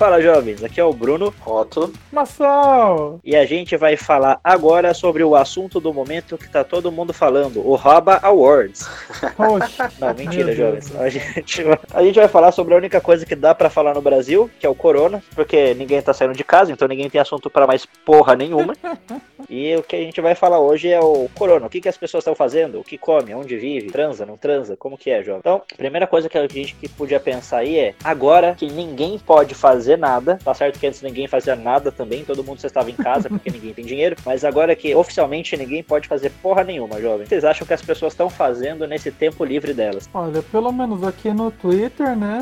Fala 0.00 0.18
jovens, 0.18 0.64
aqui 0.64 0.80
é 0.80 0.84
o 0.84 0.94
Bruno 0.94 1.30
Otto. 1.44 1.92
Massal! 2.10 3.20
e 3.22 3.36
a 3.36 3.44
gente 3.44 3.76
vai 3.76 3.98
falar 3.98 4.40
agora 4.42 4.94
sobre 4.94 5.22
o 5.22 5.36
assunto 5.36 5.78
do 5.78 5.92
momento 5.92 6.38
que 6.38 6.48
tá 6.48 6.64
todo 6.64 6.90
mundo 6.90 7.12
falando, 7.12 7.60
o 7.60 7.74
Roba 7.74 8.18
Awards. 8.22 8.88
Poxa. 9.36 9.92
Não, 9.98 10.14
mentira, 10.14 10.54
jovens. 10.54 10.96
A 10.96 11.10
gente, 11.10 11.62
vai, 11.62 11.78
a 11.92 12.02
gente 12.02 12.18
vai 12.18 12.28
falar 12.28 12.50
sobre 12.50 12.72
a 12.72 12.78
única 12.78 12.98
coisa 12.98 13.26
que 13.26 13.36
dá 13.36 13.54
pra 13.54 13.68
falar 13.68 13.92
no 13.92 14.00
Brasil, 14.00 14.50
que 14.58 14.64
é 14.64 14.70
o 14.70 14.74
corona, 14.74 15.22
porque 15.34 15.74
ninguém 15.74 16.00
tá 16.00 16.14
saindo 16.14 16.32
de 16.34 16.44
casa, 16.44 16.72
então 16.72 16.88
ninguém 16.88 17.10
tem 17.10 17.20
assunto 17.20 17.50
pra 17.50 17.66
mais 17.66 17.84
porra 17.84 18.34
nenhuma. 18.34 18.74
E 19.48 19.74
o 19.74 19.82
que 19.82 19.96
a 19.96 19.98
gente 19.98 20.20
vai 20.20 20.36
falar 20.36 20.60
hoje 20.60 20.88
é 20.88 21.00
o 21.00 21.28
corona. 21.34 21.66
O 21.66 21.68
que, 21.68 21.80
que 21.80 21.88
as 21.88 21.96
pessoas 21.96 22.22
estão 22.22 22.36
fazendo? 22.36 22.78
O 22.78 22.84
que 22.84 22.96
come? 22.96 23.34
Onde 23.34 23.56
vive? 23.56 23.90
Transa? 23.90 24.24
Não 24.24 24.36
transa? 24.36 24.76
Como 24.76 24.96
que 24.96 25.10
é, 25.10 25.24
jovem? 25.24 25.40
Então, 25.40 25.62
a 25.72 25.76
primeira 25.76 26.06
coisa 26.06 26.28
que 26.28 26.38
a 26.38 26.46
gente 26.46 26.76
que 26.76 26.88
podia 26.88 27.18
pensar 27.18 27.58
aí 27.58 27.76
é, 27.76 27.94
agora 28.04 28.54
que 28.54 28.70
ninguém 28.70 29.18
pode 29.18 29.54
fazer 29.54 29.89
nada, 29.96 30.38
tá 30.42 30.54
certo 30.54 30.78
que 30.78 30.86
antes 30.86 31.02
ninguém 31.02 31.26
fazia 31.26 31.56
nada 31.56 31.90
também, 31.90 32.24
todo 32.24 32.44
mundo 32.44 32.60
só 32.60 32.66
estava 32.66 32.90
em 32.90 32.94
casa 32.94 33.28
porque 33.30 33.50
ninguém 33.50 33.74
tem 33.74 33.84
dinheiro, 33.84 34.16
mas 34.24 34.44
agora 34.44 34.74
que 34.74 34.94
oficialmente 34.94 35.56
ninguém 35.56 35.82
pode 35.82 36.08
fazer 36.08 36.30
porra 36.42 36.64
nenhuma, 36.64 37.00
jovem. 37.00 37.20
O 37.20 37.28
que 37.28 37.28
Vocês 37.28 37.44
acham 37.44 37.66
que 37.66 37.74
as 37.74 37.82
pessoas 37.82 38.12
estão 38.12 38.28
fazendo 38.28 38.86
nesse 38.86 39.10
tempo 39.10 39.44
livre 39.44 39.72
delas? 39.72 40.08
Olha, 40.12 40.42
pelo 40.42 40.72
menos 40.72 41.02
aqui 41.04 41.32
no 41.32 41.50
Twitter, 41.50 42.16
né? 42.16 42.38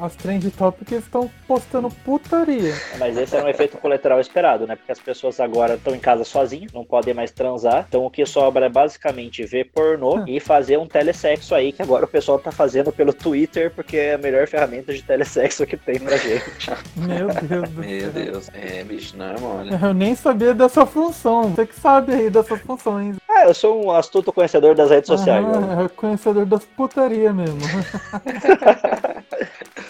As 0.00 0.14
trend 0.16 0.50
topics 0.50 1.04
estão 1.04 1.30
postando 1.46 1.88
putaria. 2.04 2.74
Mas 2.98 3.16
esse 3.16 3.36
é 3.36 3.42
um 3.42 3.48
efeito 3.48 3.78
colateral 3.78 4.20
esperado, 4.20 4.66
né? 4.66 4.76
Porque 4.76 4.92
as 4.92 4.98
pessoas 4.98 5.40
agora 5.40 5.74
estão 5.74 5.94
em 5.94 6.00
casa 6.00 6.24
sozinhas, 6.24 6.72
não 6.72 6.84
podem 6.84 7.14
mais 7.14 7.30
transar. 7.30 7.86
Então 7.88 8.04
o 8.04 8.10
que 8.10 8.24
sobra 8.26 8.66
é 8.66 8.68
basicamente 8.68 9.44
ver 9.44 9.70
pornô 9.72 10.24
e 10.26 10.40
fazer 10.40 10.78
um 10.78 10.86
telesexo 10.86 11.54
aí, 11.54 11.72
que 11.72 11.82
agora 11.82 12.04
o 12.04 12.08
pessoal 12.08 12.38
tá 12.38 12.50
fazendo 12.50 12.92
pelo 12.92 13.12
Twitter, 13.12 13.70
porque 13.70 13.96
é 13.96 14.14
a 14.14 14.18
melhor 14.18 14.46
ferramenta 14.46 14.92
de 14.92 15.02
telesexo 15.02 15.66
que 15.66 15.76
tem 15.76 15.98
pra 15.98 16.16
gente. 16.16 16.70
Meu 16.96 17.28
Deus 17.42 17.68
do 17.70 17.80
Meu 17.80 18.00
céu. 18.00 18.10
Deus. 18.12 18.50
É, 18.52 18.84
bicho, 18.84 19.16
não 19.16 19.26
é 19.26 19.38
mole. 19.40 19.70
Eu 19.82 19.94
nem 19.94 20.14
sabia 20.14 20.54
dessa 20.54 20.84
função. 20.86 21.50
Você 21.50 21.66
que 21.66 21.78
sabe 21.78 22.12
aí 22.14 22.30
dessas 22.30 22.60
funções. 22.60 23.16
Ah, 23.28 23.44
eu 23.46 23.54
sou 23.54 23.84
um 23.86 23.90
astuto 23.90 24.32
conhecedor 24.32 24.74
das 24.74 24.90
redes 24.90 25.08
sociais. 25.08 25.44
Ah, 25.46 25.84
é 25.84 25.88
conhecedor 25.88 26.44
das 26.46 26.64
putaria 26.64 27.32
mesmo. 27.32 27.60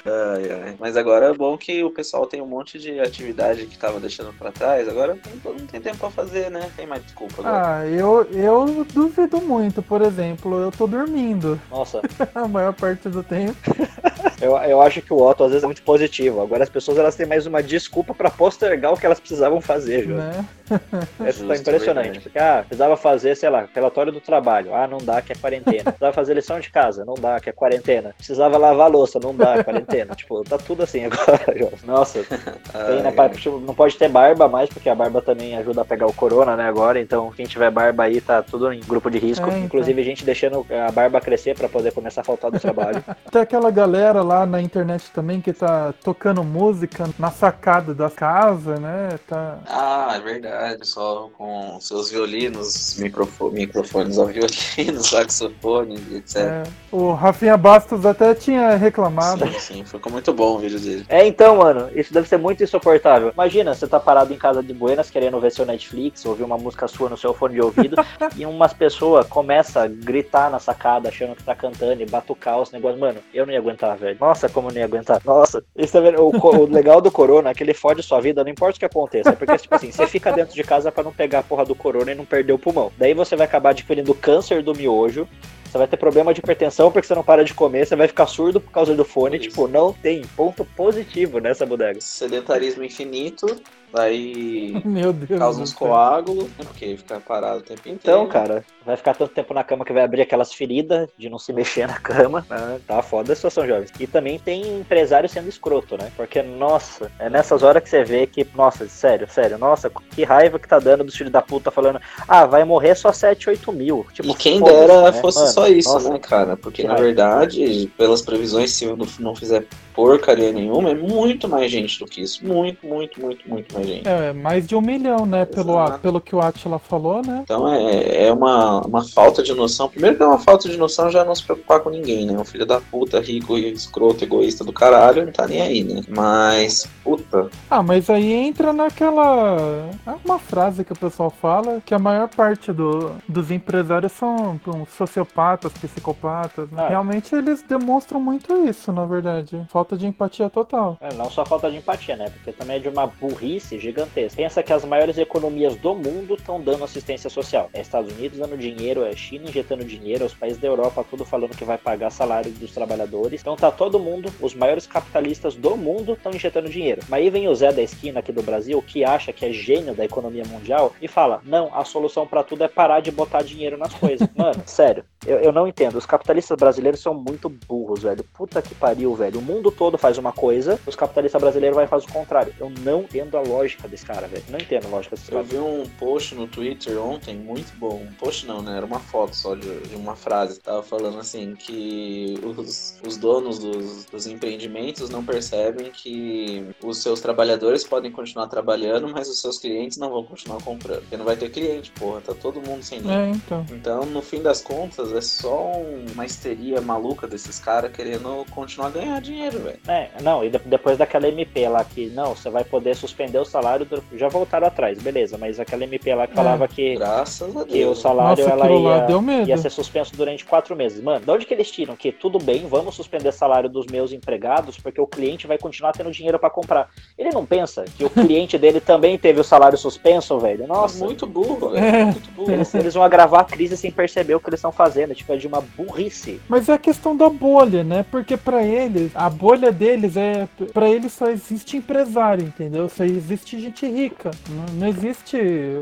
Ai, 0.05 0.51
ai. 0.51 0.77
Mas 0.79 0.97
agora 0.97 1.27
é 1.27 1.33
bom 1.33 1.57
que 1.57 1.83
o 1.85 1.91
pessoal 1.91 2.27
tem 2.27 2.41
um 2.41 2.47
monte 2.47 2.79
de 2.79 2.99
atividade 3.01 3.67
que 3.67 3.79
tava 3.79 4.01
deixando 4.01 4.33
pra 4.33 4.51
trás. 4.51 4.89
Agora 4.89 5.19
não, 5.45 5.53
não 5.53 5.67
tem 5.67 5.81
tempo 5.81 5.99
pra 5.99 6.11
fazer, 6.11 6.51
né? 6.51 6.71
Tem 6.77 6.87
mais 6.87 7.03
desculpa 7.05 7.41
agora. 7.41 7.79
Ah, 7.79 7.87
eu, 7.87 8.27
eu 8.33 8.87
duvido 8.93 9.41
muito. 9.41 9.83
Por 9.83 10.03
exemplo, 10.03 10.61
eu 10.61 10.71
tô 10.71 10.87
dormindo 10.87 11.61
Nossa, 11.71 12.01
a 12.35 12.49
maior 12.49 12.73
parte 12.73 13.09
do 13.09 13.23
tempo. 13.23 13.57
eu, 14.41 14.57
eu 14.57 14.81
acho 14.81 15.03
que 15.03 15.13
o 15.13 15.21
Otto 15.21 15.45
às 15.45 15.51
vezes 15.51 15.65
é 15.65 15.67
muito 15.67 15.83
positivo. 15.83 16.41
Agora 16.41 16.63
as 16.63 16.71
pessoas 16.71 16.99
elas 16.99 17.17
têm 17.17 17.27
mais 17.27 17.47
uma 17.47 17.63
desculpa 17.63 18.15
pra 18.15 18.31
postergar 18.31 18.93
o 18.93 18.97
que 18.97 19.07
elas 19.07 19.21
precisavam 19.21 19.61
fazer, 19.61 20.05
jovem. 20.05 20.17
Né? 20.17 20.45
Essa 21.25 21.45
tá 21.47 21.57
impressionante. 21.57 22.05
verdade. 22.05 22.21
Porque, 22.21 22.39
ah, 22.39 22.65
precisava 22.67 22.97
fazer, 22.97 23.37
sei 23.37 23.51
lá, 23.51 23.69
relatório 23.75 24.13
do 24.13 24.21
trabalho. 24.21 24.75
Ah, 24.75 24.87
não 24.87 24.99
dá, 24.99 25.21
que 25.21 25.33
é 25.33 25.35
quarentena. 25.35 25.85
Precisava 25.85 26.13
fazer 26.13 26.35
lição 26.35 26.61
de 26.61 26.71
casa. 26.71 27.05
Não 27.05 27.15
dá, 27.15 27.41
que 27.41 27.51
é 27.51 27.53
quarentena. 27.53 28.15
Precisava 28.17 28.57
lavar 28.57 28.87
a 28.87 28.89
louça. 28.89 29.19
Não 29.21 29.35
dá, 29.35 29.57
é 29.57 29.65
quarentena. 29.91 30.15
tipo, 30.15 30.43
tá 30.45 30.59
tudo 30.59 30.83
assim 30.83 31.05
agora. 31.07 31.71
Nossa, 31.85 32.21
tem, 32.25 33.03
né, 33.03 33.29
tipo, 33.31 33.59
não 33.61 33.75
pode 33.75 33.97
ter 33.97 34.09
barba 34.09 34.49
mais, 34.49 34.69
porque 34.71 34.89
a 34.89 34.95
barba 34.95 35.21
também 35.21 35.57
ajuda 35.57 35.83
a 35.83 35.85
pegar 35.85 36.07
o 36.07 36.13
corona, 36.13 36.57
né, 36.57 36.69
agora. 36.69 37.01
Então, 37.01 37.31
quem 37.33 37.47
tiver 37.47 37.71
barba 37.71 38.05
aí 38.05 38.21
tá 38.21 38.43
tudo 38.43 38.73
em 38.73 38.81
grupo 38.81 39.11
de 39.11 39.19
risco. 39.19 39.47
É, 39.47 39.51
então. 39.51 39.65
Inclusive, 39.65 40.03
gente 40.03 40.25
deixando 40.25 40.67
a 40.87 40.91
barba 40.91 41.21
crescer 41.21 41.55
pra 41.57 41.69
poder 41.69 41.93
começar 41.93 42.21
a 42.23 42.25
faltar 42.25 42.51
do 42.51 42.59
trabalho. 42.61 43.03
Tem 43.31 43.43
aquela 43.43 43.71
galera 43.71 44.23
lá 44.23 44.47
na 44.47 44.61
internet 44.61 45.11
também 45.13 45.41
que 45.41 45.53
tá 45.53 45.93
tocando 46.03 46.43
música 46.43 47.09
na 47.19 47.31
sacada 47.31 47.95
da 47.95 48.11
casa, 48.11 48.77
né? 48.77 49.19
Tá. 49.27 49.59
Ah, 49.67 50.15
é 50.17 50.21
verdade. 50.21 50.87
Só 50.87 51.29
com 51.37 51.79
seus 51.81 52.11
violinos, 52.11 52.97
microfo- 52.99 53.51
microfones 53.51 54.19
ao 54.19 54.27
violino, 54.27 55.03
saxofone, 55.03 55.97
etc. 56.17 56.37
é, 56.37 56.63
o 56.91 57.13
Rafinha 57.13 57.57
Bastos 57.57 58.05
até 58.05 58.35
tinha 58.35 58.77
reclamado. 58.77 59.47
Sim, 59.47 59.59
sim. 59.59 59.80
Ficou 59.85 60.13
muito 60.13 60.33
bom 60.33 60.57
o 60.57 60.59
vídeo 60.59 60.79
dele. 60.79 61.05
É, 61.09 61.27
então, 61.27 61.57
mano, 61.57 61.91
isso 61.95 62.13
deve 62.13 62.29
ser 62.29 62.39
muito 62.39 62.63
insuportável. 62.63 63.31
Imagina, 63.33 63.75
você 63.75 63.87
tá 63.87 63.99
parado 63.99 64.33
em 64.33 64.39
casa 64.39 64.63
de 64.63 64.73
Buenas 64.73 65.11
querendo 65.11 65.41
ver 65.41 65.53
seu 65.53 65.67
Netflix, 65.67 66.25
ouvir 66.25 66.43
uma 66.43 66.59
música 66.59 66.89
sua 66.89 67.09
no 67.09 67.17
seu 67.17 67.35
fone 67.35 67.55
de 67.55 67.63
ouvido, 67.63 67.97
e 68.37 68.47
umas 68.47 68.73
pessoas 68.73 69.27
começam 69.27 69.83
a 69.83 69.87
gritar 69.87 70.51
na 70.51 70.59
sacada, 70.59 71.09
achando 71.09 71.35
que 71.35 71.43
tá 71.43 71.55
cantando 71.55 72.03
e 72.03 72.07
batucar 72.07 72.61
os 72.61 72.71
negócios. 72.71 73.01
Mano, 73.01 73.21
eu 73.33 73.47
não 73.47 73.53
ia 73.53 73.59
aguentar, 73.59 73.97
velho. 73.97 74.17
Nossa, 74.21 74.49
como 74.49 74.69
eu 74.69 74.73
não 74.73 74.79
ia 74.79 74.85
aguentar. 74.85 75.21
Nossa, 75.25 75.63
isso 75.77 75.93
tá 75.93 76.01
vendo? 76.01 76.21
O, 76.21 76.31
o 76.31 76.67
legal 76.71 77.01
do 77.01 77.11
corona 77.11 77.51
é 77.51 77.55
que 77.55 77.63
ele 77.63 77.75
fode 77.75 78.03
sua 78.03 78.21
vida, 78.21 78.45
não 78.45 78.51
importa 78.51 78.77
o 78.77 78.79
que 78.79 78.85
aconteça. 78.85 79.33
Porque, 79.33 79.57
tipo 79.59 79.75
assim, 79.75 79.91
você 79.91 80.07
fica 80.07 80.33
dentro 80.33 80.55
de 80.55 80.63
casa 80.63 80.91
pra 80.93 81.03
não 81.03 81.13
pegar 81.13 81.41
a 81.41 81.43
porra 81.43 81.65
do 81.65 81.75
corona 81.75 82.13
e 82.13 82.15
não 82.15 82.25
perder 82.25 82.53
o 82.53 82.59
pulmão. 82.59 82.93
Daí 82.97 83.15
você 83.15 83.37
vai 83.37 83.47
acabar 83.47 83.71
adquirindo 83.71 84.15
câncer 84.15 84.63
do 84.63 84.75
miojo. 84.75 85.29
Você 85.71 85.79
vai 85.79 85.87
ter 85.87 85.97
problema 85.97 86.35
de 86.35 86.41
hipertensão 86.41 86.91
porque 86.91 87.07
você 87.07 87.15
não 87.15 87.23
para 87.23 87.45
de 87.45 87.55
comer, 87.55 87.87
você 87.87 87.95
vai 87.95 88.09
ficar 88.09 88.27
surdo 88.27 88.61
por 88.61 88.73
causa 88.73 88.93
do 88.93 89.05
fone. 89.05 89.37
Isso. 89.37 89.51
Tipo, 89.51 89.69
não 89.69 89.93
tem 89.93 90.23
ponto 90.37 90.65
positivo 90.65 91.39
nessa 91.39 91.65
bodega. 91.65 92.01
Sedentarismo 92.01 92.83
infinito, 92.83 93.47
daí 93.93 94.81
Meu 94.85 95.13
Deus. 95.13 95.39
causa 95.39 95.63
uns 95.63 95.73
coágulos, 95.73 96.45
né? 96.45 96.51
Porque 96.65 96.97
fica 96.97 97.21
parado 97.21 97.59
o 97.59 97.63
tempo 97.63 97.81
inteiro. 97.89 97.97
Então, 97.97 98.27
cara, 98.27 98.65
vai 98.85 98.97
ficar 98.97 99.15
tanto 99.15 99.33
tempo 99.33 99.53
na 99.55 99.63
cama 99.65 99.85
que 99.85 99.93
vai 99.93 100.03
abrir 100.03 100.23
aquelas 100.23 100.53
feridas 100.53 101.09
de 101.19 101.29
não 101.29 101.39
se 101.39 101.53
mexer 101.55 101.87
na 101.87 101.99
cama. 101.99 102.45
né? 102.49 102.81
Tá 102.87 103.03
foda 103.03 103.33
a 103.33 103.37
situação, 103.37 103.67
jovens. 103.67 103.91
E 103.99 104.07
também 104.07 104.39
tem 104.39 104.81
empresário 104.81 105.29
sendo 105.29 105.49
escroto, 105.49 105.97
né? 105.97 106.11
Porque, 106.17 106.43
nossa, 106.43 107.11
é 107.19 107.29
nessas 107.31 107.63
horas 107.63 107.83
que 107.83 107.89
você 107.89 108.05
vê 108.05 108.27
que, 108.27 108.47
nossa, 108.55 108.89
sério, 108.89 109.29
sério, 109.31 109.59
nossa, 109.59 109.91
que 110.15 110.25
raiva 110.25 110.59
que 110.59 110.69
tá 110.69 110.79
dando 110.79 111.05
dos 111.05 111.17
filhos 111.17 111.33
da 111.33 111.43
puta 111.43 111.71
falando, 111.71 112.01
ah, 112.27 112.47
vai 112.47 112.65
morrer 112.65 112.95
só 112.95 113.13
7, 113.13 113.51
8 113.51 113.73
mil. 113.73 114.07
Tipo, 114.13 114.29
E 114.31 114.35
quem 114.35 114.63
dera 114.63 115.03
né? 115.03 115.13
fosse 115.13 115.39
Mano, 115.41 115.51
só 115.53 115.69
isso, 115.69 115.93
nossa, 115.93 116.11
né, 116.11 116.19
cara? 116.19 116.57
Porque 116.57 116.83
que 116.83 116.89
na 116.89 116.95
raiva. 116.95 117.07
verdade, 117.07 117.91
pelas 117.97 118.23
previsões, 118.23 118.71
se 118.73 118.85
eu 118.85 118.97
não 119.19 119.35
fizer 119.35 119.65
porcaria 119.95 120.53
nenhuma, 120.53 120.91
é 120.91 120.95
muito 120.95 121.49
mais 121.49 121.71
gente 121.71 121.99
do 121.99 122.07
que 122.07 122.23
isso. 122.23 122.47
Muito, 122.47 122.87
muito, 122.87 123.21
muito, 123.21 123.49
muito 123.49 123.75
mais 123.75 123.87
gente. 123.87 124.09
É, 124.09 124.33
mais 124.33 124.67
de 124.67 124.75
um 124.75 124.81
milhão, 124.81 125.27
né? 125.27 125.45
Pelo, 125.45 125.73
Exato. 125.73 125.99
pelo 126.01 126.21
que 126.21 126.35
o 126.35 126.41
Atila 126.41 126.79
falou, 126.79 127.23
né? 127.23 127.41
Então 127.45 127.69
é, 127.69 128.27
é 128.27 128.33
uma, 128.33 128.81
uma 128.87 129.05
falta 129.05 129.43
de 129.43 129.53
noção. 129.55 129.89
Primeiro 129.89 130.17
que 130.17 130.23
é 130.23 130.27
uma 130.27 130.39
falta 130.39 130.69
de 130.69 130.77
noção 130.77 131.11
já 131.11 131.25
não 131.25 131.35
se 131.35 131.45
preocupar 131.45 131.81
com 131.81 131.91
ninguém, 131.91 132.27
né? 132.27 132.39
Um 132.39 132.45
filho 132.45 132.67
da 132.67 132.81
puta, 132.81 133.21
rico, 133.21 133.57
escroto, 133.59 134.25
egoísta 134.25 134.65
do 134.65 134.73
caralho, 134.73 135.25
não 135.25 135.33
tá 135.33 135.47
nem 135.47 135.61
aí, 135.61 135.85
né? 135.85 136.03
Mas, 136.09 136.87
puta, 137.05 137.49
Ah, 137.69 137.83
mas 137.83 138.09
aí 138.11 138.33
entra 138.33 138.73
naquela. 138.73 139.89
É 140.07 140.15
uma 140.25 140.39
frase 140.39 140.85
que 140.85 140.93
o 140.93 140.97
pessoal 140.99 141.31
fala 141.31 141.81
que 141.85 141.95
a 141.95 141.99
maior 141.99 142.29
parte 142.29 142.73
do, 142.73 143.13
dos 143.29 143.51
empresários 143.51 144.13
são 144.13 144.61
um, 144.67 144.87
sociopatas, 144.87 145.73
psicopatas. 145.73 146.71
né? 146.71 146.83
Ah. 146.85 146.89
Realmente 146.89 147.35
eles 147.35 147.63
demonstram 147.63 148.21
muito 148.21 148.53
isso, 148.69 148.93
na 148.93 149.05
verdade. 149.05 149.61
Falta 149.81 149.97
de 149.97 150.07
empatia 150.07 150.51
total. 150.51 150.99
É, 151.01 151.11
não 151.15 151.31
só 151.31 151.43
falta 151.43 151.71
de 151.71 151.79
empatia, 151.79 152.15
né? 152.15 152.29
Porque 152.29 152.53
também 152.53 152.77
é 152.77 152.79
de 152.79 152.91
uma 152.91 153.07
burrice 153.07 153.79
gigantesca. 153.79 154.37
Pensa 154.37 154.63
que 154.63 154.75
as 154.75 154.85
maiores 154.85 155.17
economias 155.17 155.75
do 155.77 155.95
mundo 155.95 156.35
estão 156.35 156.61
dando 156.61 156.85
assistência 156.85 157.31
social. 157.31 157.71
É 157.73 157.81
Estados 157.81 158.13
Unidos 158.13 158.39
dando 158.39 158.59
dinheiro, 158.59 159.03
é 159.03 159.17
China 159.17 159.49
injetando 159.49 159.83
dinheiro, 159.83 160.27
os 160.27 160.35
países 160.35 160.59
da 160.59 160.69
Europa 160.69 161.03
tudo 161.09 161.25
falando 161.25 161.57
que 161.57 161.65
vai 161.65 161.79
pagar 161.79 162.11
salário 162.11 162.53
dos 162.53 162.73
trabalhadores. 162.73 163.41
Então 163.41 163.57
tá 163.57 163.71
todo 163.71 163.99
mundo, 163.99 164.31
os 164.39 164.55
maiores 164.55 164.87
capitalistas 164.87 165.55
do 165.55 165.75
mundo 165.79 166.13
estão 166.13 166.31
injetando 166.31 166.69
dinheiro. 166.69 167.01
Mas 167.09 167.23
aí 167.23 167.31
vem 167.31 167.49
o 167.49 167.55
Zé 167.55 167.73
da 167.73 167.81
esquina 167.81 168.21
aqui 168.21 168.33
do 168.33 168.43
Brasil, 168.43 168.83
que 168.83 169.03
acha 169.03 169.33
que 169.33 169.47
é 169.47 169.51
gênio 169.51 169.95
da 169.95 170.05
economia 170.05 170.45
mundial, 170.45 170.93
e 171.01 171.09
fala: 171.09 171.41
não, 171.43 171.75
a 171.75 171.87
solução 171.87 172.27
pra 172.27 172.45
tudo 172.45 172.65
é 172.65 172.69
parar 172.69 173.01
de 173.01 173.11
botar 173.11 173.41
dinheiro 173.41 173.79
nas 173.79 173.95
coisas. 173.95 174.29
Mano, 174.37 174.63
sério, 174.67 175.07
eu, 175.27 175.39
eu 175.39 175.53
não 175.53 175.67
entendo. 175.67 175.97
Os 175.97 176.07
capitalistas 176.07 176.57
brasileiros 176.57 177.01
são 177.01 177.15
muito 177.15 177.49
burros, 177.49 178.03
velho. 178.03 178.25
Puta 178.35 178.63
que 178.63 178.75
pariu, 178.75 179.15
velho. 179.15 179.39
O 179.39 179.43
mundo 179.43 179.71
todo 179.71 179.99
faz 179.99 180.17
uma 180.19 180.33
coisa, 180.33 180.79
os 180.87 180.97
capitalistas 180.97 181.41
brasileiros 181.41 181.77
vai 181.77 181.87
fazer 181.87 182.07
o 182.07 182.13
contrário. 182.13 182.55
Eu 182.59 182.71
não 182.81 183.03
entendo 183.03 183.37
a 183.37 183.41
lógica 183.41 183.87
desse 183.87 184.07
cara, 184.07 184.27
velho. 184.27 184.45
Não 184.49 184.59
entendo 184.59 184.87
a 184.87 184.89
lógica 184.89 185.17
desse 185.17 185.31
eu 185.31 185.39
cara. 185.39 185.45
vi 185.45 185.59
um 185.59 185.85
post 185.99 186.35
no 186.35 186.47
Twitter 186.47 186.99
ontem, 186.99 187.37
muito 187.37 187.77
bom. 187.79 188.03
Um 188.03 188.13
post 188.15 188.47
não, 188.47 188.63
né? 188.63 188.77
Era 188.77 188.87
uma 188.87 189.01
foto 189.01 189.37
só 189.37 189.55
de, 189.55 189.81
de 189.81 189.97
uma 189.97 190.17
frase. 190.17 190.61
Tava 190.61 190.83
falando 190.83 191.19
assim 191.19 191.55
que 191.55 192.41
os, 192.43 192.99
os 193.07 193.17
donos 193.17 193.59
dos, 193.59 194.07
dos 194.07 194.27
empreendimentos 194.27 195.11
não 195.11 195.25
percebem 195.25 195.91
que 195.91 196.67
os 196.83 196.99
seus 196.99 197.21
trabalhadores 197.21 197.85
podem 197.85 198.11
continuar 198.11 198.47
trabalhando, 198.47 199.09
mas 199.09 199.29
os 199.29 199.41
seus 199.41 199.59
clientes 199.59 199.99
não 199.99 200.11
vão 200.11 200.25
continuar 200.25 200.63
comprando. 200.63 201.01
Porque 201.01 201.17
não 201.17 201.25
vai 201.25 201.37
ter 201.37 201.51
cliente, 201.51 201.91
porra. 201.93 202.21
Tá 202.21 202.35
todo 202.35 202.61
mundo 202.67 202.83
sem 202.83 203.01
dinheiro. 203.01 203.23
É, 203.23 203.31
então. 203.31 203.67
Então, 203.71 204.07
no 204.07 204.23
fim 204.23 204.43
das 204.43 204.63
contas, 204.63 205.10
pessoas, 205.11 205.17
é 205.17 205.21
só 205.21 205.73
uma 206.13 206.25
histeria 206.25 206.81
maluca 206.81 207.27
desses 207.27 207.59
caras 207.59 207.91
querendo 207.93 208.45
continuar 208.51 208.89
a 208.89 208.91
ganhar 208.91 209.21
dinheiro, 209.21 209.59
velho. 209.61 209.79
É, 209.89 210.09
não, 210.23 210.45
e 210.45 210.51
de- 210.51 210.59
depois 210.59 210.97
daquela 210.99 211.29
MP 211.29 211.69
lá 211.69 211.85
que, 211.85 212.07
não, 212.11 212.35
você 212.35 212.49
vai 212.51 212.65
poder 212.65 212.95
suspender 212.97 213.39
o 213.39 213.45
salário, 213.45 213.85
do- 213.85 214.03
já 214.17 214.29
voltaram 214.29 214.67
atrás, 214.67 214.99
beleza, 215.03 215.37
mas 215.39 215.59
aquela 215.59 215.85
MP 215.85 216.15
lá 216.15 216.27
que 216.27 216.33
É. 216.33 216.37
falava 216.37 216.69
que, 216.69 216.95
Graças 216.97 217.57
a 217.57 217.65
que 217.65 217.71
o 217.73 217.87
Deus. 217.87 218.01
salário 218.01 218.45
Nossa, 218.45 218.55
ela 218.57 218.71
ia, 218.71 219.01
deu 219.07 219.21
medo. 219.21 219.49
ia 219.49 219.57
ser 219.57 219.71
suspenso 219.71 220.15
durante 220.17 220.45
quatro 220.45 220.75
meses. 220.77 221.03
Mano, 221.03 221.25
de 221.25 221.31
onde 221.31 221.47
que 221.47 221.55
eles 221.55 221.71
tiram? 221.71 221.97
Que 221.97 222.13
tudo 222.13 222.39
bem, 222.39 222.67
vamos 222.67 222.95
suspender 222.95 223.33
salário 223.33 223.69
dos 223.69 223.87
meus 223.87 224.13
empregados, 224.13 224.79
porque 224.79 225.01
o 225.01 225.07
cliente 225.07 225.47
vai 225.47 225.59
continuar 225.59 225.93
tendo 225.93 226.11
dinheiro 226.11 226.39
pra 226.39 226.51
comprar. 226.51 226.89
Ele 227.19 227.31
não 227.31 227.45
pensa 227.45 227.85
que 227.97 228.05
o 228.05 228.11
cliente 228.11 228.57
dele 228.59 228.81
também 228.81 229.19
teve 229.19 229.41
o 229.41 229.45
salário 229.45 229.77
suspenso, 229.79 230.39
velho? 230.39 230.67
Nossa, 230.67 231.05
muito 231.05 231.27
burro, 231.27 231.71
velho. 231.71 231.85
É. 231.85 232.05
Muito 232.05 232.31
burro. 232.33 232.51
eles, 232.53 232.75
eles 232.75 232.95
vão 232.95 233.03
agravar 233.03 233.41
a 233.41 233.45
crise 233.45 233.77
sem 233.77 233.91
perceber 233.91 234.35
o 234.35 234.41
que 234.41 234.49
eles 234.49 234.59
estão 234.59 234.73
fazendo. 234.73 235.00
Tipo, 235.09 235.33
é 235.33 235.37
de 235.37 235.47
uma 235.47 235.61
burrice. 235.61 236.41
Mas 236.49 236.69
é 236.69 236.75
a 236.75 236.79
questão 236.79 237.17
da 237.17 237.29
bolha, 237.29 237.83
né? 237.85 238.05
Porque 238.11 238.37
pra 238.37 238.63
eles, 238.63 239.11
a 239.15 239.29
bolha 239.31 239.73
deles 239.73 240.17
é. 240.17 240.49
Pra 240.73 240.89
eles 240.89 241.13
só 241.13 241.29
existe 241.29 241.77
empresário, 241.77 242.45
entendeu? 242.45 242.89
Só 242.89 243.05
existe 243.05 243.61
gente 243.61 243.87
rica. 243.87 244.31
Não, 244.49 244.75
não 244.75 244.87
existe 244.89 245.37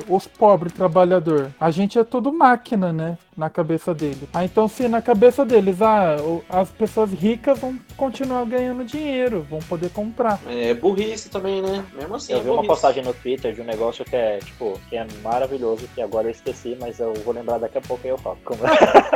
os 0.08 0.26
pobres 0.26 0.72
trabalhador. 0.72 1.50
A 1.60 1.70
gente 1.70 1.98
é 1.98 2.04
tudo 2.04 2.32
máquina, 2.32 2.92
né? 2.92 3.18
Na 3.36 3.48
cabeça 3.48 3.94
dele. 3.94 4.28
Ah, 4.34 4.44
então 4.44 4.66
se 4.66 4.88
na 4.88 5.00
cabeça 5.00 5.44
deles, 5.44 5.80
ah, 5.80 6.16
as 6.48 6.70
pessoas 6.70 7.12
ricas 7.12 7.56
vão 7.60 7.78
continuar 7.96 8.44
ganhando 8.44 8.84
dinheiro, 8.84 9.46
vão 9.48 9.60
poder 9.60 9.90
comprar. 9.90 10.40
É 10.48 10.74
burrice 10.74 11.28
também, 11.30 11.62
né? 11.62 11.84
Mesmo 11.96 12.16
assim. 12.16 12.32
Eu 12.32 12.40
é 12.40 12.42
vi 12.42 12.48
uma 12.48 12.56
burrice. 12.56 12.68
postagem 12.72 13.04
no 13.04 13.14
Twitter 13.14 13.54
de 13.54 13.60
um 13.60 13.64
negócio 13.64 14.04
que 14.04 14.16
é, 14.16 14.38
tipo, 14.38 14.76
que 14.90 14.96
é 14.96 15.06
maravilhoso, 15.22 15.88
que 15.94 16.02
agora 16.02 16.26
eu 16.26 16.32
esqueci, 16.32 16.76
mas 16.80 16.98
eu 16.98 17.14
vou 17.24 17.32
lembrar 17.32 17.58
daqui 17.58 17.78
a 17.78 17.80
pouco 17.80 18.04
e 18.04 18.10
eu 18.10 18.18
falo. 18.18 18.38
Como- 18.44 18.58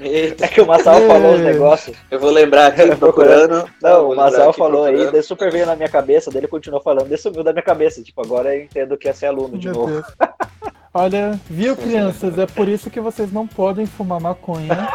Eita, 0.00 0.44
É 0.44 0.48
que 0.48 0.60
o 0.60 0.66
Massal 0.66 1.00
falou 1.00 1.34
os 1.34 1.40
É. 1.40 1.44
negócios. 1.44 1.96
eu 2.10 2.20
vou 2.20 2.30
lembrar 2.30 2.68
aqui 2.68 2.94
procurando. 2.96 3.68
Não, 3.82 4.10
o 4.10 4.16
Massal 4.16 4.52
falou 4.52 4.84
aí, 4.84 5.10
daí 5.10 5.22
super 5.22 5.50
veio 5.50 5.66
na 5.66 5.74
minha 5.74 5.88
cabeça, 5.88 6.30
daí 6.30 6.40
ele 6.40 6.46
continuou 6.48 6.80
falando, 6.82 7.08
daí 7.08 7.18
sumiu 7.18 7.42
da 7.42 7.52
minha 7.52 7.62
cabeça. 7.64 8.02
Tipo, 8.02 8.22
agora 8.22 8.54
eu 8.54 8.62
entendo 8.62 8.96
que 8.96 9.08
é 9.08 9.12
ser 9.12 9.26
aluno 9.26 9.58
de 9.58 9.66
Meu 9.68 9.74
novo. 9.76 10.04
Olha, 11.00 11.38
viu, 11.50 11.76
crianças? 11.76 12.38
É 12.38 12.46
por 12.46 12.66
isso 12.68 12.88
que 12.88 13.02
vocês 13.02 13.30
não 13.30 13.46
podem 13.46 13.84
fumar 13.84 14.18
maconha. 14.18 14.88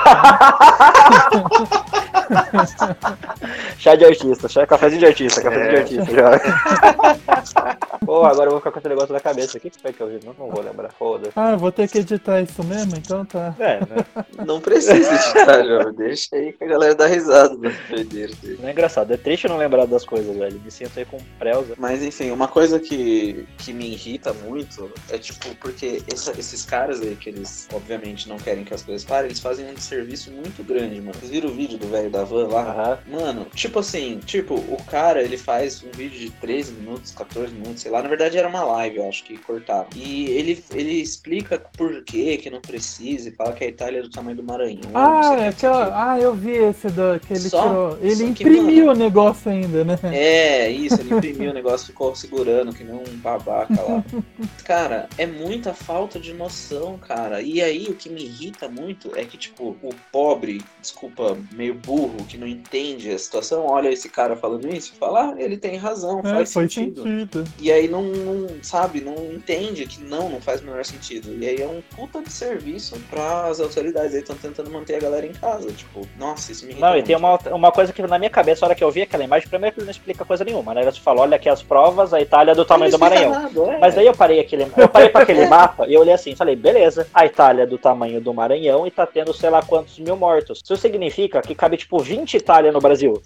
Chá 3.78 3.96
de 3.96 4.06
artista, 4.06 4.50
chá, 4.50 4.66
cafezinho 4.66 5.02
de 5.02 5.06
artista, 5.06 5.42
cafezinho 5.42 5.70
de 5.70 5.76
É. 5.76 5.80
artista, 5.80 6.12
já. 6.16 8.00
Pô, 8.04 8.24
agora 8.26 8.48
eu 8.48 8.52
vou 8.52 8.60
ficar 8.60 8.72
com 8.72 8.80
esse 8.80 8.90
negócio 8.90 9.14
na 9.14 9.20
cabeça. 9.20 9.58
O 9.58 9.62
que 9.62 9.70
que 9.70 9.80
foi 9.80 9.94
que 9.94 10.02
eu 10.02 10.08
vi? 10.08 10.20
Não, 10.26 10.34
não 10.38 10.50
vou 10.50 10.64
lembrar, 10.64 10.90
foda-se. 10.92 11.32
Ah, 11.36 11.56
vou 11.56 11.72
ter 11.72 11.88
que 11.88 12.00
editar 12.00 12.42
isso 12.42 12.64
mesmo, 12.64 12.96
então 12.98 13.24
tá. 13.24 13.54
É, 13.60 13.80
né? 13.80 14.26
Não 14.46 14.60
precisa 14.60 14.96
editar, 15.14 15.62
jovem. 15.68 15.94
Deixa 15.94 16.36
aí 16.36 16.52
que 16.54 16.64
a 16.64 16.68
galera 16.68 16.96
dá 16.96 17.06
risada 17.06 17.56
dele. 17.56 18.36
Não 18.60 18.68
é 18.68 18.72
engraçado, 18.72 19.14
é 19.14 19.18
triste 19.18 19.48
não 19.48 19.58
lembrar 19.58 19.86
das 19.86 20.04
coisas, 20.04 20.36
velho. 20.36 20.60
Me 20.64 20.72
sinto 20.72 20.98
aí 20.98 21.06
com 21.06 21.20
prelza. 21.38 21.76
Mas 21.78 22.02
enfim, 22.02 22.32
uma 22.32 22.48
coisa 22.48 22.80
que, 22.80 23.46
que 23.60 23.72
me 23.72 23.92
irrita 23.92 24.34
muito 24.34 24.92
é 25.10 25.18
tipo, 25.20 25.54
porque 25.56 25.86
essa- 26.12 26.32
esses 26.40 26.64
caras 26.66 27.02
aí, 27.02 27.16
que 27.16 27.30
eles 27.30 27.68
obviamente 27.74 28.28
não 28.30 28.38
querem 28.38 28.64
que 28.64 28.74
as 28.74 28.82
coisas 28.84 29.04
parem, 29.04 29.26
eles 29.28 29.40
fazem 29.40 29.66
um 29.72 29.78
serviço 29.78 30.32
muito 30.32 30.64
grande, 30.64 31.00
mano. 31.02 31.14
Vocês 31.20 31.32
viram 31.32 31.50
o 31.50 31.54
vídeo 31.54 31.78
do 31.78 31.88
velho 31.88 32.10
da 32.10 32.24
van 32.24 32.48
lá? 32.48 32.62
Aham. 32.62 33.00
Mano, 33.08 33.48
tipo 33.56 33.80
assim, 33.80 34.20
tipo, 34.26 34.56
o 34.56 34.78
cara 34.90 35.22
ele 35.22 35.38
faz 35.38 35.84
um 35.84 35.92
vídeo 35.92 36.20
de 36.20 36.30
13 36.30 36.74
minutos, 36.74 37.12
14 37.12 37.54
minutos, 37.54 37.82
sei 37.82 37.92
lá. 37.92 38.02
Na 38.02 38.10
verdade 38.10 38.38
era 38.38 38.48
uma 38.48 38.64
live, 38.64 38.98
eu 38.98 39.10
acho 39.10 39.24
que 39.24 39.38
cortaram. 39.38 39.88
E 39.96 40.26
ele, 40.28 40.64
ele 40.74 41.02
explica 41.02 41.60
por 41.78 42.04
que 42.04 42.38
que 42.38 42.50
não 42.50 42.62
precisa 42.62 43.30
e 43.30 43.32
fala 43.32 43.54
que 43.54 43.64
a 43.64 43.68
Itália 43.68 44.00
é 44.00 44.02
do 44.04 44.10
tamanho 44.10 44.38
do 44.38 44.44
Maranhão. 44.44 44.82
Ah, 44.94 45.22
que, 45.22 45.26
é 45.28 45.30
não 45.30 45.34
sei 45.34 45.34
o 45.34 45.38
que. 45.42 45.48
aquela. 45.66 46.12
Ah, 46.14 46.20
eu 46.20 46.34
vi 46.36 46.52
esse 46.52 46.90
da 46.90 47.20
que 47.20 47.34
ele 47.34 47.40
Só- 47.50 47.62
tirou. 47.68 47.98
Ele 48.02 48.16
só 48.16 48.24
que, 48.24 48.30
imprimiu 48.44 48.86
mano- 48.88 49.00
o 49.00 49.04
negócio 49.04 49.52
ainda, 49.52 49.84
né? 49.84 49.98
É, 50.14 50.70
isso, 50.70 51.00
ele 51.02 51.14
imprimiu 51.16 51.52
o 51.52 51.54
negócio, 51.54 51.88
ficou 51.88 52.16
segurando, 52.16 52.74
que 52.74 52.84
nem 52.84 52.96
um 52.96 53.04
babaca 53.18 53.82
lá. 53.82 54.04
Cara, 54.66 55.08
é 55.18 55.26
muita 55.26 55.71
falta 55.74 56.20
de 56.20 56.34
noção, 56.34 56.98
cara. 56.98 57.42
E 57.42 57.62
aí 57.62 57.88
o 57.88 57.96
que 57.96 58.10
me 58.10 58.24
irrita 58.24 58.68
muito 58.68 59.12
é 59.16 59.24
que, 59.26 59.38
tipo, 59.38 59.76
o 59.82 59.90
pobre, 60.12 60.62
desculpa, 60.82 61.38
meio 61.52 61.74
burro, 61.76 62.18
que 62.28 62.38
não 62.38 62.48
entende 62.48 63.12
a 63.12 63.18
situação, 63.18 63.66
olha 63.66 63.90
esse 63.90 64.10
cara 64.10 64.36
falando 64.36 64.68
isso 64.74 64.94
e 64.96 64.98
fala, 64.98 65.32
ah, 65.32 65.36
ele 65.38 65.58
tem 65.58 65.78
razão, 65.78 66.20
É, 66.20 66.24
faz 66.30 66.54
foi 66.54 66.70
sentido. 66.70 67.04
sentido. 67.04 67.44
E 67.60 67.72
aí 67.72 67.88
não, 67.88 68.04
não, 68.04 68.48
sabe, 68.64 69.02
não 69.02 69.16
entende 69.34 69.86
que 69.86 70.02
não, 70.04 70.30
não 70.30 70.42
faz 70.42 70.62
o 70.62 70.66
menor 70.66 70.84
sentido. 70.86 71.34
E 71.34 71.48
aí 71.48 71.62
é 71.62 71.68
um 71.68 71.82
puta 71.96 72.22
de 72.22 72.32
serviço 72.32 73.00
para 73.10 73.46
as 73.48 73.60
autoridades. 73.60 74.14
Aí 74.14 74.20
estão 74.22 74.36
tentando 74.36 74.70
manter 74.70 74.96
a 74.96 75.00
galera 75.00 75.26
em 75.26 75.34
casa. 75.34 75.72
Tipo, 75.72 76.08
nossa, 76.18 76.52
isso 76.52 76.66
me 76.66 76.72
irrita 76.72 76.88
Não, 76.90 76.98
e 76.98 77.04
tem 77.04 77.18
muito. 77.20 77.48
uma, 77.50 77.56
uma 77.56 77.72
coisa 77.72 77.92
que 77.94 78.02
na 78.02 78.18
minha 78.20 78.30
cabeça, 78.30 78.66
a 78.66 78.68
hora 78.68 78.76
que 78.76 78.84
eu 78.84 78.92
vi 78.92 79.02
aquela 79.04 79.24
imagem, 79.24 79.48
primeiro 79.48 79.74
que 79.74 79.80
ele 79.80 79.86
não 79.86 79.92
explica 79.92 80.26
coisa 80.26 80.44
nenhuma, 80.44 80.74
né? 80.74 80.82
Ele 80.82 80.92
só 80.92 81.02
fala, 81.02 81.22
olha 81.22 81.36
aqui 81.36 81.48
as 81.50 81.62
provas, 81.64 82.14
a 82.14 82.20
Itália 82.22 82.52
é 82.52 82.56
do 82.56 82.66
tamanho 82.66 82.92
do 82.92 82.96
explica 82.96 83.16
Maranhão. 83.28 83.32
nada, 83.44 83.74
é. 83.76 83.80
Mas 83.80 83.96
daí 83.96 84.06
eu 84.06 84.14
parei 84.16 84.40
aquele, 84.40 84.64
eu 84.76 84.88
parei 84.90 85.10
para 85.10 85.24
aquele 85.24 85.46
mapa 85.48 85.61
e 85.88 85.94
eu 85.94 86.02
olhei 86.02 86.14
assim, 86.14 86.36
falei, 86.36 86.56
beleza, 86.56 87.08
a 87.14 87.26
Itália 87.26 87.64
é 87.64 87.66
do 87.66 87.78
tamanho 87.78 88.22
do 88.22 88.34
Maranhão 88.34 88.86
e 88.86 88.92
tá 88.92 89.06
tendo 89.06 89.34
sei 89.34 89.50
lá 89.50 89.62
quantos 89.62 90.00
mil 90.00 90.16
mortos. 90.16 90.62
Isso 90.64 90.76
significa 90.78 91.42
que 91.42 91.56
cabe 91.56 91.78
tipo 91.78 92.00
20 92.00 92.36
Itália 92.36 92.72
no 92.72 92.80
Brasil. 92.80 93.22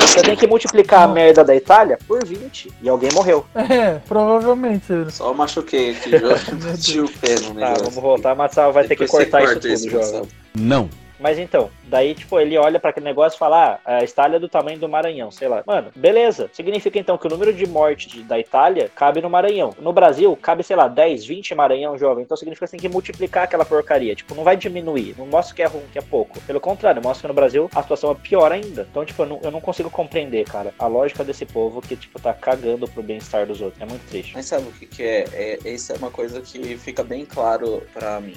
Você 0.00 0.22
tem 0.22 0.36
que 0.36 0.46
multiplicar 0.46 1.02
a 1.02 1.08
merda 1.08 1.42
da 1.42 1.54
Itália 1.54 1.98
por 2.06 2.24
20 2.24 2.70
e 2.82 2.88
alguém 2.88 3.10
morreu. 3.12 3.44
É, 3.54 3.98
provavelmente. 4.06 5.10
Só 5.10 5.32
machuquei 5.32 5.92
aqui, 5.92 6.10
já 6.18 6.54
bati 6.54 7.00
o 7.00 7.08
pé 7.08 7.40
no 7.40 7.54
Tá, 7.54 7.74
vamos 7.74 7.94
voltar, 7.94 8.34
mas 8.34 8.54
vai 8.54 8.84
ter 8.86 8.96
que 8.96 9.04
Depois 9.04 9.10
cortar 9.10 9.42
isso 9.42 9.52
corta 9.52 9.68
esse, 9.68 9.88
tudo. 9.88 10.28
Não. 10.54 10.88
Mas 11.22 11.38
então, 11.38 11.70
daí, 11.84 12.14
tipo, 12.14 12.38
ele 12.40 12.58
olha 12.58 12.80
pra 12.80 12.90
aquele 12.90 13.06
negócio 13.06 13.36
e 13.36 13.38
fala, 13.38 13.78
ah, 13.84 13.96
a 13.98 14.04
Itália 14.04 14.36
é 14.36 14.40
do 14.40 14.48
tamanho 14.48 14.78
do 14.78 14.88
Maranhão, 14.88 15.30
sei 15.30 15.48
lá. 15.48 15.62
Mano, 15.64 15.90
beleza. 15.94 16.50
Significa 16.52 16.98
então 16.98 17.16
que 17.16 17.26
o 17.26 17.30
número 17.30 17.52
de 17.52 17.64
mortes 17.66 18.22
da 18.24 18.38
Itália 18.38 18.90
cabe 18.94 19.22
no 19.22 19.30
Maranhão. 19.30 19.74
No 19.78 19.92
Brasil, 19.92 20.36
cabe, 20.40 20.64
sei 20.64 20.74
lá, 20.74 20.88
10, 20.88 21.24
20 21.24 21.54
Maranhão, 21.54 21.96
jovem. 21.96 22.24
Então 22.24 22.36
significa 22.36 22.66
que 22.66 22.72
tem 22.72 22.80
que 22.80 22.88
multiplicar 22.88 23.44
aquela 23.44 23.64
porcaria. 23.64 24.14
Tipo, 24.14 24.34
não 24.34 24.42
vai 24.42 24.56
diminuir. 24.56 25.14
Não 25.16 25.26
mostra 25.26 25.54
que 25.54 25.62
é 25.62 25.66
ruim, 25.66 25.84
que 25.92 25.98
é 25.98 26.02
pouco. 26.02 26.40
Pelo 26.40 26.60
contrário, 26.60 27.02
mostra 27.02 27.22
que 27.22 27.28
no 27.28 27.34
Brasil 27.34 27.70
a 27.74 27.82
situação 27.82 28.10
é 28.10 28.14
pior 28.14 28.50
ainda. 28.50 28.86
Então, 28.90 29.04
tipo, 29.04 29.22
eu 29.22 29.26
não, 29.26 29.40
eu 29.42 29.50
não 29.50 29.60
consigo 29.60 29.90
compreender, 29.90 30.44
cara, 30.44 30.74
a 30.78 30.86
lógica 30.86 31.22
desse 31.22 31.46
povo 31.46 31.80
que, 31.80 31.94
tipo, 31.94 32.20
tá 32.20 32.34
cagando 32.34 32.88
pro 32.88 33.02
bem-estar 33.02 33.46
dos 33.46 33.60
outros. 33.60 33.80
É 33.80 33.86
muito 33.86 34.04
triste. 34.08 34.32
Mas 34.34 34.46
sabe 34.46 34.66
o 34.66 34.72
que, 34.72 34.86
que 34.86 35.02
é? 35.02 35.58
é? 35.64 35.70
Isso 35.70 35.92
é 35.92 35.96
uma 35.96 36.10
coisa 36.10 36.40
que 36.40 36.76
fica 36.76 37.04
bem 37.04 37.24
claro 37.24 37.82
pra 37.92 38.20
mim. 38.20 38.34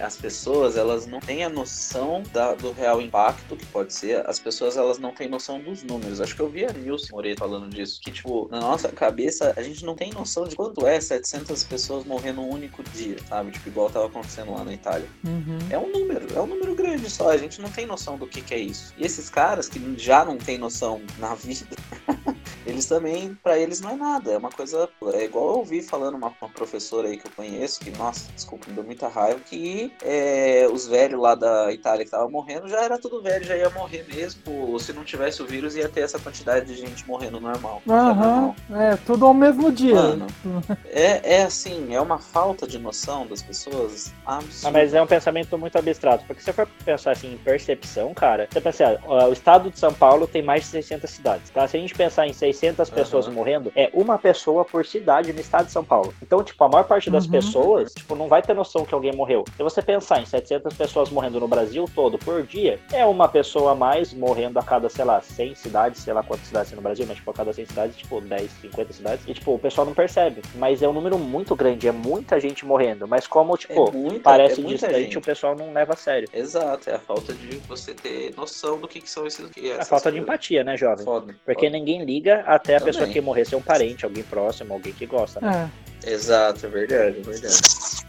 As 0.00 0.16
pessoas, 0.16 0.76
elas 0.76 1.06
não 1.06 1.20
têm 1.20 1.44
a 1.44 1.48
noção 1.48 2.22
da- 2.32 2.54
do 2.54 2.72
real 2.72 3.00
impacto 3.00 3.56
que 3.56 3.66
pode 3.66 3.92
ser. 3.92 4.28
As 4.28 4.38
pessoas, 4.38 4.76
elas 4.76 4.98
não 4.98 5.12
têm 5.12 5.28
noção 5.28 5.60
dos 5.60 5.82
números. 5.82 6.20
Acho 6.20 6.34
que 6.34 6.40
eu 6.42 6.48
vi 6.48 6.64
a 6.64 6.72
Nilce 6.72 7.10
Moreira 7.12 7.38
falando 7.38 7.68
disso. 7.68 8.00
Que, 8.02 8.10
tipo, 8.10 8.48
na 8.50 8.60
nossa 8.60 8.88
cabeça, 8.90 9.52
a 9.56 9.62
gente 9.62 9.84
não 9.84 9.94
tem 9.94 10.12
noção 10.12 10.44
de 10.46 10.54
quanto 10.56 10.86
é 10.86 11.00
700 11.00 11.64
pessoas 11.64 12.04
morrendo 12.04 12.38
num 12.42 12.50
único 12.50 12.82
dia, 12.94 13.16
sabe? 13.28 13.50
Tipo, 13.50 13.68
igual 13.68 13.90
tava 13.90 14.06
acontecendo 14.06 14.52
lá 14.52 14.62
na 14.64 14.72
Itália. 14.72 15.08
Uhum. 15.24 15.58
É 15.70 15.78
um 15.78 15.90
número, 15.90 16.26
é 16.36 16.40
um 16.40 16.46
número 16.46 16.74
grande 16.74 17.10
só. 17.10 17.30
A 17.30 17.36
gente 17.36 17.60
não 17.60 17.70
tem 17.70 17.86
noção 17.86 18.16
do 18.16 18.26
que, 18.26 18.40
que 18.40 18.54
é 18.54 18.58
isso. 18.58 18.94
E 18.96 19.04
esses 19.04 19.28
caras 19.28 19.68
que 19.68 19.80
já 19.98 20.24
não 20.24 20.38
têm 20.38 20.58
noção 20.58 21.00
na 21.18 21.34
vida, 21.34 21.66
eles 22.66 22.86
também, 22.86 23.36
pra 23.42 23.58
eles 23.58 23.80
não 23.80 23.90
é 23.90 23.96
nada. 23.96 24.32
É 24.32 24.38
uma 24.38 24.50
coisa. 24.50 24.88
É 25.14 25.24
igual 25.24 25.48
eu 25.50 25.56
ouvi 25.58 25.82
falando 25.82 26.14
uma, 26.16 26.32
uma 26.40 26.50
professora 26.50 27.08
aí 27.08 27.16
que 27.16 27.26
eu 27.26 27.32
conheço, 27.34 27.80
que, 27.80 27.90
nossa, 27.90 28.30
desculpa, 28.34 28.66
me 28.68 28.74
deu 28.74 28.84
muita 28.84 29.08
raiva, 29.08 29.40
que 29.40 29.92
é, 30.02 30.66
os 30.70 30.86
velhos 30.86 31.20
lá 31.20 31.34
da 31.34 31.72
Itália 31.72 32.00
que 32.00 32.04
estavam 32.08 32.30
morrendo 32.30 32.68
já 32.68 32.82
era 32.82 32.98
tudo 32.98 33.22
velho, 33.22 33.44
já 33.44 33.56
ia 33.56 33.70
morrer 33.70 34.04
mesmo. 34.08 34.78
Se 34.78 34.92
não 34.92 35.04
tivesse 35.04 35.42
o 35.42 35.46
vírus, 35.46 35.76
ia 35.76 35.88
ter 35.88 36.00
essa 36.00 36.18
quantidade 36.18 36.66
de 36.66 36.76
gente 36.76 37.06
morrendo 37.06 37.40
normal. 37.40 37.82
é 37.86 37.92
Aham, 37.92 38.14
normal. 38.14 38.56
é, 38.82 38.96
tudo 38.96 39.26
ao 39.26 39.34
mesmo 39.34 39.72
dia. 39.72 39.94
Mano, 39.94 40.26
é, 40.86 41.36
é 41.36 41.42
assim, 41.44 41.94
é 41.94 42.00
uma 42.00 42.18
falta 42.18 42.66
de 42.66 42.78
noção 42.78 43.26
das 43.26 43.42
pessoas 43.42 44.12
absurda. 44.26 44.68
Ah, 44.68 44.70
mas 44.70 44.94
é 44.94 45.02
um 45.02 45.06
pensamento 45.06 45.56
muito 45.58 45.76
abstrato, 45.78 46.24
porque 46.26 46.40
se 46.40 46.46
você 46.46 46.52
for 46.52 46.68
pensar 46.84 47.12
assim 47.12 47.32
em 47.34 47.38
percepção, 47.38 48.12
cara, 48.14 48.46
você 48.50 48.60
pensa, 48.60 48.84
assim, 48.88 48.98
ó, 49.06 49.28
o 49.28 49.32
estado 49.32 49.70
de 49.70 49.78
São 49.78 49.92
Paulo 49.92 50.26
tem 50.26 50.42
mais 50.42 50.62
de 50.64 50.68
600 50.68 51.10
cidades, 51.10 51.50
tá? 51.50 51.66
Se 51.66 51.76
a 51.76 51.80
gente 51.80 51.94
pensar 51.94 52.26
em 52.26 52.32
600 52.32 52.57
pessoas 52.90 53.26
Aham. 53.26 53.34
morrendo, 53.34 53.72
é 53.74 53.90
uma 53.92 54.18
pessoa 54.18 54.64
por 54.64 54.84
cidade 54.84 55.32
no 55.32 55.40
estado 55.40 55.66
de 55.66 55.72
São 55.72 55.84
Paulo. 55.84 56.12
Então, 56.22 56.42
tipo, 56.42 56.62
a 56.64 56.68
maior 56.68 56.84
parte 56.84 57.10
das 57.10 57.24
Uhum. 57.26 57.30
pessoas, 57.32 57.94
tipo, 57.94 58.14
não 58.14 58.28
vai 58.28 58.42
ter 58.42 58.54
noção 58.54 58.84
que 58.84 58.94
alguém 58.94 59.12
morreu. 59.14 59.44
Se 59.56 59.62
você 59.62 59.80
pensar 59.82 60.20
em 60.20 60.26
700 60.26 60.74
pessoas 60.74 61.10
morrendo 61.10 61.40
no 61.40 61.48
Brasil 61.48 61.84
todo 61.94 62.18
por 62.18 62.42
dia, 62.46 62.78
é 62.92 63.04
uma 63.04 63.28
pessoa 63.28 63.72
a 63.72 63.74
mais 63.74 64.12
morrendo 64.12 64.58
a 64.58 64.62
cada, 64.62 64.88
sei 64.88 65.04
lá, 65.04 65.20
100 65.20 65.54
cidades, 65.54 66.00
sei 66.02 66.12
lá 66.12 66.22
quantas 66.22 66.46
cidades 66.46 66.70
tem 66.70 66.76
no 66.76 66.82
Brasil, 66.82 67.04
mas 67.06 67.16
tipo, 67.16 67.30
a 67.30 67.34
cada 67.34 67.52
100 67.52 67.66
cidades, 67.66 67.96
tipo, 67.96 68.20
10, 68.20 68.50
50 68.60 68.92
cidades, 68.92 69.24
e 69.26 69.34
tipo, 69.34 69.54
o 69.54 69.58
pessoal 69.58 69.86
não 69.86 69.94
percebe. 69.94 70.42
Mas 70.54 70.82
é 70.82 70.88
um 70.88 70.92
número 70.92 71.18
muito 71.18 71.54
grande, 71.56 71.88
é 71.88 71.92
muita 71.92 72.38
gente 72.40 72.64
morrendo, 72.66 73.06
mas 73.06 73.26
como, 73.26 73.56
tipo, 73.56 73.88
é 73.88 73.92
muita, 73.92 74.20
parece 74.20 74.60
é 74.60 74.64
distante, 74.64 74.94
gente. 74.94 75.18
o 75.18 75.22
pessoal 75.22 75.56
não 75.56 75.72
leva 75.72 75.94
a 75.94 75.96
sério. 75.96 76.28
Exato, 76.32 76.90
é 76.90 76.94
a 76.94 76.98
falta 76.98 77.32
de 77.32 77.56
você 77.68 77.94
ter 77.94 78.34
noção 78.36 78.78
do 78.78 78.86
que, 78.88 79.00
que 79.00 79.10
são 79.10 79.26
esses. 79.26 79.48
Que 79.50 79.70
É 79.70 79.80
a 79.80 79.84
falta 79.84 80.10
de 80.10 80.18
coisas. 80.18 80.22
empatia, 80.22 80.64
né, 80.64 80.76
jovem? 80.76 81.04
Foda. 81.04 81.34
Porque 81.44 81.66
foda. 81.66 81.78
ninguém 81.78 82.04
liga 82.04 82.37
até 82.46 82.76
a 82.76 82.78
Também. 82.78 82.92
pessoa 82.94 83.08
que 83.10 83.20
morrer 83.20 83.44
ser 83.44 83.56
um 83.56 83.62
parente, 83.62 84.04
alguém 84.04 84.22
próximo, 84.24 84.72
alguém 84.74 84.92
que 84.92 85.06
gosta. 85.06 85.40
né? 85.40 85.68
É. 85.84 85.88
Exato, 86.10 86.64
é 86.64 86.68
verdade, 86.68 87.18
é 87.18 87.22
verdade. 87.22 87.56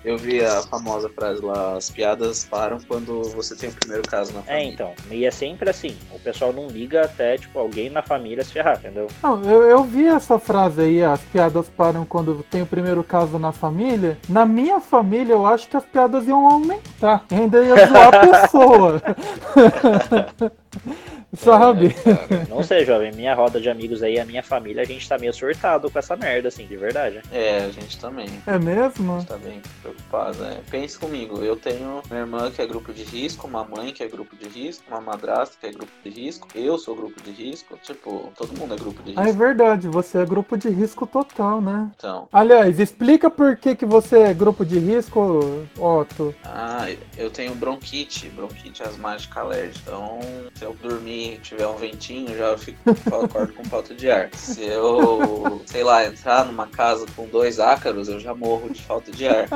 Eu 0.05 0.15
vi 0.17 0.45
a 0.45 0.62
famosa 0.62 1.09
frase 1.09 1.41
lá, 1.43 1.75
as 1.75 1.89
piadas 1.89 2.45
param 2.45 2.77
quando 2.88 3.24
você 3.31 3.55
tem 3.55 3.69
o 3.69 3.74
primeiro 3.74 4.07
caso 4.07 4.31
na 4.31 4.39
É, 4.41 4.43
família. 4.43 4.71
então. 4.74 4.93
E 5.09 5.25
é 5.25 5.31
sempre 5.31 5.69
assim. 5.69 5.98
O 6.13 6.19
pessoal 6.19 6.53
não 6.53 6.67
liga 6.67 7.01
até, 7.03 7.38
tipo, 7.38 7.57
alguém 7.59 7.89
na 7.89 8.01
família 8.03 8.43
se 8.45 8.53
ferrar, 8.53 8.77
entendeu? 8.77 9.07
Não, 9.24 9.43
eu, 9.43 9.63
eu 9.63 9.83
vi 9.83 10.07
essa 10.07 10.38
frase 10.39 10.81
aí, 10.81 11.03
as 11.03 11.19
piadas 11.19 11.67
param 11.67 12.05
quando 12.05 12.45
tem 12.50 12.62
o 12.62 12.65
primeiro 12.65 13.03
caso 13.03 13.38
na 13.39 13.51
família. 13.51 14.17
Na 14.29 14.45
minha 14.45 14.79
família, 14.79 15.33
eu 15.33 15.45
acho 15.45 15.67
que 15.67 15.75
as 15.75 15.83
piadas 15.86 16.25
iam 16.27 16.48
aumentar. 16.48 17.25
Ainda 17.31 17.62
ia 17.63 17.88
zoar 17.88 18.15
a 18.15 18.27
pessoa. 18.41 19.01
Sabe? 21.36 21.95
É. 22.05 22.50
Não 22.50 22.63
sei, 22.63 22.86
jovem. 22.86 23.12
Minha 23.12 23.36
roda 23.36 23.59
de 23.62 23.69
amigos 23.69 24.01
aí, 24.01 24.19
a 24.19 24.25
minha 24.25 24.41
família, 24.41 24.81
a 24.81 24.86
gente 24.86 25.07
tá 25.07 25.17
meio 25.17 25.33
surtado 25.33 25.89
com 25.89 26.00
essa 26.00 26.15
merda, 26.15 26.48
assim, 26.48 26.65
de 26.65 26.75
verdade. 26.75 27.21
É, 27.31 27.59
a 27.65 27.69
gente 27.69 28.00
também. 28.00 28.27
É 28.48 28.57
mesmo? 28.57 29.24
Tá 29.25 29.38
bem 29.38 29.62
preocupado, 29.81 30.43
é. 30.45 30.57
Pense 30.69 30.98
comigo, 30.98 31.43
eu 31.43 31.55
tenho 31.55 32.01
minha 32.09 32.21
irmã 32.21 32.50
que 32.51 32.62
é 32.62 32.65
grupo 32.67 32.91
de 32.93 33.03
risco, 33.03 33.48
uma 33.48 33.63
mãe 33.63 33.91
que 33.93 34.03
é 34.03 34.07
grupo 34.07 34.36
de 34.36 34.48
risco, 34.48 34.83
uma 34.88 35.00
madrasta 35.01 35.55
que 35.59 35.67
é 35.67 35.71
grupo 35.71 35.91
de 36.03 36.09
risco, 36.09 36.48
eu 36.55 36.77
sou 36.77 36.95
grupo 36.95 37.21
de 37.21 37.31
risco, 37.31 37.77
tipo, 37.83 38.31
todo 38.36 38.57
mundo 38.59 38.74
é 38.74 38.77
grupo 38.77 39.03
de 39.03 39.13
Ah, 39.15 39.21
é 39.21 39.25
risco. 39.25 39.38
verdade, 39.39 39.88
você 39.88 40.19
é 40.19 40.25
grupo 40.25 40.57
de 40.57 40.69
risco 40.69 41.05
total, 41.05 41.62
né? 41.62 41.91
Então, 41.95 42.27
Aliás, 42.33 42.79
explica 42.79 43.29
por 43.29 43.55
que, 43.55 43.75
que 43.75 43.86
você 43.86 44.19
é 44.24 44.33
grupo 44.33 44.65
de 44.65 44.79
risco, 44.79 45.67
Otto. 45.77 46.33
ah, 46.43 46.88
eu 47.17 47.29
tenho 47.29 47.53
bronquite, 47.55 48.29
bronquite 48.29 48.81
asmática 48.83 49.41
alérgica. 49.41 49.79
Então, 49.86 50.19
se 50.55 50.63
eu 50.63 50.75
dormir 50.81 51.18
e 51.19 51.38
tiver 51.39 51.67
um 51.67 51.75
ventinho, 51.75 52.35
já 52.38 52.57
fico 52.57 52.77
acordo 53.23 53.53
com 53.53 53.63
falta 53.65 53.93
de 53.93 54.09
ar. 54.09 54.29
Se 54.33 54.63
eu, 54.63 55.61
sei 55.65 55.83
lá, 55.83 56.05
entrar 56.05 56.45
numa 56.45 56.67
casa 56.67 57.05
com 57.15 57.25
dois 57.27 57.59
ácaros, 57.59 58.07
eu 58.07 58.19
já 58.19 58.33
morro 58.33 58.69
de 58.69 58.81
falta 58.81 59.11
de 59.11 59.27
ar. 59.27 59.47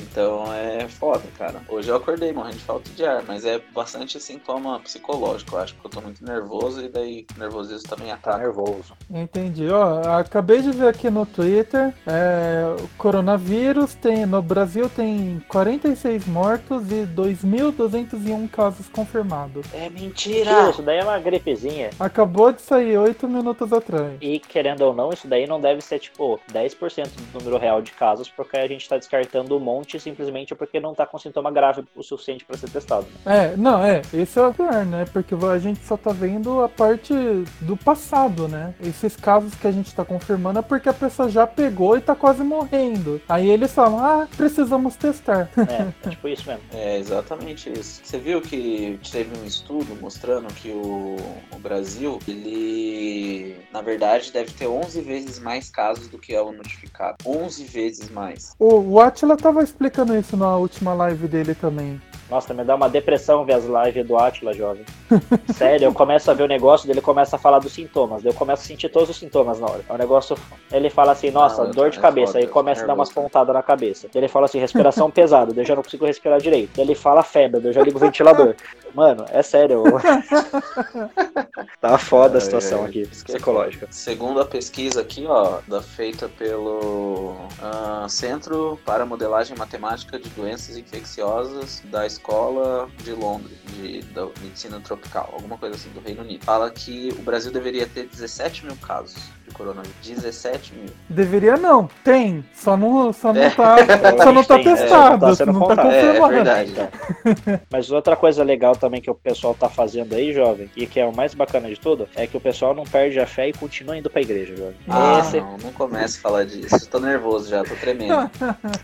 Então 0.00 0.52
é 0.52 0.86
foda, 0.88 1.22
cara. 1.36 1.60
Hoje 1.68 1.88
eu 1.88 1.96
acordei 1.96 2.32
morrendo 2.32 2.56
de 2.56 2.62
falta 2.64 2.90
de 2.90 3.04
ar, 3.04 3.22
mas 3.26 3.44
é 3.44 3.60
bastante 3.74 4.20
sintoma 4.20 4.78
psicológico. 4.80 5.56
Eu 5.56 5.60
acho 5.60 5.74
que 5.74 5.84
eu 5.84 5.90
tô 5.90 6.00
muito 6.00 6.24
nervoso 6.24 6.82
e 6.84 6.88
daí 6.88 7.26
nervosismo 7.36 7.88
também 7.88 8.06
Tá 8.08 8.14
ataca. 8.14 8.38
nervoso. 8.38 8.94
Entendi. 9.10 9.68
Ó, 9.68 10.00
acabei 10.18 10.62
de 10.62 10.70
ver 10.70 10.88
aqui 10.88 11.10
no 11.10 11.26
Twitter, 11.26 11.92
é, 12.06 12.64
o 12.80 12.88
coronavírus 12.96 13.94
tem 13.94 14.24
no 14.26 14.40
Brasil 14.42 14.88
tem 14.88 15.42
46 15.48 16.26
mortos 16.26 16.90
e 16.90 17.06
2.201 17.06 18.48
casos 18.50 18.88
confirmados. 18.88 19.66
É 19.72 19.88
Mentira! 19.90 20.35
Isso 20.70 20.82
daí 20.82 20.98
é 20.98 21.02
uma 21.02 21.18
gripezinha. 21.18 21.90
Acabou 21.98 22.52
de 22.52 22.60
sair 22.62 22.96
8 22.98 23.28
minutos 23.28 23.72
atrás. 23.72 24.12
E 24.20 24.38
querendo 24.38 24.82
ou 24.82 24.94
não, 24.94 25.10
isso 25.10 25.26
daí 25.26 25.46
não 25.46 25.60
deve 25.60 25.80
ser 25.80 25.98
tipo 25.98 26.40
10% 26.52 27.08
do 27.08 27.38
número 27.38 27.58
real 27.58 27.80
de 27.82 27.92
casos, 27.92 28.28
porque 28.28 28.56
a 28.56 28.66
gente 28.66 28.88
tá 28.88 28.96
descartando 28.96 29.56
um 29.56 29.60
monte 29.60 29.98
simplesmente 29.98 30.54
porque 30.54 30.80
não 30.80 30.94
tá 30.94 31.06
com 31.06 31.18
sintoma 31.18 31.50
grave 31.50 31.84
o 31.94 32.02
suficiente 32.02 32.44
pra 32.44 32.56
ser 32.56 32.70
testado. 32.70 33.06
né? 33.24 33.52
É, 33.52 33.56
não, 33.56 33.82
é, 33.82 34.02
esse 34.12 34.38
é 34.38 34.46
o 34.46 34.52
pior, 34.52 34.84
né? 34.84 35.04
Porque 35.12 35.34
a 35.34 35.58
gente 35.58 35.80
só 35.84 35.96
tá 35.96 36.12
vendo 36.12 36.62
a 36.62 36.68
parte 36.68 37.12
do 37.60 37.76
passado, 37.76 38.48
né? 38.48 38.74
Esses 38.80 39.16
casos 39.16 39.54
que 39.54 39.66
a 39.66 39.72
gente 39.72 39.94
tá 39.94 40.04
confirmando 40.04 40.58
é 40.58 40.62
porque 40.62 40.88
a 40.88 40.94
pessoa 40.94 41.28
já 41.28 41.46
pegou 41.46 41.96
e 41.96 42.00
tá 42.00 42.14
quase 42.14 42.42
morrendo. 42.42 43.20
Aí 43.28 43.48
eles 43.48 43.72
falam, 43.72 43.98
ah, 43.98 44.28
precisamos 44.36 44.96
testar. 44.96 45.48
É, 45.56 46.06
é 46.06 46.10
tipo 46.10 46.28
isso 46.28 46.46
mesmo. 46.46 46.62
É 46.72 46.98
exatamente 46.98 47.70
isso. 47.72 48.00
Você 48.04 48.18
viu 48.18 48.40
que 48.40 48.98
teve 49.10 49.30
um 49.38 49.44
estudo 49.44 49.96
mostrando 50.00 50.25
que 50.54 50.70
o, 50.70 51.16
o 51.52 51.58
Brasil, 51.58 52.18
ele 52.26 53.56
na 53.72 53.80
verdade 53.80 54.32
deve 54.32 54.50
ter 54.52 54.66
11 54.66 55.00
vezes 55.00 55.38
mais 55.38 55.70
casos 55.70 56.08
do 56.08 56.18
que 56.18 56.34
é 56.34 56.40
o 56.40 56.52
notificado. 56.52 57.16
11 57.24 57.64
vezes 57.64 58.10
mais. 58.10 58.52
O, 58.58 58.94
o 58.94 59.00
Atila 59.00 59.36
tava 59.36 59.62
explicando 59.62 60.16
isso 60.16 60.36
na 60.36 60.56
última 60.56 60.94
live 60.94 61.28
dele 61.28 61.54
também. 61.54 62.00
Nossa, 62.28 62.52
me 62.52 62.64
dá 62.64 62.74
uma 62.74 62.88
depressão 62.88 63.44
ver 63.44 63.54
as 63.54 63.64
lives 63.64 64.06
do 64.06 64.16
Atila, 64.18 64.52
jovem. 64.52 64.84
Sério, 65.54 65.86
eu 65.86 65.92
começo 65.92 66.30
a 66.30 66.34
ver 66.34 66.42
o 66.42 66.48
negócio 66.48 66.86
dele 66.86 67.00
começa 67.00 67.36
a 67.36 67.38
falar 67.38 67.60
dos 67.60 67.72
sintomas. 67.72 68.22
daí 68.22 68.32
Eu 68.32 68.36
começo 68.36 68.62
a 68.62 68.66
sentir 68.66 68.88
todos 68.88 69.10
os 69.10 69.16
sintomas 69.16 69.60
na 69.60 69.66
hora. 69.66 69.84
É 69.88 69.92
um 69.92 69.96
negócio. 69.96 70.36
Ele 70.72 70.90
fala 70.90 71.12
assim, 71.12 71.30
nossa, 71.30 71.62
eu 71.62 71.70
dor 71.70 71.90
de 71.90 71.98
é 71.98 72.00
cabeça. 72.00 72.32
foda, 72.32 72.44
aí 72.44 72.48
começa 72.48 72.82
a 72.82 72.86
dar 72.86 72.94
umas 72.94 73.12
pontadas 73.12 73.54
na 73.54 73.62
cabeça. 73.62 74.08
Ele 74.14 74.26
fala 74.26 74.46
assim, 74.46 74.58
respiração 74.58 75.10
pesada. 75.12 75.52
daí 75.52 75.62
Eu 75.62 75.68
já 75.68 75.76
não 75.76 75.82
consigo 75.82 76.04
respirar 76.04 76.40
direito. 76.40 76.80
Ele 76.80 76.94
fala 76.94 77.22
febre, 77.22 77.60
daí 77.60 77.70
eu 77.70 77.74
já 77.74 77.82
ligo 77.82 77.98
o 77.98 78.00
ventilador. 78.00 78.56
Mano, 78.92 79.24
é 79.30 79.42
sério. 79.42 79.84
tá 81.80 81.98
foda 81.98 82.38
a 82.38 82.40
situação 82.40 82.84
É, 82.84 82.86
aqui, 82.86 83.02
é 83.02 83.06
psicológica. 83.06 83.86
Segundo 83.90 84.40
a 84.40 84.44
pesquisa 84.44 85.00
aqui, 85.00 85.26
ó, 85.26 85.58
da, 85.68 85.82
feita 85.82 86.28
pelo 86.28 87.36
ah, 87.62 88.06
Centro 88.08 88.78
para 88.84 89.04
Modelagem 89.04 89.56
Matemática 89.56 90.18
de 90.18 90.28
Doenças 90.30 90.76
Infecciosas 90.76 91.82
da 91.84 92.06
Escola 92.20 92.88
de 93.04 93.12
Londres, 93.12 93.56
de, 93.74 94.00
da 94.14 94.26
Medicina 94.42 94.80
Tropical, 94.80 95.28
alguma 95.34 95.58
coisa 95.58 95.74
assim, 95.76 95.90
do 95.90 96.00
Reino 96.00 96.22
Unido, 96.22 96.42
fala 96.44 96.70
que 96.70 97.14
o 97.18 97.22
Brasil 97.22 97.52
deveria 97.52 97.86
ter 97.86 98.06
17 98.06 98.64
mil 98.64 98.76
casos 98.76 99.16
de 99.46 99.54
coronavírus. 99.54 99.94
17 100.02 100.74
mil. 100.74 100.86
Deveria 101.08 101.56
não, 101.56 101.88
tem, 102.02 102.44
só 102.54 102.76
não, 102.76 103.12
só 103.12 103.32
não 103.32 103.42
É. 103.42 103.50
tá, 103.50 103.76
só 104.24 104.32
não 104.32 104.42
tá 104.42 104.56
Tem, 104.58 104.72
é, 104.72 104.76
testado, 104.76 105.26
tá 105.26 105.34
sendo 105.36 105.52
não 105.52 105.60
tá 105.60 105.66
contado. 105.76 105.90
É, 105.92 105.98
é 106.00 106.06
confirmado. 106.20 106.32
verdade. 106.34 106.70
Então. 106.72 107.60
Mas 107.70 107.90
outra 107.90 108.16
coisa 108.16 108.42
legal 108.42 108.74
também 108.74 109.00
que 109.00 109.10
o 109.10 109.14
pessoal 109.14 109.54
tá 109.54 109.68
fazendo 109.68 110.14
aí, 110.14 110.32
jovem, 110.32 110.70
e 110.74 110.86
que 110.86 110.98
é 110.98 111.04
o 111.06 111.14
mais 111.14 111.34
bacana 111.34 111.68
de 111.68 111.78
tudo, 111.78 112.08
é 112.16 112.26
que 112.26 112.36
o 112.36 112.40
pessoal 112.40 112.74
não 112.74 112.84
perde 112.84 113.20
a 113.20 113.26
fé 113.26 113.48
e 113.48 113.52
continua 113.52 113.96
indo 113.96 114.08
pra 114.10 114.22
igreja, 114.22 114.56
jovem. 114.56 114.74
Ah, 114.88 115.20
Esse- 115.20 115.38
não, 115.40 115.58
não 115.58 115.72
comece 115.72 116.18
a 116.18 116.20
falar 116.22 116.44
disso. 116.44 116.88
Tô 116.90 116.98
nervoso 116.98 117.48
já, 117.50 117.62
tô 117.62 117.74
tremendo. 117.76 118.30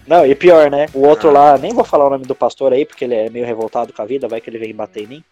Não, 0.07 0.25
e 0.27 0.35
pior, 0.35 0.71
né? 0.71 0.87
O 0.95 1.07
outro 1.07 1.31
Ah. 1.31 1.33
lá, 1.33 1.59
nem 1.59 1.73
vou 1.73 1.85
falar 1.85 2.07
o 2.07 2.11
nome 2.11 2.25
do 2.27 2.35
pastor 2.35 2.73
aí, 2.73 2.85
porque 2.85 3.05
ele 3.05 3.15
é 3.15 3.22
meio 3.31 3.47
revoltado 3.47 3.93
com 3.93 4.03
a 4.03 4.05
vida, 4.05 4.29
vai 4.29 4.41
que 4.41 4.51
ele 4.51 4.59
vem 4.59 4.75
bater 4.75 5.05
em 5.05 5.07
mim. 5.07 5.25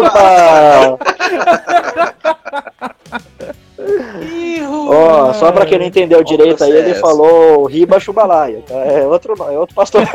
Opa! 0.00 0.98
Ó, 4.90 5.32
só 5.34 5.52
pra 5.52 5.66
quem 5.66 5.78
não 5.78 5.84
entendeu 5.84 6.24
direito 6.24 6.64
aí, 6.64 6.72
ele 6.72 6.94
falou 6.94 7.66
Riba 7.66 8.00
Chubalaia. 8.00 8.62
tá? 8.66 8.74
É 8.74 9.06
outro, 9.06 9.34
é 9.50 9.58
outro 9.58 9.74
pastor. 9.74 10.02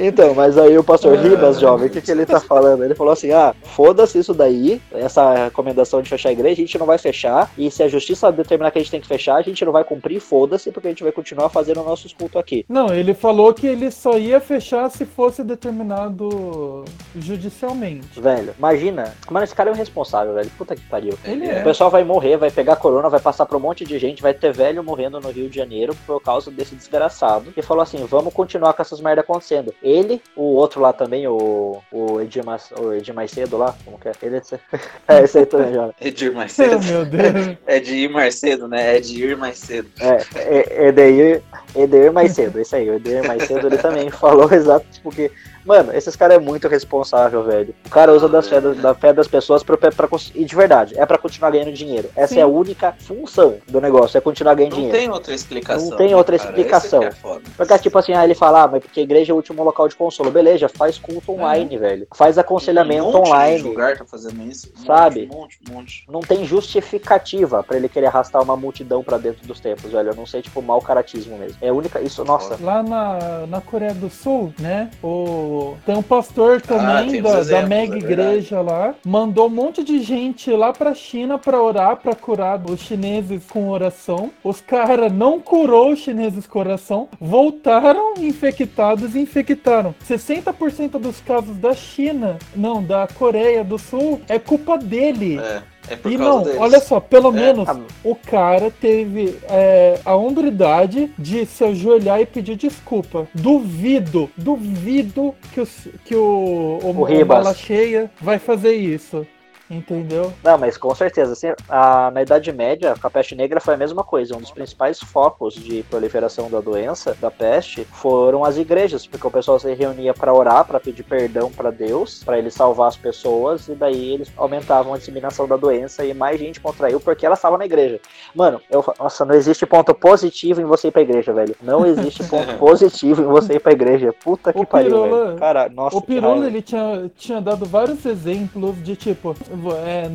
Então, 0.00 0.34
mas 0.34 0.56
aí 0.56 0.78
o 0.78 0.84
pastor 0.84 1.16
Ribas, 1.16 1.58
jovem, 1.58 1.88
o 1.88 1.90
que, 1.90 2.00
que 2.00 2.10
ele 2.10 2.24
tá 2.24 2.40
falando? 2.40 2.84
Ele 2.84 2.94
falou 2.94 3.12
assim: 3.12 3.32
ah, 3.32 3.54
foda-se 3.62 4.18
isso 4.18 4.32
daí, 4.32 4.80
essa 4.92 5.44
recomendação 5.44 6.00
de 6.00 6.08
fechar 6.08 6.28
a 6.28 6.32
igreja, 6.32 6.54
a 6.54 6.66
gente 6.66 6.78
não 6.78 6.86
vai 6.86 6.98
fechar, 6.98 7.50
e 7.58 7.70
se 7.70 7.82
a 7.82 7.88
justiça 7.88 8.30
determinar 8.30 8.70
que 8.70 8.78
a 8.78 8.82
gente 8.82 8.90
tem 8.90 9.00
que 9.00 9.06
fechar, 9.06 9.36
a 9.36 9.42
gente 9.42 9.64
não 9.64 9.72
vai 9.72 9.84
cumprir, 9.84 10.20
foda-se, 10.20 10.70
porque 10.70 10.88
a 10.88 10.90
gente 10.90 11.02
vai 11.02 11.12
continuar 11.12 11.48
fazendo 11.48 11.82
nossos 11.82 12.12
cultos 12.12 12.40
aqui. 12.40 12.64
Não, 12.68 12.94
ele 12.94 13.14
falou 13.14 13.52
que 13.52 13.66
ele 13.66 13.90
só 13.90 14.18
ia 14.18 14.40
fechar 14.40 14.90
se 14.90 15.04
fosse 15.04 15.42
determinado 15.42 16.84
judicialmente. 17.16 18.20
Velho, 18.20 18.54
imagina. 18.58 19.14
Mano, 19.30 19.44
esse 19.44 19.54
cara 19.54 19.70
é 19.70 19.72
um 19.72 19.76
responsável, 19.76 20.34
velho. 20.34 20.50
Puta 20.56 20.76
que 20.76 20.82
pariu. 20.82 21.18
Ele 21.24 21.46
O 21.46 21.50
é. 21.50 21.62
pessoal 21.62 21.90
vai 21.90 22.04
morrer, 22.04 22.36
vai 22.36 22.50
pegar 22.50 22.76
corona, 22.76 23.08
vai 23.08 23.20
passar 23.20 23.46
pra 23.46 23.56
um 23.56 23.60
monte 23.60 23.84
de 23.84 23.98
gente, 23.98 24.22
vai 24.22 24.34
ter 24.34 24.52
velho 24.52 24.82
morrendo 24.82 25.20
no 25.20 25.30
Rio 25.30 25.48
de 25.48 25.56
Janeiro 25.56 25.96
por 26.06 26.20
causa 26.20 26.50
desse 26.50 26.74
desgraçado. 26.74 27.52
E 27.56 27.62
falou 27.62 27.82
assim: 27.82 28.04
vamos 28.04 28.32
continuar 28.32 28.72
com 28.72 28.82
essas 28.82 29.00
merda 29.00 29.22
acontecendo. 29.22 29.74
Ele, 29.88 30.20
o 30.36 30.42
outro 30.54 30.82
lá 30.82 30.92
também, 30.92 31.26
o, 31.26 31.78
o, 31.90 32.20
Edir, 32.20 32.44
Mas, 32.44 32.70
o 32.72 32.92
Edir 32.92 33.14
Macedo 33.14 33.56
lá, 33.56 33.74
como 33.84 33.98
que 33.98 34.08
é? 34.08 34.12
Ele 34.22 34.36
é 34.36 35.22
esse 35.22 35.38
aí 35.38 35.46
também, 35.46 35.72
já. 35.72 35.90
Edir 36.00 36.32
mais 36.32 36.52
cedo. 36.52 36.76
Oh, 36.76 36.92
meu 36.92 37.06
Deus. 37.06 37.56
É 37.66 37.80
de 37.80 37.94
ir 37.94 38.10
mais 38.10 38.34
cedo, 38.34 38.68
né? 38.68 38.96
É 38.96 39.00
de 39.00 39.24
ir 39.24 39.36
mais 39.36 39.58
cedo. 39.58 39.88
É, 39.98 40.22
é, 40.34 40.88
Edeir, 40.88 41.42
Edeir 41.74 42.12
Macedo, 42.12 42.60
isso 42.60 42.76
aí, 42.76 42.90
o 42.90 42.96
Edeir 42.96 43.26
Macedo 43.26 43.66
ele 43.66 43.78
também 43.78 44.10
falou 44.12 44.52
exato, 44.52 44.86
porque, 45.02 45.30
mano, 45.68 45.94
esses 45.94 46.16
caras 46.16 46.36
é 46.36 46.40
muito 46.40 46.66
responsável, 46.66 47.44
velho. 47.44 47.74
O 47.86 47.90
cara 47.90 48.12
usa 48.12 48.28
das 48.28 48.48
fé, 48.48 48.60
da 48.60 48.94
fé 48.94 49.12
das 49.12 49.28
pessoas 49.28 49.62
pra, 49.62 49.76
pra, 49.76 50.08
cons- 50.08 50.32
e 50.34 50.44
de 50.44 50.56
verdade, 50.56 50.98
é 50.98 51.04
pra 51.06 51.18
continuar 51.18 51.50
ganhando 51.50 51.72
dinheiro. 51.72 52.08
Essa 52.16 52.34
Sim. 52.34 52.40
é 52.40 52.42
a 52.42 52.46
única 52.46 52.94
função 52.98 53.56
do 53.68 53.80
negócio, 53.80 54.16
é 54.16 54.20
continuar 54.20 54.54
ganhando 54.54 54.72
Não 54.72 54.78
dinheiro. 54.78 54.98
tem 54.98 55.10
outra 55.10 55.34
explicação. 55.34 55.90
Não 55.90 55.96
tem 55.96 56.08
né, 56.08 56.16
outra 56.16 56.36
cara? 56.38 56.48
explicação. 56.50 57.02
Esse 57.02 57.20
que 57.20 57.26
é. 57.28 57.40
Porque, 57.56 57.78
tipo 57.78 57.98
assim, 57.98 58.12
ah, 58.14 58.24
ele 58.24 58.34
fala, 58.34 58.62
ah, 58.64 58.68
mas 58.68 58.82
porque 58.82 59.00
a 59.00 59.02
igreja 59.02 59.30
é 59.30 59.34
o 59.34 59.36
último 59.36 59.62
local 59.62 59.86
de 59.88 59.94
consolo. 59.94 60.30
Beleza, 60.30 60.68
faz 60.68 60.98
culto 60.98 61.32
online, 61.32 61.76
velho. 61.76 62.06
Faz 62.14 62.38
aconselhamento 62.38 63.04
um 63.04 63.12
monte 63.12 63.24
De 63.24 63.28
online. 63.30 63.62
lugar 63.62 63.98
tá 63.98 64.04
fazendo 64.06 64.42
isso. 64.42 64.72
Um 64.80 64.86
Sabe? 64.86 65.26
Monte, 65.26 65.36
um 65.36 65.38
monte, 65.38 65.58
um 65.70 65.74
monte. 65.74 66.04
Não 66.08 66.20
tem 66.20 66.44
justificativa 66.44 67.62
pra 67.62 67.76
ele 67.76 67.88
querer 67.88 68.06
arrastar 68.06 68.42
uma 68.42 68.56
multidão 68.56 69.02
pra 69.04 69.18
dentro 69.18 69.46
dos 69.46 69.60
templos, 69.60 69.92
velho. 69.92 70.10
Eu 70.10 70.14
não 70.16 70.26
sei, 70.26 70.40
tipo, 70.42 70.62
mau 70.62 70.80
caratismo 70.80 71.36
mesmo. 71.36 71.58
É 71.60 71.68
a 71.68 71.74
única. 71.74 72.00
Isso, 72.00 72.24
nossa. 72.24 72.56
Lá 72.60 72.82
na, 72.82 73.46
na 73.46 73.60
Coreia 73.60 73.92
do 73.94 74.08
Sul, 74.08 74.52
né? 74.58 74.90
O, 75.02 75.57
tem 75.84 75.96
um 75.96 76.02
pastor 76.02 76.60
também 76.60 77.10
tem 77.10 77.22
da, 77.22 77.42
da 77.42 77.62
mega 77.66 77.94
é 77.94 77.98
igreja 77.98 78.60
lá. 78.60 78.94
Mandou 79.04 79.46
um 79.46 79.50
monte 79.50 79.82
de 79.82 80.00
gente 80.00 80.50
lá 80.50 80.72
pra 80.72 80.94
China 80.94 81.38
pra 81.38 81.62
orar, 81.62 81.96
pra 81.96 82.14
curar 82.14 82.60
os 82.68 82.80
chineses 82.80 83.44
com 83.48 83.68
oração. 83.68 84.30
Os 84.42 84.60
caras 84.60 85.12
não 85.12 85.40
curou 85.40 85.92
os 85.92 86.00
chineses 86.00 86.46
com 86.46 86.58
oração. 86.58 87.08
voltaram 87.20 88.14
infectados 88.18 89.14
e 89.14 89.20
infectaram. 89.20 89.94
60% 90.06 90.98
dos 90.98 91.20
casos 91.20 91.56
da 91.56 91.74
China, 91.74 92.38
não, 92.54 92.82
da 92.82 93.06
Coreia 93.06 93.64
do 93.64 93.78
Sul, 93.78 94.20
é 94.28 94.38
culpa 94.38 94.76
dele. 94.76 95.38
É, 95.38 95.62
é 95.90 95.96
por 95.96 96.10
E 96.12 96.16
não, 96.16 96.42
deles. 96.42 96.60
olha 96.60 96.80
só, 96.80 97.00
pelo 97.00 97.28
É. 97.30 97.32
menos 97.32 97.68
Ah, 97.68 97.76
o 98.04 98.14
cara 98.14 98.70
teve 98.70 99.36
é, 99.48 99.98
a 100.04 100.14
hombridade 100.14 101.10
de 101.18 101.46
se 101.46 101.64
ajoelhar 101.64 102.20
e 102.20 102.26
pedir 102.26 102.56
desculpa. 102.56 103.26
Duvido, 103.34 104.30
duvido 104.36 105.34
que, 105.52 105.60
os, 105.60 105.88
que 106.04 106.14
o, 106.14 106.78
o, 106.82 107.02
O 107.02 107.54
Cheia 107.54 108.10
vai 108.20 108.38
fazer 108.38 108.74
isso. 108.74 109.26
Entendeu? 109.70 110.32
Não, 110.42 110.56
mas 110.56 110.76
com 110.76 110.94
certeza. 110.94 111.32
assim, 111.32 111.48
a- 111.68 112.10
na 112.10 112.22
Idade 112.22 112.50
Média, 112.52 112.94
a 113.02 113.10
peste 113.10 113.34
negra 113.34 113.60
foi 113.60 113.74
a 113.74 113.76
mesma 113.76 114.02
coisa. 114.02 114.34
Um 114.36 114.40
dos 114.40 114.50
principais 114.50 114.98
focos 115.00 115.54
de 115.54 115.82
proliferação 115.84 116.48
da 116.50 116.60
doença, 116.60 117.16
da 117.20 117.30
peste, 117.30 117.84
foram 117.84 118.44
as 118.44 118.56
igrejas, 118.56 119.06
porque 119.06 119.26
o 119.26 119.30
pessoal 119.30 119.58
se 119.58 119.72
reunia 119.74 120.14
para 120.14 120.32
orar, 120.32 120.64
para 120.64 120.80
pedir 120.80 121.02
perdão 121.02 121.50
para 121.50 121.70
Deus, 121.70 122.22
para 122.24 122.38
ele 122.38 122.50
salvar 122.50 122.88
as 122.88 122.96
pessoas, 122.96 123.68
e 123.68 123.74
daí 123.74 124.14
eles 124.14 124.32
aumentavam 124.36 124.94
a 124.94 124.98
disseminação 124.98 125.46
da 125.46 125.56
doença 125.56 126.04
e 126.04 126.14
mais 126.14 126.38
gente 126.38 126.60
contraiu 126.60 126.98
porque 127.00 127.26
ela 127.26 127.34
estava 127.34 127.58
na 127.58 127.66
igreja. 127.66 128.00
Mano, 128.34 128.60
eu, 128.70 128.84
nossa, 128.98 129.24
não 129.24 129.34
existe 129.34 129.66
ponto 129.66 129.94
positivo 129.94 130.60
em 130.60 130.64
você 130.64 130.88
ir 130.88 130.92
pra 130.92 131.02
igreja, 131.02 131.32
velho. 131.32 131.54
Não 131.62 131.84
existe 131.84 132.24
ponto 132.24 132.54
positivo 132.58 133.22
em 133.22 133.26
você 133.26 133.54
ir 133.54 133.60
pra 133.60 133.72
igreja. 133.72 134.12
Puta 134.12 134.52
que 134.52 134.58
O 134.60 134.66
pariu, 134.66 134.90
Pirula- 135.02 135.24
velho. 135.26 135.38
Cara, 135.38 135.68
nossa, 135.68 135.96
o 135.96 136.00
Pirula, 136.00 136.46
ele 136.46 136.62
tinha, 136.62 137.10
tinha 137.16 137.40
dado 137.40 137.66
vários 137.66 138.04
exemplos 138.06 138.82
de 138.82 138.96
tipo, 138.96 139.34
é, 139.72 140.08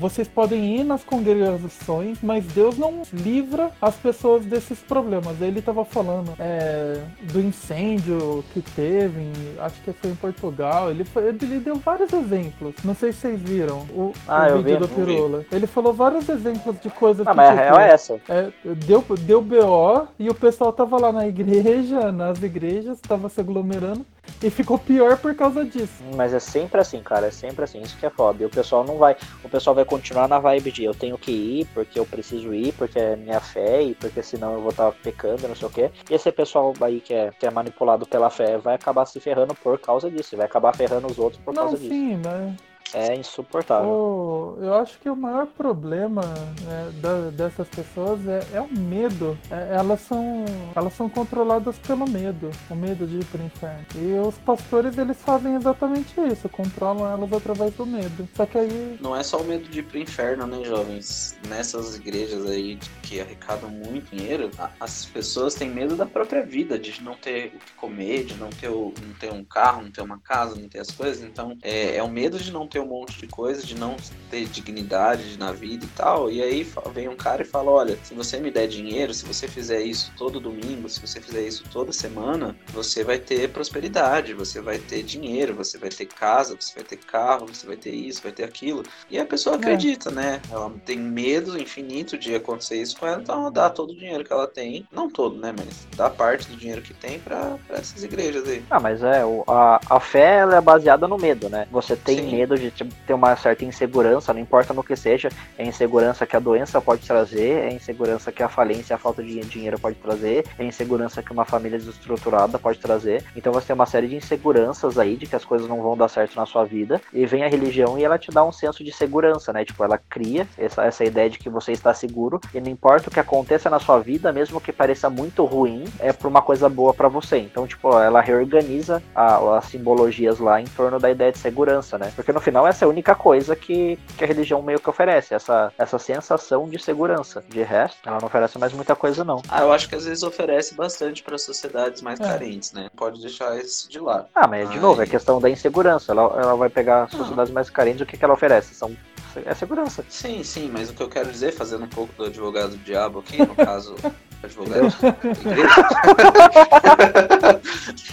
vocês 0.00 0.28
podem 0.28 0.76
ir 0.80 0.84
nas 0.84 1.02
congregações, 1.04 2.18
mas 2.22 2.44
Deus 2.46 2.76
não 2.78 3.02
livra 3.12 3.70
as 3.80 3.94
pessoas 3.96 4.44
desses 4.44 4.78
problemas. 4.80 5.40
Ele 5.40 5.60
tava 5.62 5.84
falando 5.84 6.32
é, 6.38 7.00
do 7.32 7.40
incêndio 7.40 8.44
que 8.52 8.60
teve, 8.60 9.20
em- 9.20 9.32
acho 9.60 9.80
que 9.82 9.92
foi 9.92 10.10
em 10.10 10.14
Portugal. 10.14 10.90
Ele, 10.90 11.04
foi- 11.04 11.28
ele 11.28 11.58
deu 11.60 11.76
vários 11.76 12.12
exemplos. 12.12 12.74
Não 12.84 12.94
sei 12.94 13.12
se 13.12 13.18
vocês 13.20 13.40
viram 13.40 13.80
o, 13.90 14.12
Ah, 14.28 14.48
o 14.52 14.58
vídeo 14.62 14.74
vi, 14.74 14.76
do. 14.78 14.88
Pirula. 14.88 15.44
Ele 15.50 15.66
falou 15.66 15.92
vários 15.92 16.28
exemplos 16.28 16.76
de 16.80 16.90
coisas 16.90 17.26
Ah, 17.26 17.30
que 17.30 17.36
mas 17.36 17.48
a 17.48 17.52
tipo, 17.52 17.62
real 17.62 17.80
é 17.80 17.88
essa. 17.90 18.20
é, 18.28 18.48
deu, 18.86 19.04
deu 19.20 19.42
BO 19.42 20.06
e 20.18 20.28
o 20.28 20.34
pessoal 20.34 20.72
tava 20.72 20.98
lá 21.00 21.12
na 21.12 21.26
igreja, 21.26 22.10
nas 22.12 22.42
igrejas, 22.42 23.00
tava 23.00 23.28
se 23.28 23.40
aglomerando 23.40 24.04
e 24.42 24.50
ficou 24.50 24.78
pior 24.78 25.16
por 25.18 25.34
causa 25.34 25.64
disso. 25.64 26.02
Mas 26.16 26.34
é 26.34 26.38
sempre 26.40 26.80
assim, 26.80 27.02
cara. 27.02 27.26
É 27.26 27.30
sempre 27.30 27.64
assim. 27.64 27.80
Isso 27.80 27.96
que 27.96 28.06
é 28.06 28.10
foda. 28.10 28.42
E 28.42 28.46
o 28.46 28.50
pessoal 28.50 28.84
não 28.84 28.98
vai. 28.98 29.16
O 29.42 29.48
pessoal 29.48 29.74
vai 29.74 29.84
continuar 29.84 30.28
na 30.28 30.38
vibe 30.38 30.70
de 30.70 30.84
eu 30.84 30.94
tenho 30.94 31.16
que 31.16 31.30
ir, 31.32 31.66
porque 31.74 31.98
eu 31.98 32.06
preciso 32.06 32.54
ir, 32.54 32.72
porque 32.74 32.98
é 32.98 33.16
minha 33.16 33.40
fé, 33.40 33.82
e 33.82 33.94
porque 33.94 34.22
senão 34.22 34.54
eu 34.54 34.60
vou 34.60 34.70
estar 34.70 34.90
pecando, 34.92 35.48
não 35.48 35.54
sei 35.54 35.68
o 35.68 35.70
quê. 35.70 35.90
E 36.10 36.14
esse 36.14 36.30
pessoal 36.32 36.74
aí 36.80 37.00
que 37.00 37.14
é, 37.14 37.30
que 37.38 37.46
é 37.46 37.50
manipulado 37.50 38.06
pela 38.06 38.30
fé 38.30 38.58
vai 38.58 38.74
acabar 38.74 39.06
se 39.06 39.18
ferrando 39.20 39.54
por 39.54 39.78
causa 39.78 40.10
disso. 40.10 40.36
Vai 40.36 40.46
acabar 40.46 40.74
ferrando 40.74 41.06
os 41.06 41.18
outros 41.18 41.40
por 41.42 41.54
Não, 41.54 41.62
causa 41.62 41.76
disso. 41.78 41.88
sim, 41.90 42.20
mas 42.24 42.52
É 42.94 43.14
insuportável. 43.16 43.88
o- 43.90 44.58
eu 44.60 44.74
acho 44.74 44.98
que 45.00 45.10
o 45.10 45.16
maior 45.16 45.46
problema 45.46 46.22
né, 46.62 46.92
da- 47.00 47.30
dessas 47.30 47.66
pessoas 47.68 48.20
é, 48.26 48.40
é 48.54 48.60
o 48.60 48.68
medo. 48.72 49.36
É, 49.50 49.74
elas, 49.76 50.00
são, 50.02 50.44
elas 50.76 50.92
são 50.94 51.08
controladas 51.08 51.76
pelo 51.78 52.08
medo, 52.08 52.50
o 52.70 52.74
medo 52.74 53.06
de 53.06 53.16
ir 53.18 53.24
pro 53.26 53.42
inferno. 53.42 53.84
E 53.96 54.12
os 54.26 54.36
pastores, 54.38 54.96
eles 54.96 55.16
fazem 55.20 55.54
exatamente 55.56 56.14
isso, 56.20 56.48
controlam 56.48 57.06
elas 57.10 57.32
através 57.32 57.74
do 57.74 57.84
medo. 57.84 58.28
Só 58.36 58.46
que 58.46 58.58
aí 58.58 58.98
Não 59.00 59.16
é 59.16 59.22
só 59.22 59.38
o 59.38 59.44
medo 59.44 59.68
de 59.68 59.80
ir 59.80 59.82
pro 59.82 59.98
inferno, 59.98 60.46
né, 60.46 60.62
jovens? 60.64 61.36
Nessas 61.48 61.96
igrejas 61.96 62.46
aí 62.46 62.78
que 63.02 63.20
arrecadam 63.20 63.68
muito 63.70 64.14
dinheiro, 64.14 64.50
a- 64.58 64.70
as 64.78 65.04
pessoas 65.06 65.54
têm 65.54 65.68
medo 65.68 65.96
da 65.96 66.06
própria 66.06 66.42
vida, 66.44 66.78
de 66.78 67.02
não 67.02 67.14
ter 67.14 67.46
o 67.54 67.58
que 67.58 67.72
comer, 67.76 68.24
de 68.24 68.34
não 68.36 68.50
ter, 68.50 68.68
o- 68.68 68.94
não 69.04 69.14
ter 69.18 69.32
um 69.32 69.42
carro, 69.44 69.82
não 69.82 69.90
ter 69.90 70.02
uma 70.02 70.18
casa, 70.18 70.54
não 70.54 70.68
ter 70.68 70.78
as 70.78 70.90
coisas. 70.90 71.22
Então, 71.24 71.56
é, 71.62 71.96
é 71.96 72.02
o 72.02 72.08
medo 72.08 72.38
de 72.38 72.52
não 72.52 72.66
ter 72.68 72.83
um 72.84 72.88
monte 72.88 73.18
de 73.18 73.26
coisa, 73.26 73.62
de 73.64 73.74
não 73.74 73.96
ter 74.30 74.44
dignidade 74.46 75.38
na 75.38 75.52
vida 75.52 75.84
e 75.84 75.88
tal. 75.88 76.30
E 76.30 76.42
aí 76.42 76.66
vem 76.92 77.08
um 77.08 77.16
cara 77.16 77.42
e 77.42 77.46
fala: 77.46 77.70
olha, 77.70 77.98
se 78.02 78.14
você 78.14 78.38
me 78.38 78.50
der 78.50 78.66
dinheiro, 78.68 79.12
se 79.14 79.24
você 79.24 79.48
fizer 79.48 79.80
isso 79.82 80.12
todo 80.16 80.40
domingo, 80.40 80.88
se 80.88 81.00
você 81.00 81.20
fizer 81.20 81.42
isso 81.42 81.64
toda 81.72 81.92
semana, 81.92 82.56
você 82.72 83.02
vai 83.04 83.18
ter 83.18 83.48
prosperidade, 83.50 84.34
você 84.34 84.60
vai 84.60 84.78
ter 84.78 85.02
dinheiro, 85.02 85.54
você 85.54 85.78
vai 85.78 85.88
ter 85.88 86.06
casa, 86.06 86.56
você 86.58 86.74
vai 86.74 86.84
ter 86.84 86.96
carro, 86.96 87.46
você 87.46 87.66
vai 87.66 87.76
ter 87.76 87.90
isso, 87.94 88.22
vai 88.22 88.32
ter 88.32 88.44
aquilo. 88.44 88.84
E 89.10 89.18
a 89.18 89.24
pessoa 89.24 89.56
É. 89.56 89.58
acredita, 89.58 90.10
né? 90.10 90.40
Ela 90.50 90.70
tem 90.84 90.98
medo 90.98 91.58
infinito 91.58 92.18
de 92.18 92.34
acontecer 92.34 92.80
isso 92.80 92.98
com 92.98 93.06
ela, 93.06 93.20
então 93.20 93.40
ela 93.40 93.50
dá 93.50 93.70
todo 93.70 93.90
o 93.92 93.96
dinheiro 93.96 94.24
que 94.24 94.32
ela 94.32 94.46
tem, 94.46 94.86
não 94.92 95.08
todo, 95.08 95.36
né? 95.38 95.52
Mas 95.56 95.86
dá 95.96 96.10
parte 96.10 96.48
do 96.48 96.56
dinheiro 96.56 96.82
que 96.82 96.92
tem 96.94 97.18
pra, 97.18 97.56
pra 97.66 97.78
essas 97.78 98.02
igrejas 98.02 98.46
aí. 98.48 98.62
Ah, 98.70 98.80
mas 98.80 99.02
é, 99.02 99.22
a, 99.48 99.80
a 99.88 100.00
fé 100.00 100.38
ela 100.38 100.56
é 100.56 100.60
baseada 100.60 101.06
no 101.08 101.16
medo, 101.18 101.48
né? 101.48 101.66
Você 101.70 101.96
tem 101.96 102.18
Sim. 102.18 102.32
medo 102.32 102.58
de 102.58 102.70
ter 103.06 103.14
uma 103.14 103.36
certa 103.36 103.64
insegurança, 103.64 104.32
não 104.32 104.40
importa 104.40 104.74
no 104.74 104.82
que 104.82 104.96
seja, 104.96 105.28
é 105.58 105.64
insegurança 105.64 106.26
que 106.26 106.36
a 106.36 106.40
doença 106.40 106.80
pode 106.80 107.06
trazer, 107.06 107.64
é 107.64 107.72
insegurança 107.72 108.32
que 108.32 108.42
a 108.42 108.48
falência, 108.48 108.96
a 108.96 108.98
falta 108.98 109.22
de 109.22 109.40
dinheiro 109.40 109.78
pode 109.78 109.96
trazer, 109.96 110.44
é 110.58 110.64
insegurança 110.64 111.22
que 111.22 111.32
uma 111.32 111.44
família 111.44 111.78
desestruturada 111.78 112.58
pode 112.58 112.78
trazer. 112.78 113.24
Então 113.36 113.52
você 113.52 113.68
tem 113.68 113.74
uma 113.74 113.86
série 113.86 114.08
de 114.08 114.16
inseguranças 114.16 114.98
aí, 114.98 115.16
de 115.16 115.26
que 115.26 115.36
as 115.36 115.44
coisas 115.44 115.68
não 115.68 115.82
vão 115.82 115.96
dar 115.96 116.08
certo 116.08 116.36
na 116.36 116.46
sua 116.46 116.64
vida, 116.64 117.00
e 117.12 117.26
vem 117.26 117.44
a 117.44 117.48
religião 117.48 117.98
e 117.98 118.04
ela 118.04 118.18
te 118.18 118.30
dá 118.30 118.44
um 118.44 118.52
senso 118.52 118.82
de 118.82 118.92
segurança, 118.92 119.52
né? 119.52 119.64
Tipo, 119.64 119.84
ela 119.84 119.98
cria 119.98 120.46
essa, 120.56 120.84
essa 120.84 121.04
ideia 121.04 121.28
de 121.28 121.38
que 121.38 121.50
você 121.50 121.72
está 121.72 121.92
seguro, 121.92 122.40
e 122.54 122.60
não 122.60 122.70
importa 122.70 123.08
o 123.08 123.12
que 123.12 123.20
aconteça 123.20 123.68
na 123.68 123.78
sua 123.78 123.98
vida, 123.98 124.32
mesmo 124.32 124.60
que 124.60 124.72
pareça 124.72 125.10
muito 125.10 125.44
ruim, 125.44 125.84
é 125.98 126.12
por 126.12 126.28
uma 126.28 126.42
coisa 126.42 126.68
boa 126.68 126.94
pra 126.94 127.08
você. 127.08 127.38
Então, 127.38 127.66
tipo, 127.66 127.98
ela 127.98 128.20
reorganiza 128.20 129.02
as 129.14 129.66
simbologias 129.66 130.38
lá 130.38 130.60
em 130.60 130.64
torno 130.64 130.98
da 130.98 131.10
ideia 131.10 131.32
de 131.32 131.38
segurança, 131.38 131.98
né? 131.98 132.12
Porque 132.14 132.32
no 132.32 132.40
final 132.40 132.53
essa 132.66 132.84
é 132.84 132.86
a 132.86 132.88
única 132.88 133.14
coisa 133.14 133.56
que, 133.56 133.98
que 134.16 134.22
a 134.24 134.26
religião 134.26 134.62
meio 134.62 134.78
que 134.78 134.88
oferece, 134.88 135.34
essa, 135.34 135.72
essa 135.78 135.98
sensação 135.98 136.68
de 136.68 136.78
segurança. 136.78 137.42
De 137.48 137.62
resto, 137.62 137.98
ela 138.06 138.18
não 138.20 138.26
oferece 138.28 138.58
mais 138.58 138.72
muita 138.72 138.94
coisa, 138.94 139.24
não. 139.24 139.42
Ah, 139.48 139.62
eu 139.62 139.72
acho 139.72 139.88
que 139.88 139.94
às 139.94 140.04
vezes 140.04 140.22
oferece 140.22 140.74
bastante 140.74 141.22
para 141.22 141.36
sociedades 141.38 142.02
mais 142.02 142.20
É. 142.20 142.24
carentes, 142.24 142.72
né? 142.72 142.88
Pode 142.96 143.20
deixar 143.20 143.56
isso 143.58 143.90
de 143.90 143.98
lado. 143.98 144.26
Ah, 144.34 144.46
mas 144.46 144.68
de 144.68 144.76
Ai. 144.76 144.80
novo, 144.82 145.02
é 145.02 145.06
questão 145.06 145.40
da 145.40 145.48
insegurança. 145.50 146.12
Ela, 146.12 146.22
ela 146.22 146.54
vai 146.56 146.68
pegar 146.68 147.08
sociedades 147.10 147.52
mais 147.52 147.68
carentes, 147.70 148.02
o 148.02 148.06
que, 148.06 148.16
que 148.16 148.24
ela 148.24 148.34
oferece? 148.34 148.74
São, 148.74 148.96
é 149.44 149.54
segurança. 149.54 150.04
Sim, 150.08 150.44
sim, 150.44 150.70
mas 150.72 150.90
o 150.90 150.94
que 150.94 151.02
eu 151.02 151.08
quero 151.08 151.30
dizer, 151.30 151.52
fazendo 151.52 151.84
um 151.84 151.88
pouco 151.88 152.12
do 152.14 152.24
advogado 152.26 152.70
do 152.72 152.76
diabo 152.78 153.18
aqui, 153.20 153.38
no 153.38 153.54
caso, 153.54 153.96
advogado. 154.42 154.86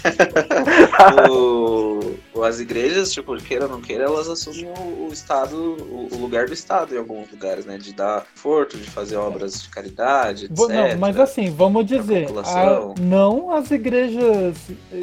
o, 1.29 2.43
as 2.43 2.59
igrejas, 2.59 3.11
tipo, 3.11 3.35
queira 3.37 3.65
ou 3.65 3.71
não 3.71 3.81
queira, 3.81 4.05
elas 4.05 4.27
assumem 4.29 4.65
o, 4.77 5.07
o 5.07 5.13
Estado, 5.13 5.55
o, 5.55 6.09
o 6.13 6.17
lugar 6.19 6.47
do 6.47 6.53
Estado 6.53 6.95
em 6.95 6.97
alguns 6.97 7.29
lugares, 7.31 7.65
né? 7.65 7.77
De 7.77 7.93
dar 7.93 8.21
conforto, 8.33 8.77
de 8.77 8.89
fazer 8.89 9.15
obras 9.17 9.61
de 9.63 9.69
caridade, 9.69 10.45
etc. 10.45 10.57
Não, 10.69 10.97
mas 10.99 11.19
assim, 11.19 11.49
vamos 11.51 11.85
dizer, 11.85 12.27
a- 12.45 12.93
não 12.99 13.51
as 13.53 13.69
igrejas 13.71 14.55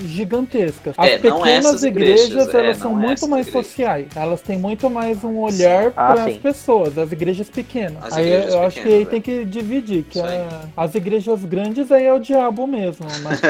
gigantescas. 0.04 0.94
As 0.96 1.06
É, 1.10 1.18
pequenas 1.18 1.82
igrejas, 1.82 1.86
igrejas, 2.30 2.54
é, 2.54 2.58
elas 2.58 2.76
são 2.78 2.94
muito 2.94 3.28
mais 3.28 3.46
igrejas. 3.46 3.66
sociais. 3.68 4.06
Elas 4.16 4.40
têm 4.40 4.58
muito 4.58 4.90
mais 4.90 5.22
um 5.24 5.38
olhar 5.38 5.92
Ah, 5.96 6.12
para 6.12 6.24
as 6.24 6.36
pessoas, 6.36 6.96
as 6.98 7.12
igrejas 7.12 7.48
pequenas. 7.48 8.02
As 8.04 8.12
aí 8.14 8.26
igrejas 8.26 8.54
eu 8.54 8.62
acho 8.62 8.76
que 8.76 8.82
pequenas, 8.82 8.98
aí 8.98 9.06
tem 9.06 9.20
que 9.20 9.44
dividir, 9.44 10.02
que 10.04 10.18
a- 10.20 10.62
as 10.76 10.94
igrejas 10.94 11.44
grandes 11.44 11.90
aí 11.92 12.04
é 12.04 12.12
o 12.12 12.18
diabo 12.18 12.66
mesmo. 12.66 13.06
Mas 13.22 13.40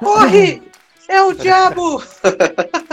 Corre! 0.00 0.62
É 1.08 1.20
o 1.22 1.32
diabo! 1.32 2.02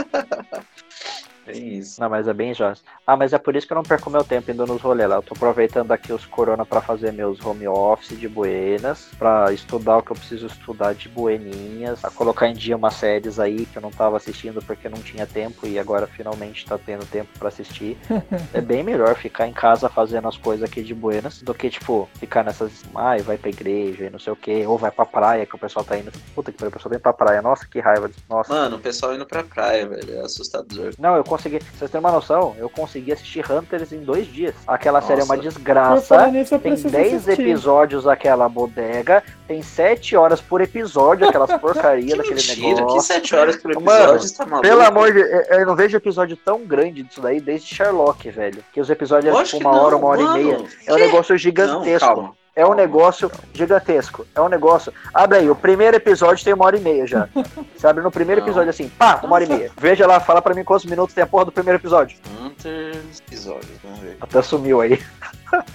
É 1.51 1.57
isso. 1.57 1.99
Não, 1.99 2.09
mas 2.09 2.27
é 2.27 2.33
bem 2.33 2.53
justo. 2.53 2.83
Ah, 3.05 3.17
mas 3.17 3.33
é 3.33 3.37
por 3.37 3.55
isso 3.55 3.67
que 3.67 3.73
eu 3.73 3.75
não 3.75 3.83
perco 3.83 4.09
meu 4.09 4.23
tempo 4.23 4.51
indo 4.51 4.65
nos 4.65 4.81
rolês 4.81 5.09
lá. 5.09 5.15
Eu 5.17 5.21
tô 5.21 5.33
aproveitando 5.33 5.91
aqui 5.91 6.13
os 6.13 6.25
corona 6.25 6.65
pra 6.65 6.81
fazer 6.81 7.11
meus 7.11 7.43
home 7.43 7.67
office 7.67 8.17
de 8.17 8.27
buenas, 8.27 9.09
pra 9.17 9.51
estudar 9.51 9.97
o 9.97 10.03
que 10.03 10.11
eu 10.11 10.15
preciso 10.15 10.47
estudar 10.47 10.93
de 10.93 11.09
bueninhas, 11.09 11.99
pra 11.99 12.11
colocar 12.11 12.47
em 12.47 12.53
dia 12.53 12.75
umas 12.75 12.93
séries 12.95 13.39
aí 13.39 13.65
que 13.65 13.77
eu 13.77 13.81
não 13.81 13.91
tava 13.91 14.17
assistindo 14.17 14.61
porque 14.61 14.87
não 14.89 14.97
tinha 14.99 15.25
tempo 15.25 15.67
e 15.67 15.77
agora 15.77 16.07
finalmente 16.07 16.65
tá 16.65 16.77
tendo 16.77 17.05
tempo 17.05 17.29
pra 17.37 17.49
assistir. 17.49 17.97
é 18.53 18.61
bem 18.61 18.83
melhor 18.83 19.15
ficar 19.15 19.47
em 19.47 19.53
casa 19.53 19.89
fazendo 19.89 20.27
as 20.27 20.37
coisas 20.37 20.63
aqui 20.63 20.81
de 20.81 20.93
buenas 20.93 21.41
do 21.41 21.53
que, 21.53 21.69
tipo, 21.69 22.09
ficar 22.15 22.43
nessas. 22.43 22.83
Ai, 22.95 23.21
vai 23.21 23.37
pra 23.37 23.49
igreja 23.49 24.05
e 24.05 24.09
não 24.09 24.19
sei 24.19 24.33
o 24.33 24.35
que, 24.35 24.65
ou 24.65 24.77
vai 24.77 24.91
pra 24.91 25.05
praia 25.05 25.45
que 25.45 25.55
o 25.55 25.59
pessoal 25.59 25.83
tá 25.83 25.97
indo. 25.97 26.11
Puta 26.33 26.51
que 26.51 26.57
pariu, 26.57 26.69
o 26.69 26.73
pessoal 26.73 26.91
vem 26.91 26.99
pra 26.99 27.13
praia. 27.13 27.41
Nossa, 27.41 27.65
que 27.65 27.79
raiva. 27.79 28.09
Nossa. 28.29 28.53
Mano, 28.53 28.77
o 28.77 28.79
pessoal 28.79 29.13
indo 29.13 29.25
pra 29.25 29.43
praia, 29.43 29.87
velho, 29.87 30.15
é 30.15 30.21
assustador. 30.21 30.93
Não, 30.97 31.15
eu 31.15 31.23
consegui. 31.41 31.59
Vocês 31.77 31.89
terem 31.91 32.05
uma 32.05 32.11
noção, 32.11 32.55
eu 32.57 32.69
consegui 32.69 33.11
assistir 33.11 33.43
Hunters 33.51 33.91
em 33.91 33.99
dois 33.99 34.25
dias. 34.27 34.53
Aquela 34.67 35.01
série 35.01 35.21
é 35.21 35.23
uma 35.23 35.35
Nossa. 35.35 35.49
desgraça. 35.49 36.27
nisso, 36.27 36.49
Tem 36.59 36.71
preciso 36.73 36.89
10 36.93 37.13
assistir. 37.15 37.41
episódios 37.41 38.07
aquela 38.07 38.47
bodega. 38.47 39.23
Tem 39.47 39.61
7 39.61 40.15
horas 40.15 40.39
por 40.39 40.61
episódio, 40.61 41.27
aquelas 41.27 41.51
porcarias 41.59 42.11
Que 42.11 42.17
daquele 42.17 42.35
mentira, 42.35 42.75
que 42.75 42.81
negócio. 42.81 43.01
sete 43.01 43.35
horas 43.35 43.57
por 43.57 43.73
Mano, 43.75 43.89
episódio, 44.15 44.19
você 44.29 44.37
tá? 44.37 44.59
Pelo 44.61 44.81
amor 44.81 45.11
de 45.11 45.19
eu- 45.19 45.59
eu 45.59 45.65
não 45.65 45.75
vejo 45.75 45.97
episódio 45.97 46.37
tão 46.37 46.65
grande 46.65 47.03
disso 47.03 47.19
daí 47.21 47.41
desde 47.41 47.73
Sherlock, 47.75 48.29
velho. 48.29 48.63
Que 48.71 48.79
os 48.79 48.89
episódios 48.89 49.35
é 49.35 49.43
tipo 49.43 49.59
que 49.59 49.65
uma 49.65 49.81
hora, 49.81 49.91
não, 49.91 49.99
uma 49.99 50.07
hora 50.09 50.21
mano. 50.23 50.37
e 50.39 50.43
meia. 50.45 50.65
É 50.87 50.93
um 50.93 50.95
Que? 50.95 51.01
negócio 51.05 51.33
Não, 51.33 51.37
gigantesco. 51.37 52.07
calma. 52.07 52.40
É 52.53 52.65
um 52.65 52.73
negócio 52.73 53.31
gigantesco. 53.53 54.27
É 54.35 54.41
um 54.41 54.49
negócio. 54.49 54.93
Abre 55.13 55.39
aí, 55.39 55.49
o 55.49 55.55
primeiro 55.55 55.95
episódio 55.95 56.43
tem 56.43 56.53
uma 56.53 56.65
hora 56.65 56.77
e 56.77 56.81
meia 56.81 57.07
já. 57.07 57.29
Você 57.75 57.87
abre 57.87 58.03
no 58.03 58.11
primeiro 58.11 58.41
episódio 58.41 58.69
assim, 58.69 58.89
pá, 58.89 59.21
uma 59.23 59.35
hora 59.35 59.45
e 59.45 59.47
meia. 59.47 59.71
Veja 59.77 60.05
lá, 60.05 60.19
fala 60.19 60.41
pra 60.41 60.53
mim 60.53 60.63
quantos 60.63 60.85
minutos 60.85 61.15
tem 61.15 61.23
a 61.23 61.27
porra 61.27 61.45
do 61.45 61.51
primeiro 61.51 61.79
episódio. 61.79 62.17
Hunters 62.41 63.21
episódios, 63.27 63.71
vamos 63.81 63.99
ver. 63.99 64.17
Até 64.19 64.41
sumiu 64.41 64.81
aí. 64.81 65.01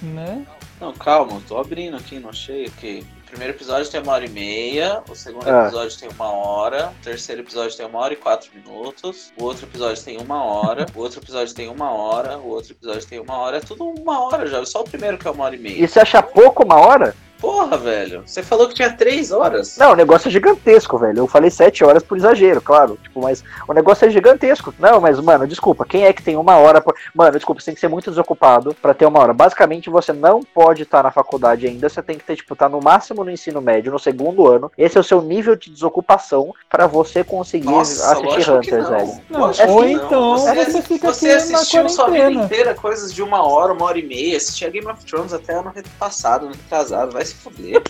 Né? 0.03 0.45
Não, 0.81 0.93
calma, 0.93 1.35
eu 1.35 1.43
tô 1.47 1.59
abrindo 1.59 1.97
aqui, 1.97 2.19
não 2.19 2.31
achei, 2.31 2.67
ok. 2.67 3.05
Primeiro 3.27 3.53
episódio 3.55 3.91
tem 3.91 4.01
uma 4.01 4.13
hora 4.13 4.25
e 4.25 4.29
meia, 4.31 5.03
o 5.11 5.15
segundo 5.15 5.49
Ah. 5.49 5.65
episódio 5.67 5.99
tem 5.99 6.09
uma 6.09 6.31
hora, 6.31 6.93
o 7.01 7.05
terceiro 7.05 7.43
episódio 7.43 7.77
tem 7.77 7.85
uma 7.85 7.99
hora 7.99 8.13
e 8.13 8.17
quatro 8.17 8.51
minutos, 8.55 9.33
o 9.37 9.45
outro 9.45 9.67
episódio 9.67 10.03
tem 10.03 10.17
uma 10.19 10.43
hora, 10.45 10.87
o 10.95 11.01
outro 11.01 11.21
episódio 11.21 11.55
tem 11.55 11.69
uma 11.69 11.91
hora, 11.91 12.39
o 12.39 12.49
outro 12.49 12.73
episódio 12.73 13.07
tem 13.07 13.19
uma 13.21 13.37
hora, 13.37 13.57
é 13.59 13.61
tudo 13.61 13.85
uma 13.85 14.21
hora 14.25 14.47
já, 14.47 14.65
só 14.65 14.81
o 14.81 14.85
primeiro 14.85 15.19
que 15.19 15.27
é 15.27 15.31
uma 15.31 15.45
hora 15.45 15.57
e 15.57 15.59
meia. 15.59 15.83
E 15.85 15.89
você 15.89 16.01
acha 16.01 16.23
pouco 16.23 16.65
uma 16.65 16.77
hora? 16.77 17.15
Porra, 17.41 17.77
velho, 17.77 18.23
você 18.25 18.43
falou 18.43 18.69
que 18.69 18.75
tinha 18.75 18.91
três 18.91 19.31
horas. 19.31 19.77
Não, 19.77 19.93
o 19.93 19.97
negócio 19.97 20.29
é 20.29 20.31
gigantesco, 20.31 20.99
velho. 20.99 21.19
Eu 21.19 21.27
falei 21.27 21.51
sete 21.51 21.85
horas 21.85 22.03
por 22.03 22.17
exagero, 22.17 22.61
claro. 22.61 22.99
Tipo, 23.03 23.21
mas 23.21 23.45
o 23.69 23.73
negócio 23.73 24.07
é 24.07 24.11
gigantesco. 24.11 24.75
Não, 24.79 25.01
mas, 25.01 25.21
mano, 25.21 25.47
desculpa, 25.47 25.85
quem 25.85 26.05
é 26.05 26.13
que 26.13 26.23
tem 26.23 26.37
uma 26.37 26.57
hora 26.57 26.81
por. 26.81 26.95
Mano, 27.15 27.33
desculpa, 27.33 27.61
você 27.61 27.67
tem 27.67 27.75
que 27.75 27.81
ser 27.81 27.89
muito 27.89 28.11
desocupado 28.11 28.75
pra 28.81 28.95
ter 28.95 29.07
uma 29.07 29.21
hora. 29.21 29.35
Basicamente, 29.35 29.91
você 29.91 30.13
não 30.13 30.41
pode 30.43 30.83
estar 30.83 31.03
na 31.03 31.11
faculdade 31.11 31.67
ainda. 31.67 31.89
Você 31.89 32.03
tem 32.03 32.17
que 32.17 32.25
ter, 32.25 32.37
tipo, 32.37 32.55
estar 32.55 32.69
no 32.69 32.81
máximo 32.81 33.23
no 33.23 33.31
ensino 33.31 33.61
médio, 33.61 33.93
no 33.93 33.99
segundo 33.99 34.47
ano. 34.47 34.73
Esse 34.77 34.97
é 34.97 35.01
o 35.01 35.05
seu 35.05 35.21
nível 35.21 35.57
de 35.57 35.71
desocupação 35.71 36.55
pra 36.71 36.87
você 36.87 37.23
conseguir 37.23 37.67
Nossa, 37.67 38.13
assistir 38.13 38.51
Hunters, 38.51 38.85
não. 38.85 38.99
velho. 38.99 39.21
Não, 39.29 39.41
Lógico 39.41 39.71
ou 39.71 39.87
então 39.87 40.39
você, 40.39 40.65
você 40.65 40.83
fica 40.83 41.13
você 41.13 41.31
aqui 41.31 41.55
assistiu 41.55 41.89
sua 41.89 42.11
vida 42.11 42.31
inteira 42.31 42.75
coisas 42.75 43.13
de 43.13 43.23
uma 43.23 43.47
hora, 43.47 43.73
uma 43.73 43.85
hora 43.85 43.99
e 43.99 44.03
meia. 44.03 44.37
Assistia 44.37 44.71
Game 44.71 44.87
of 44.87 45.05
Thrones 45.05 45.33
até 45.33 45.55
ano 45.55 45.73
passado, 45.99 46.47
ano 46.47 46.55
retrasado. 46.55 47.13
Vai 47.13 47.26
se 47.27 47.35
fuder. 47.35 47.83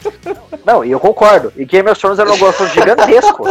Não, 0.64 0.85
e 0.85 0.90
eu 0.90 0.99
concordo. 1.01 1.53
E 1.57 1.64
Game 1.64 1.88
of 1.90 2.01
Thrones 2.01 2.18
era 2.18 2.29
um 2.29 2.33
negócio 2.33 2.66
gigantesco. 2.68 3.44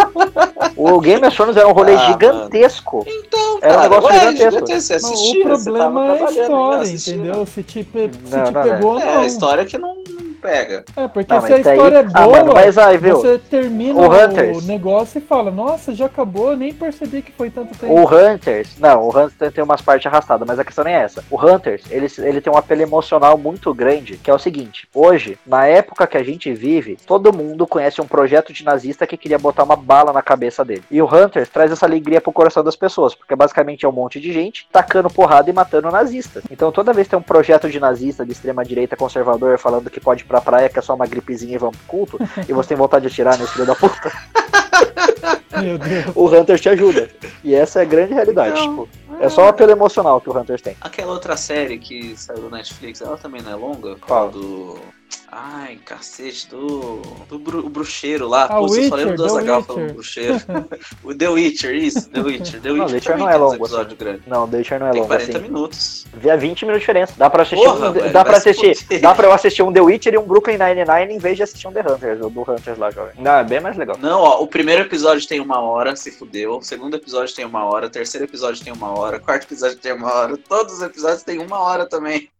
O 0.76 1.00
Game 1.00 1.26
of 1.26 1.36
Thrones 1.36 1.56
era 1.58 1.67
um 1.67 1.71
rolê 1.71 1.93
Ah, 1.95 2.12
gigantesco. 2.12 3.06
Então, 3.08 3.60
Era 3.62 3.74
um 3.74 3.76
cara, 3.78 3.82
negócio 3.84 4.10
ué, 4.10 4.19
gigantesco. 4.19 4.65
ter- 4.65 4.82
Você 4.82 4.98
Não, 5.00 5.10
assistia, 5.12 5.39
o 5.41 5.63
problema 5.63 6.06
é 6.06 6.10
a 6.12 6.15
trabalhando, 6.15 6.41
história, 6.41 6.89
entendeu? 6.91 7.45
Se 7.45 7.63
te, 7.63 7.84
pe- 7.84 8.12
se 8.26 8.36
Não, 8.36 8.43
te 8.45 8.52
não, 8.54 8.63
pegou 8.63 8.93
ou 8.93 9.00
É, 9.00 9.06
não. 9.06 9.21
a 9.21 9.26
história 9.26 9.65
que 9.65 9.78
não, 9.78 9.95
não 9.95 10.05
pega. 10.46 10.86
É, 10.96 11.08
porque 11.08 11.34
Não, 11.34 11.42
se 11.42 11.54
a 11.54 11.58
história 11.58 11.98
é 11.98 12.06
Ah, 12.14 12.22
boa, 12.24 12.38
mano, 12.40 12.54
mas 12.54 12.78
aí, 12.78 12.98
viu? 12.98 13.18
você 13.18 13.38
termina 13.40 14.00
O 14.00 14.04
o, 14.04 14.12
Hunters. 14.14 14.66
negócio 14.68 15.18
e 15.18 15.22
fala, 15.22 15.50
nossa, 15.52 15.94
já 15.94 16.06
acabou, 16.06 16.56
nem 16.56 16.74
percebi 16.74 17.22
que 17.22 17.32
foi 17.32 17.50
tanto 17.50 17.78
tempo. 17.78 17.94
O 17.94 18.04
Hunters, 18.06 18.78
não, 18.80 19.02
o 19.04 19.10
Hunters 19.10 19.54
tem 19.54 19.64
umas 19.64 19.82
partes 19.82 20.06
arrastadas, 20.06 20.48
mas 20.48 20.60
a 20.60 20.64
questão 20.64 20.84
nem 20.84 20.94
é 20.96 21.02
essa. 21.02 21.24
O 21.32 21.44
Hunters, 21.44 21.84
ele, 21.90 22.08
ele 22.20 22.42
tem 22.42 22.52
um 22.52 22.58
apelo 22.58 22.82
emocional 22.82 23.38
muito 23.38 23.74
grande, 23.74 24.18
que 24.18 24.30
é 24.30 24.34
o 24.34 24.40
seguinte: 24.40 24.88
hoje, 24.94 25.38
na 25.46 25.66
época 25.66 26.06
que 26.08 26.18
a 26.18 26.24
gente 26.24 26.54
vive, 26.54 26.98
todo 27.08 27.36
mundo 27.36 27.66
conhece 27.68 28.02
um 28.02 28.08
projeto 28.08 28.54
de 28.54 28.64
nazista 28.64 29.08
que 29.08 29.18
queria 29.18 29.40
botar 29.40 29.64
uma 29.64 29.76
bala 29.76 30.14
na 30.14 30.22
cabeça 30.22 30.64
dele. 30.64 30.84
E 30.92 31.02
o 31.02 31.06
Hunters 31.06 31.50
traz 31.50 31.72
essa 31.72 31.86
alegria 31.86 32.22
pro 32.22 32.32
coração 32.32 32.64
das 32.64 32.76
pessoas, 32.76 33.16
porque 33.16 33.36
basicamente 33.36 33.86
é 33.86 33.90
um 33.90 33.92
monte 33.92 34.20
de 34.20 34.32
gente 34.32 34.68
tacando 34.72 35.10
porrada 35.10 35.50
e 35.50 35.54
matando 35.54 35.90
nazistas. 35.92 36.44
Então 36.52 36.72
toda 36.72 36.94
vez 36.94 37.08
que 37.08 37.12
tem 37.12 37.20
um 37.20 37.24
projeto 37.24 37.70
de 37.70 37.80
nazista 37.80 38.26
de 38.26 38.32
extrema 38.32 38.64
direita 38.64 38.96
conservador 38.96 39.58
falando 39.58 39.90
que 39.90 40.00
pode 40.00 40.24
ir 40.24 40.26
pra 40.36 40.41
praia, 40.41 40.69
que 40.69 40.80
é 40.80 40.82
só 40.82 40.95
uma 40.95 41.06
gripezinha 41.06 41.56
e 41.56 41.58
vamos 41.58 41.78
pro 41.78 41.88
culto, 41.88 42.19
e 42.48 42.54
você 42.54 42.69
tem 42.69 42.78
vontade 42.78 43.08
de 43.08 43.12
atirar 43.12 43.38
nesse 43.38 43.54
filho 43.54 43.65
da 43.65 43.76
puta, 43.76 44.12
Meu 45.62 45.78
Deus. 45.78 46.06
o 46.15 46.28
Hunters 46.28 46.62
te 46.62 46.69
ajuda. 46.69 47.10
E 47.43 47.54
essa 47.56 47.80
é 47.80 47.82
a 47.84 47.86
grande 47.86 48.13
realidade. 48.13 48.60
Então, 48.60 48.88
tipo, 48.88 48.89
é 49.21 49.30
só 49.30 49.45
o 49.45 49.48
apelo 49.48 49.71
emocional 49.71 50.19
que 50.19 50.30
o 50.30 50.38
Hunters 50.38 50.62
tem. 50.62 50.76
Aquela 50.82 51.13
outra 51.13 51.38
série 51.38 51.78
que 51.78 52.15
saiu 52.17 52.41
do 52.41 52.50
Netflix, 52.50 53.02
ela 53.02 53.17
também 53.17 53.41
não 53.41 53.52
é 53.52 53.56
longa? 53.56 53.95
Qual? 53.98 54.30
Do. 54.30 54.80
Ai, 55.38 55.78
cacete, 55.84 56.48
do. 56.50 57.02
Do 57.28 57.38
bru- 57.39 57.65
o 57.65 57.70
bruxeiro 57.70 58.28
lá. 58.28 58.46
Ah, 58.46 58.58
Pô, 58.60 58.63
eu 58.65 58.68
só 58.70 58.74
Witcher, 58.76 58.94
lembro 58.96 59.18
do 59.18 59.24
Witcher. 59.24 59.63
falando 59.63 59.94
bruxeiro. 59.94 60.36
o 61.04 61.13
The 61.15 61.30
Witcher, 61.30 61.76
isso, 61.76 62.10
The 62.10 62.22
Witcher. 62.22 62.62
The 62.62 62.70
Não, 62.70 62.86
Witcher, 62.86 62.88
The 62.88 62.96
Witcher 62.96 63.18
não 63.18 63.28
é 63.30 63.32
tem 63.34 63.41
uns 63.41 63.52
longo, 63.52 63.56
episódios 63.65 63.98
grandes. 64.00 64.22
Não, 64.28 64.48
The 64.48 64.58
Witcher 64.58 64.80
não 64.80 64.88
é 64.88 64.91
Tem 64.91 65.02
longo 65.02 65.13
40 65.13 65.32
assim. 65.38 65.41
minutos. 65.48 66.06
Vê 66.13 66.38
20 66.38 66.62
minutos 66.62 66.80
de 66.80 66.80
diferença. 66.80 67.13
Dá 67.18 67.30
pra 67.30 67.41
assistir 67.41 67.65
Porra, 67.65 67.89
um, 67.89 67.91
velho, 67.91 68.13
dá 68.13 68.24
pra 68.24 68.38
assistir. 68.38 69.00
Dá 69.02 69.13
pra 69.15 69.28
eu 69.28 69.32
assistir 69.34 69.63
um 69.63 69.74
The 69.74 69.82
Witcher 69.82 70.13
e 70.13 70.18
um 70.18 70.26
Brooklyn 70.26 70.58
Nine-Nine 70.58 71.13
em 71.13 71.18
vez 71.18 71.36
de 71.36 71.44
assistir 71.44 71.68
um 71.68 71.74
The 71.74 71.82
Hunters, 71.82 72.22
o 72.22 72.30
do 72.30 72.41
Hunters 72.41 72.78
lá, 72.78 72.91
jovem. 72.91 73.13
Não, 73.18 73.34
é 73.34 73.44
bem 73.44 73.60
mais 73.60 73.76
legal. 73.76 73.98
Não, 74.00 74.22
ó, 74.22 74.41
o 74.41 74.48
primeiro 74.48 74.84
episódio 74.84 75.28
tem 75.28 75.41
uma 75.41 75.60
hora, 75.60 75.96
se 75.98 76.12
fudeu. 76.12 76.58
O 76.58 76.62
segundo 76.62 76.96
episódio 76.96 77.36
tem 77.36 77.44
uma 77.46 77.65
hora. 77.65 77.88
O 77.88 77.89
terceiro 77.89 78.26
episódio 78.26 78.63
tem 78.63 78.72
uma 78.72 78.98
hora. 78.98 79.18
O 79.18 79.22
quarto 79.22 79.44
episódio 79.44 79.78
tem 79.78 79.91
uma 79.91 80.13
hora. 80.13 80.38
Todos 80.38 80.76
os 80.76 80.82
episódios 80.82 81.24
têm 81.24 81.39
uma 81.39 81.60
hora 81.60 81.86
também. 81.89 82.30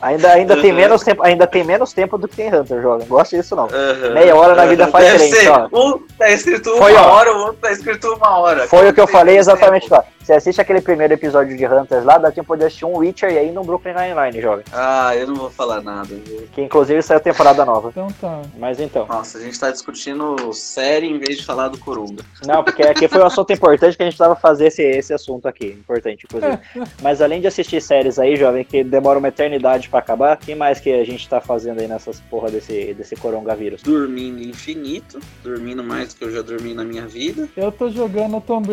Ainda, 0.00 0.32
ainda, 0.32 0.56
tem 0.60 0.70
Uhum. 0.70 0.76
menos 0.76 1.02
tempo, 1.02 1.22
ainda 1.22 1.46
tem 1.46 1.64
menos 1.64 1.92
tempo 1.92 2.16
do 2.18 2.26
que 2.28 2.36
tem 2.36 2.54
Hunter, 2.54 2.80
jovem. 2.80 3.06
Gosto 3.06 3.36
disso 3.36 3.54
não. 3.54 3.66
Aham. 3.66 4.10
Meia 4.14 4.34
hora 4.34 4.54
na 4.54 4.64
vida 4.66 4.84
Aham. 4.84 4.92
faz 4.92 5.04
Deve 5.04 5.24
diferença, 5.26 5.68
ser. 5.70 5.76
Um 5.76 5.98
tá 6.18 6.30
escrito 6.30 6.76
Foi, 6.76 6.92
uma 6.92 7.06
ó. 7.06 7.10
hora, 7.16 7.32
o 7.36 7.38
outro 7.40 7.56
tá 7.60 7.70
escrito 7.72 8.08
uma 8.14 8.38
hora. 8.38 8.66
Foi 8.68 8.88
o 8.88 8.94
que 8.94 9.00
eu 9.00 9.06
Tem 9.06 9.14
falei 9.14 9.36
exatamente 9.38 9.82
tempo. 9.82 9.94
lá. 9.96 10.04
Você 10.20 10.34
assiste 10.34 10.60
aquele 10.60 10.80
primeiro 10.80 11.12
episódio 11.14 11.56
de 11.56 11.66
Hunters 11.66 12.04
lá, 12.04 12.16
dá 12.18 12.30
tempo 12.30 12.54
de 12.56 12.64
assistir 12.64 12.84
um 12.84 12.98
Witcher 12.98 13.32
e 13.32 13.38
ainda 13.38 13.60
um 13.60 13.64
Brooklyn 13.64 13.94
Nine-Nine, 13.94 14.40
jovem. 14.40 14.64
Ah, 14.72 15.16
eu 15.16 15.26
não 15.26 15.34
vou 15.34 15.50
falar 15.50 15.82
nada, 15.82 16.04
viu? 16.08 16.46
Que 16.52 16.60
inclusive 16.62 17.02
saiu 17.02 17.18
temporada 17.20 17.64
nova. 17.64 17.88
Então 17.88 18.06
tá. 18.20 18.40
Mas 18.56 18.78
então. 18.78 19.06
Nossa, 19.06 19.38
a 19.38 19.40
gente 19.40 19.58
tá 19.58 19.70
discutindo 19.70 20.52
série 20.52 21.06
em 21.08 21.18
vez 21.18 21.38
de 21.38 21.44
falar 21.44 21.68
do 21.68 21.78
Corumbra. 21.78 22.24
Não, 22.46 22.62
porque 22.62 22.82
aqui 22.82 23.08
foi 23.08 23.20
um 23.20 23.26
assunto 23.26 23.52
importante 23.52 23.96
que 23.96 24.02
a 24.02 24.06
gente 24.06 24.16
tava 24.18 24.36
fazer 24.36 24.66
esse, 24.68 24.82
esse 24.82 25.12
assunto 25.12 25.48
aqui. 25.48 25.66
Importante, 25.80 26.24
inclusive. 26.26 26.58
Mas 27.02 27.20
além 27.20 27.40
de 27.40 27.48
assistir 27.48 27.80
séries 27.80 28.18
aí, 28.18 28.36
jovem, 28.36 28.62
que 28.64 28.84
demora 28.84 29.18
uma 29.18 29.29
eternidade 29.30 29.88
pra 29.88 29.98
acabar, 29.98 30.36
o 30.36 30.38
que 30.38 30.54
mais 30.54 30.78
que 30.78 30.92
a 30.92 31.04
gente 31.04 31.28
tá 31.28 31.40
fazendo 31.40 31.80
aí 31.80 31.88
nessas 31.88 32.20
porra 32.20 32.50
desse, 32.50 32.92
desse 32.94 33.16
coronavírus? 33.16 33.82
Dormindo 33.82 34.42
infinito, 34.42 35.18
dormindo 35.42 35.82
mais 35.82 36.12
do 36.12 36.18
que 36.18 36.24
eu 36.24 36.30
já 36.30 36.42
dormi 36.42 36.74
na 36.74 36.84
minha 36.84 37.06
vida. 37.06 37.48
Eu 37.56 37.72
tô 37.72 37.88
jogando 37.90 38.40
Tomb 38.40 38.68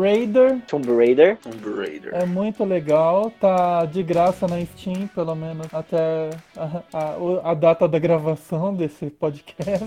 Raider, 0.00 0.58
Tomb 0.68 0.94
Raider. 0.96 1.36
Tomb 1.38 1.76
Raider. 1.76 2.14
é 2.14 2.24
muito 2.24 2.64
legal, 2.64 3.30
tá 3.40 3.84
de 3.84 4.02
graça 4.02 4.46
na 4.46 4.64
Steam, 4.64 5.08
pelo 5.14 5.34
menos 5.34 5.66
até 5.72 6.30
a, 6.56 6.82
a- 6.92 7.50
a 7.50 7.54
data 7.54 7.88
da 7.88 7.98
gravação 7.98 8.74
desse 8.74 9.06
podcast. 9.10 9.84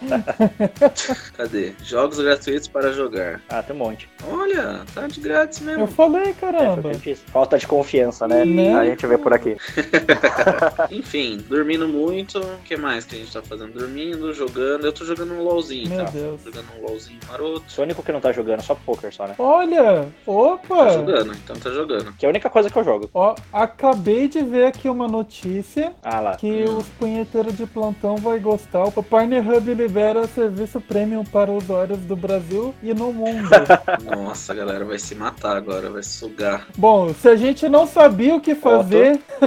Cadê? 1.36 1.72
Jogos 1.82 2.18
gratuitos 2.18 2.68
para 2.68 2.92
jogar. 2.92 3.40
Ah, 3.48 3.62
tem 3.62 3.74
um 3.74 3.78
monte. 3.78 4.08
Olha, 4.30 4.80
tá 4.94 5.06
de 5.06 5.20
grátis 5.20 5.60
Eu 5.60 5.66
mesmo. 5.66 5.86
falei, 5.88 6.30
É, 6.30 6.32
caramba. 6.32 6.90
eu 6.92 6.98
disse. 6.98 7.22
Falta 7.26 7.58
de 7.58 7.66
confiança, 7.66 8.26
né? 8.26 8.44
Né? 8.44 8.74
A 8.74 8.84
gente 8.84 9.06
vê 9.06 9.18
por 9.18 9.32
aqui. 9.32 9.56
Enfim, 10.90 11.38
dormindo 11.48 11.88
muito. 11.88 12.38
O 12.38 12.58
que 12.64 12.76
mais 12.76 13.04
que 13.04 13.16
a 13.16 13.18
gente 13.18 13.32
tá 13.32 13.42
fazendo? 13.42 13.72
Dormindo, 13.72 14.32
jogando. 14.32 14.84
Eu 14.86 14.92
tô 14.92 15.04
jogando 15.04 15.32
um 15.34 15.42
LOLzinho, 15.42 15.88
Meu 15.88 16.04
tá? 16.04 16.10
Deus. 16.10 16.42
Tô 16.42 16.50
jogando 16.50 16.66
um 16.78 16.86
LOLzinho 16.86 17.18
maroto. 17.28 17.64
Sou 17.70 17.82
o 17.82 17.86
único 17.86 18.02
que 18.02 18.12
não 18.12 18.20
tá 18.20 18.32
jogando, 18.32 18.62
só 18.62 18.74
poker 18.74 19.12
só, 19.12 19.26
né? 19.26 19.34
Olha, 19.38 20.08
Tá 20.24 20.32
opa! 20.32 20.90
jogando, 20.90 21.32
então 21.32 21.56
tá 21.56 21.70
jogando. 21.70 22.12
Que 22.18 22.26
é 22.26 22.28
a 22.28 22.30
única 22.30 22.48
coisa 22.50 22.70
que 22.70 22.76
eu 22.78 22.84
jogo. 22.84 23.10
Ó, 23.14 23.34
acabei 23.52 24.28
de 24.28 24.42
ver 24.42 24.66
aqui 24.66 24.88
uma 24.88 25.08
notícia 25.08 25.92
Ah 26.02 26.20
lá. 26.20 26.36
que 26.36 26.46
Hum. 26.66 26.78
os 26.78 26.86
punheteiros 26.98 27.56
de 27.56 27.66
plantão 27.66 28.16
vai 28.16 28.38
gostar. 28.38 28.84
O 28.84 29.02
Pornhub 29.02 29.74
libera 29.74 30.26
serviço 30.26 30.80
premium 30.80 31.24
para 31.24 31.50
usuários 31.50 31.98
do 32.00 32.16
Brasil 32.16 32.74
e 32.82 32.92
no 32.94 33.12
mundo. 33.12 33.48
Nossa, 34.04 34.54
galera 34.54 34.84
vai 34.84 34.98
se 34.98 35.14
matar 35.14 35.56
agora, 35.56 35.90
vai 35.90 36.02
sugar. 36.02 36.66
Bom, 36.76 37.12
se 37.14 37.28
a 37.28 37.36
gente 37.36 37.68
não 37.68 37.86
sabia 37.86 38.34
o 38.34 38.40
que 38.40 38.54
fazer, 38.54 39.20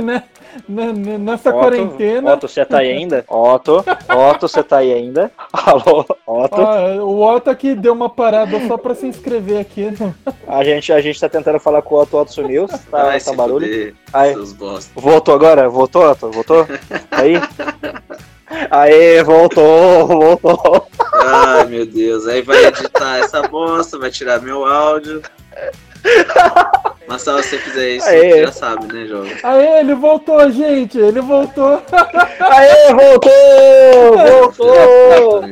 né, 0.68 0.94
nessa 1.20 1.50
Otto, 1.50 1.60
quarentena, 1.60 2.34
Otto, 2.34 2.48
você 2.48 2.66
tá 2.66 2.80
aí 2.80 2.92
ainda? 2.92 3.24
Otto, 3.30 3.84
Otto, 4.10 4.48
você 4.48 4.64
tá 4.64 4.78
aí 4.78 4.94
ainda? 4.94 5.32
Alô, 5.54 6.06
Otto. 6.26 6.56
ó, 6.62 6.96
o 7.04 7.22
Otto 7.36 7.50
aqui 7.50 7.76
deu 7.76 7.94
uma 7.94 8.10
parada 8.10 8.60
só 8.68 8.78
pra 8.78 8.96
se 8.96 9.06
inscrever 9.08 9.60
aqui. 9.60 9.90
A 10.48 10.64
gente, 10.64 10.92
a 10.92 11.00
gente 11.00 11.20
tá 11.20 11.30
tentando 11.30 11.60
falar 11.60 11.82
com 11.84 11.96
o 11.96 12.02
Otto, 12.02 12.18
o 12.18 12.22
Otto 12.22 12.34
sumiu. 12.34 12.68
Tá, 12.68 13.04
vai 13.04 13.20
tá 13.20 13.34
barulho. 13.34 13.68
fuder, 13.68 13.96
Aí, 14.12 14.34
seus 14.34 14.54
bosta. 14.54 14.92
voltou 14.96 15.36
agora? 15.36 15.70
Voltou, 15.70 16.10
Otto? 16.10 16.32
Voltou? 16.32 16.68
Aí? 17.12 17.34
Aê, 18.72 19.24
voltou, 19.24 20.08
voltou. 20.08 20.88
Ai, 21.14 21.66
meu 21.66 21.86
Deus. 21.86 22.28
Aí 22.28 22.42
vai 22.42 22.66
editar 22.66 23.20
essa 23.20 23.44
bosta, 23.44 24.00
vai 24.00 24.10
tirar 24.10 24.42
meu 24.42 24.66
áudio. 24.66 25.22
Mas 27.10 27.24
se 27.24 27.32
você 27.32 27.58
fizer 27.58 27.90
isso, 27.96 28.08
Aê. 28.08 28.32
você 28.32 28.42
já 28.46 28.52
sabe, 28.52 28.94
né, 28.94 29.06
jovem? 29.08 29.36
Aí, 29.42 29.80
ele 29.80 29.96
voltou, 29.96 30.52
gente, 30.52 30.98
ele 31.00 31.20
voltou. 31.22 31.82
Aê, 32.40 32.94
voltou! 32.94 33.32
Voltou! 34.54 35.44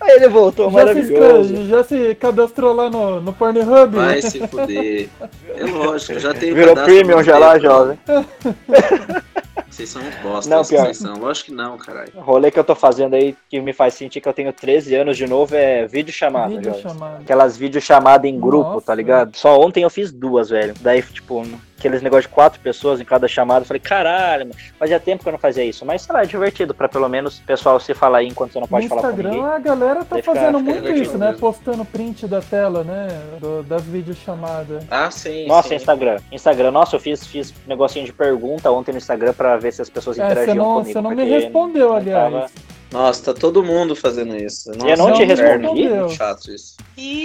Aí 0.00 0.16
ele 0.16 0.28
voltou, 0.28 0.68
Já 0.72 0.78
se, 0.78 0.84
maravilhoso. 0.84 1.52
inscre- 1.54 1.68
já 1.68 1.84
se 1.84 2.14
cadastrou 2.16 2.74
lá 2.74 2.90
no, 2.90 3.20
no 3.20 3.32
Pornhub? 3.32 3.94
Vai 3.94 4.20
se 4.20 4.44
fuder. 4.48 5.08
É 5.56 5.64
lógico, 5.64 6.18
já 6.18 6.34
tem 6.34 6.52
Virou 6.52 6.74
premium 6.74 7.22
já 7.22 7.38
lá, 7.38 7.56
jovem. 7.60 7.96
Vocês 9.72 9.88
são 9.88 10.02
uns 10.02 10.14
bosta, 10.16 10.54
Não, 10.54 10.62
pior. 10.62 10.82
vocês 10.84 10.98
são. 10.98 11.14
Lógico 11.16 11.46
que 11.46 11.54
não, 11.54 11.78
caralho. 11.78 12.12
O 12.14 12.20
rolê 12.20 12.50
que 12.50 12.58
eu 12.58 12.64
tô 12.64 12.74
fazendo 12.74 13.14
aí, 13.14 13.34
que 13.48 13.58
me 13.58 13.72
faz 13.72 13.94
sentir 13.94 14.20
que 14.20 14.28
eu 14.28 14.32
tenho 14.34 14.52
13 14.52 14.94
anos 14.94 15.16
de 15.16 15.26
novo, 15.26 15.54
é 15.54 15.86
vídeo 15.86 16.12
chamada, 16.12 16.48
Vídeo 16.50 16.64
jovem. 16.74 16.82
chamado. 16.82 17.22
Aquelas 17.22 17.56
videochamadas 17.56 18.30
em 18.30 18.38
grupo, 18.38 18.70
Nossa. 18.74 18.86
tá 18.86 18.94
ligado? 18.94 19.34
Só 19.34 19.58
ontem 19.58 19.82
eu 19.82 19.88
fiz 19.88 20.12
duas, 20.12 20.50
velho. 20.50 20.74
Daí, 20.82 21.00
tipo, 21.02 21.42
aqueles 21.82 22.00
negócios 22.02 22.26
de 22.28 22.34
quatro 22.34 22.60
pessoas 22.60 23.00
em 23.00 23.04
cada 23.04 23.26
chamada. 23.26 23.62
Eu 23.62 23.66
falei, 23.66 23.80
caralho, 23.80 24.46
mano, 24.46 24.54
fazia 24.78 25.00
tempo 25.00 25.22
que 25.22 25.28
eu 25.28 25.32
não 25.32 25.38
fazia 25.38 25.64
isso. 25.64 25.84
Mas 25.84 26.02
sei 26.02 26.14
lá, 26.14 26.22
é 26.22 26.26
divertido 26.26 26.72
pra 26.72 26.88
pelo 26.88 27.08
menos 27.08 27.38
o 27.38 27.42
pessoal 27.42 27.78
se 27.80 27.92
falar 27.94 28.18
aí 28.18 28.28
enquanto 28.28 28.52
você 28.52 28.60
não 28.60 28.68
pode 28.68 28.84
no 28.84 28.88
falar 28.88 29.02
com 29.02 29.08
Instagram 29.08 29.30
ninguém. 29.30 29.46
a 29.46 29.58
galera 29.58 30.00
tá 30.00 30.06
Daí 30.10 30.22
fica- 30.22 30.34
fazendo 30.34 30.58
fica 30.60 30.70
muito 30.70 30.88
isso, 30.92 31.18
né? 31.18 31.26
mesmo. 31.26 31.40
Postando 31.40 31.84
print 31.84 32.26
da 32.26 32.40
tela, 32.40 32.84
né? 32.84 33.08
do- 33.40 33.62
das 33.64 33.82
videochamadas. 33.82 34.84
Ah, 34.90 35.10
sim. 35.10 35.46
Nossa, 35.48 35.68
sim. 35.70 35.74
Instagram. 35.76 36.18
Instagram, 36.30 36.70
nossa, 36.70 36.96
eu 36.96 37.00
fiz, 37.00 37.26
fiz 37.26 37.52
negocinho 37.66 38.04
de 38.06 38.12
pergunta 38.12 38.70
ontem 38.70 38.92
no 38.92 38.98
Instagram 38.98 39.32
pra 39.32 39.56
ver 39.56 39.72
se 39.72 39.82
as 39.82 39.90
pessoas 39.90 40.18
É, 40.18 40.22
você 40.26 40.32
interagiam 40.32 40.56
não, 40.56 40.72
comigo. 40.74 40.92
você 40.92 41.00
não 41.00 41.10
me 41.10 41.24
respondeu, 41.24 41.92
aliás. 41.94 42.32
tava- 42.32 42.50
Nossa, 42.92 43.32
tá 43.32 43.40
todo 43.40 43.62
mundo 43.62 43.96
fazendo 43.96 44.36
isso. 44.36 44.70
Nossa, 44.70 44.90
Eu 44.90 44.96
não 44.96 45.12
te 45.12 45.22
é 45.22 45.24
respondi. 45.24 46.14
Chato 46.14 46.52
isso. 46.52 46.76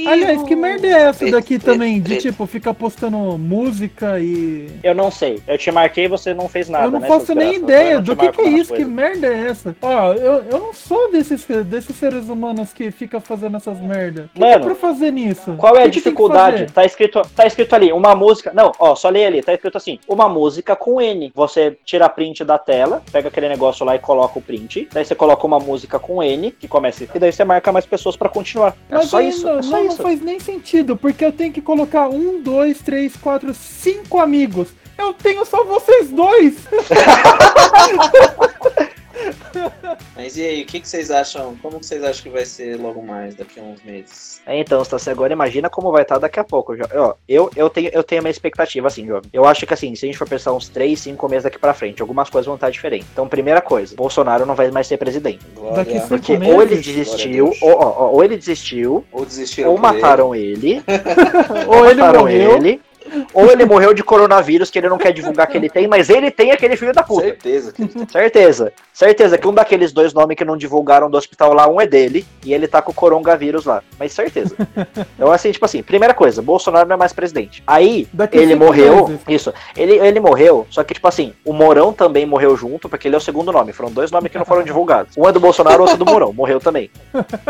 Aliás, 0.08 0.42
que 0.44 0.56
merda 0.56 0.88
é 0.88 1.02
essa 1.04 1.30
daqui 1.30 1.60
também? 1.60 2.02
De 2.02 2.18
tipo, 2.18 2.46
ficar 2.46 2.74
postando 2.74 3.18
música 3.38 4.20
e. 4.20 4.70
Eu 4.82 4.96
não 4.96 5.12
sei. 5.12 5.42
Eu 5.48 5.58
te 5.58 5.70
marquei 5.72 6.06
e 6.06 6.08
você 6.08 6.34
não 6.34 6.48
fez 6.48 6.70
nada, 6.70 6.86
eu 6.86 6.92
não 6.92 7.00
né, 7.02 7.08
faço 7.08 7.36
nem 7.36 7.56
ideia 7.56 8.00
do 8.00 8.16
que, 8.16 8.32
que 8.32 8.42
é 8.42 8.50
isso, 8.50 8.74
que 8.74 8.84
coisas. 8.84 8.94
merda 8.94 9.28
é 9.28 9.48
essa? 9.48 9.76
Ó, 9.82 10.14
eu, 10.14 10.44
eu 10.50 10.60
não 10.60 10.74
sou 10.74 11.12
desses, 11.12 11.46
desses 11.66 11.96
seres 11.96 12.30
humanos 12.30 12.72
que 12.72 12.90
fica 12.92 13.20
fazendo 13.20 13.58
essas 13.58 13.80
merda. 13.80 14.24
O 14.24 14.28
que, 14.30 14.40
que 14.40 14.46
é 14.46 14.52
Mano, 14.52 14.66
pra 14.66 14.76
fazer 14.76 15.12
nisso? 15.12 15.54
Qual 15.58 15.76
é 15.76 15.82
a 15.82 15.84
que 15.84 15.90
que 15.90 15.96
que 15.96 16.04
dificuldade? 16.04 16.72
Tá 16.72 16.86
escrito, 16.86 17.22
tá 17.36 17.46
escrito 17.46 17.74
ali, 17.76 17.92
uma 17.92 18.16
música. 18.16 18.52
Não, 18.54 18.72
ó, 18.80 18.96
só 18.96 19.10
lê 19.10 19.26
ali, 19.26 19.44
tá 19.44 19.54
escrito 19.54 19.78
assim, 19.78 20.00
uma 20.08 20.30
música 20.30 20.76
com 20.76 21.02
N. 21.02 21.32
Você 21.36 21.78
tira 21.84 22.08
print 22.08 22.46
da 22.46 22.58
tela, 22.58 23.04
pega 23.12 23.28
aquele 23.28 23.50
negócio 23.50 23.86
lá 23.86 23.96
e 23.96 24.00
coloca 24.00 24.40
o 24.40 24.42
print. 24.42 24.88
Daí 24.94 25.04
você 25.04 25.16
coloca 25.16 25.46
uma 25.46 25.57
música 25.60 26.00
com 26.00 26.24
N, 26.24 26.52
que 26.52 26.68
começa. 26.68 27.04
E 27.04 27.20
daí 27.20 27.32
você 27.32 27.44
marca 27.44 27.72
mais 27.72 27.86
pessoas 27.86 28.16
pra 28.16 28.30
continuar. 28.30 28.76
É 28.90 28.96
Mas 28.96 29.10
só 29.10 29.18
aí 29.18 29.30
isso. 29.30 29.46
não, 29.46 29.60
é 29.60 29.62
só 29.62 29.72
não, 29.72 29.84
não 29.84 29.88
isso. 29.88 30.02
faz 30.02 30.22
nem 30.22 30.40
sentido, 30.40 30.98
porque 30.98 31.26
eu 31.26 31.32
tenho 31.32 31.54
que 31.54 31.62
colocar 31.62 32.10
um, 32.10 32.42
dois, 32.42 32.80
três, 32.80 33.16
quatro, 33.16 33.54
cinco 33.54 34.20
amigos. 34.20 34.70
Eu 34.98 35.14
tenho 35.14 35.46
só 35.46 35.64
vocês 35.64 36.10
dois. 36.10 36.56
Mas 40.16 40.38
e 40.38 40.44
aí, 40.44 40.62
o 40.64 40.66
que, 40.66 40.80
que 40.80 40.88
vocês 40.88 41.12
acham? 41.12 41.56
Como 41.62 41.80
que 41.80 41.86
vocês 41.86 42.04
acham 42.04 42.24
que 42.24 42.30
vai 42.30 42.46
ser 42.46 42.80
logo 42.80 43.02
mais, 43.02 43.36
daqui 43.36 43.60
a 43.60 43.64
uns 43.64 43.82
meses? 43.84 44.42
É, 44.46 44.60
então, 44.60 44.84
Stassi, 44.84 45.10
agora 45.10 45.34
imagina 45.34 45.70
como 45.70 45.92
vai 45.92 46.04
estar 46.04 46.18
daqui 46.18 46.40
a 46.40 46.44
pouco. 46.44 46.74
Ó, 46.96 47.14
eu, 47.28 47.50
eu, 47.56 47.70
tenho, 47.70 47.90
eu 47.94 48.04
tenho 48.04 48.22
uma 48.22 48.30
expectativa, 48.30 48.88
assim, 48.88 49.06
jovem. 49.06 49.30
Eu 49.34 49.46
acho 49.46 49.66
que, 49.66 49.74
assim, 49.74 49.94
se 49.96 50.06
a 50.06 50.08
gente 50.08 50.18
for 50.18 50.28
pensar 50.28 50.54
uns 50.54 50.70
3, 50.70 51.00
5 51.00 51.30
meses 51.30 51.44
daqui 51.44 51.60
pra 51.60 51.74
frente, 51.74 52.02
algumas 52.02 52.30
coisas 52.30 52.46
vão 52.46 52.56
estar 52.56 52.70
diferentes. 52.70 53.08
Então, 53.12 53.28
primeira 53.28 53.62
coisa, 53.62 53.96
Bolsonaro 53.96 54.46
não 54.46 54.56
vai 54.56 54.72
mais 54.72 54.88
ser 54.88 54.98
presidente. 54.98 55.40
Glória. 55.56 55.78
Daqui 55.78 55.94
cinco 55.94 56.08
Porque 56.08 56.38
meses? 56.38 56.54
ou 56.56 56.62
ele 56.62 56.76
desistiu, 56.78 57.54
ou, 57.62 57.72
ó, 57.72 58.06
ó, 58.06 58.12
ou 58.12 58.24
ele 58.24 58.38
desistiu, 58.38 59.06
Ou 59.12 59.28
ou 59.66 59.78
mataram 59.78 60.34
ele, 60.34 60.84
Ou 61.68 61.86
ele 61.86 62.02
mataram 62.02 62.22
morreu. 62.22 62.58
ele, 62.58 62.82
ou 63.34 63.52
ele 63.52 63.66
morreu 63.66 63.94
de 63.94 64.04
coronavírus 64.04 64.70
que 64.70 64.80
ele 64.80 64.90
não 64.90 64.98
quer 64.98 65.12
divulgar 65.12 65.48
que 65.48 65.58
ele 65.58 65.70
tem, 65.70 65.88
mas 65.88 66.10
ele 66.10 66.32
tem 66.32 66.52
aquele 66.52 66.76
filho 66.76 66.94
da 66.94 67.04
puta. 67.04 67.24
Certeza 67.24 67.72
que 67.72 67.82
ele 67.82 67.90
tem. 67.90 68.08
Certeza. 68.08 68.74
Certeza 68.94 69.38
que 69.38 69.48
um 69.48 69.54
daqueles 69.54 69.92
dois 69.92 70.14
nomes 70.14 70.36
que 70.36 70.44
não 70.44 70.58
divulgaram 70.58 71.10
do 71.10 71.18
hospital 71.18 71.54
lá, 71.54 71.68
um 71.68 71.80
é 71.80 71.86
dele, 71.86 72.26
e 72.44 72.54
ele 72.54 72.68
tá 72.68 72.82
com 72.82 72.92
o 72.92 72.96
coronavírus 72.96 73.66
lá. 73.66 73.84
Mas 74.00 74.12
certeza. 74.12 74.56
então, 75.16 75.32
assim, 75.32 75.52
tipo 75.52 75.66
assim, 75.66 75.84
primeira 75.84 76.14
coisa, 76.14 76.42
Bolsonaro 76.42 76.88
não 76.88 76.96
é 76.96 76.98
mais 76.98 77.14
presidente. 77.14 77.64
Aí, 77.68 78.08
Daqui 78.12 78.38
ele 78.38 78.56
morreu. 78.56 79.08
meses. 79.08 79.22
Isso. 79.28 79.54
Ele, 79.76 79.94
ele 80.00 80.20
morreu, 80.20 80.66
só 80.70 80.84
que, 80.84 80.94
tipo 80.94 81.08
assim, 81.08 81.34
o 81.46 81.54
Mourão 81.54 81.94
também 81.94 82.26
morreu 82.26 82.56
junto, 82.58 82.90
porque 82.90 83.08
ele 83.08 83.16
é 83.16 83.18
o 83.18 83.22
segundo 83.22 83.52
nome. 83.52 83.72
Foram 83.72 83.92
dois 83.92 84.10
nomes 84.12 84.32
que 84.32 84.38
não 84.38 84.46
foram 84.46 84.64
divulgados. 84.64 85.16
Um 85.18 85.28
é 85.28 85.32
do 85.32 85.40
Bolsonaro, 85.40 85.82
outro 85.82 85.96
é 85.96 85.98
do 85.98 86.06
Mourão. 86.06 86.34
Morreu 86.34 86.60
também. 86.60 86.90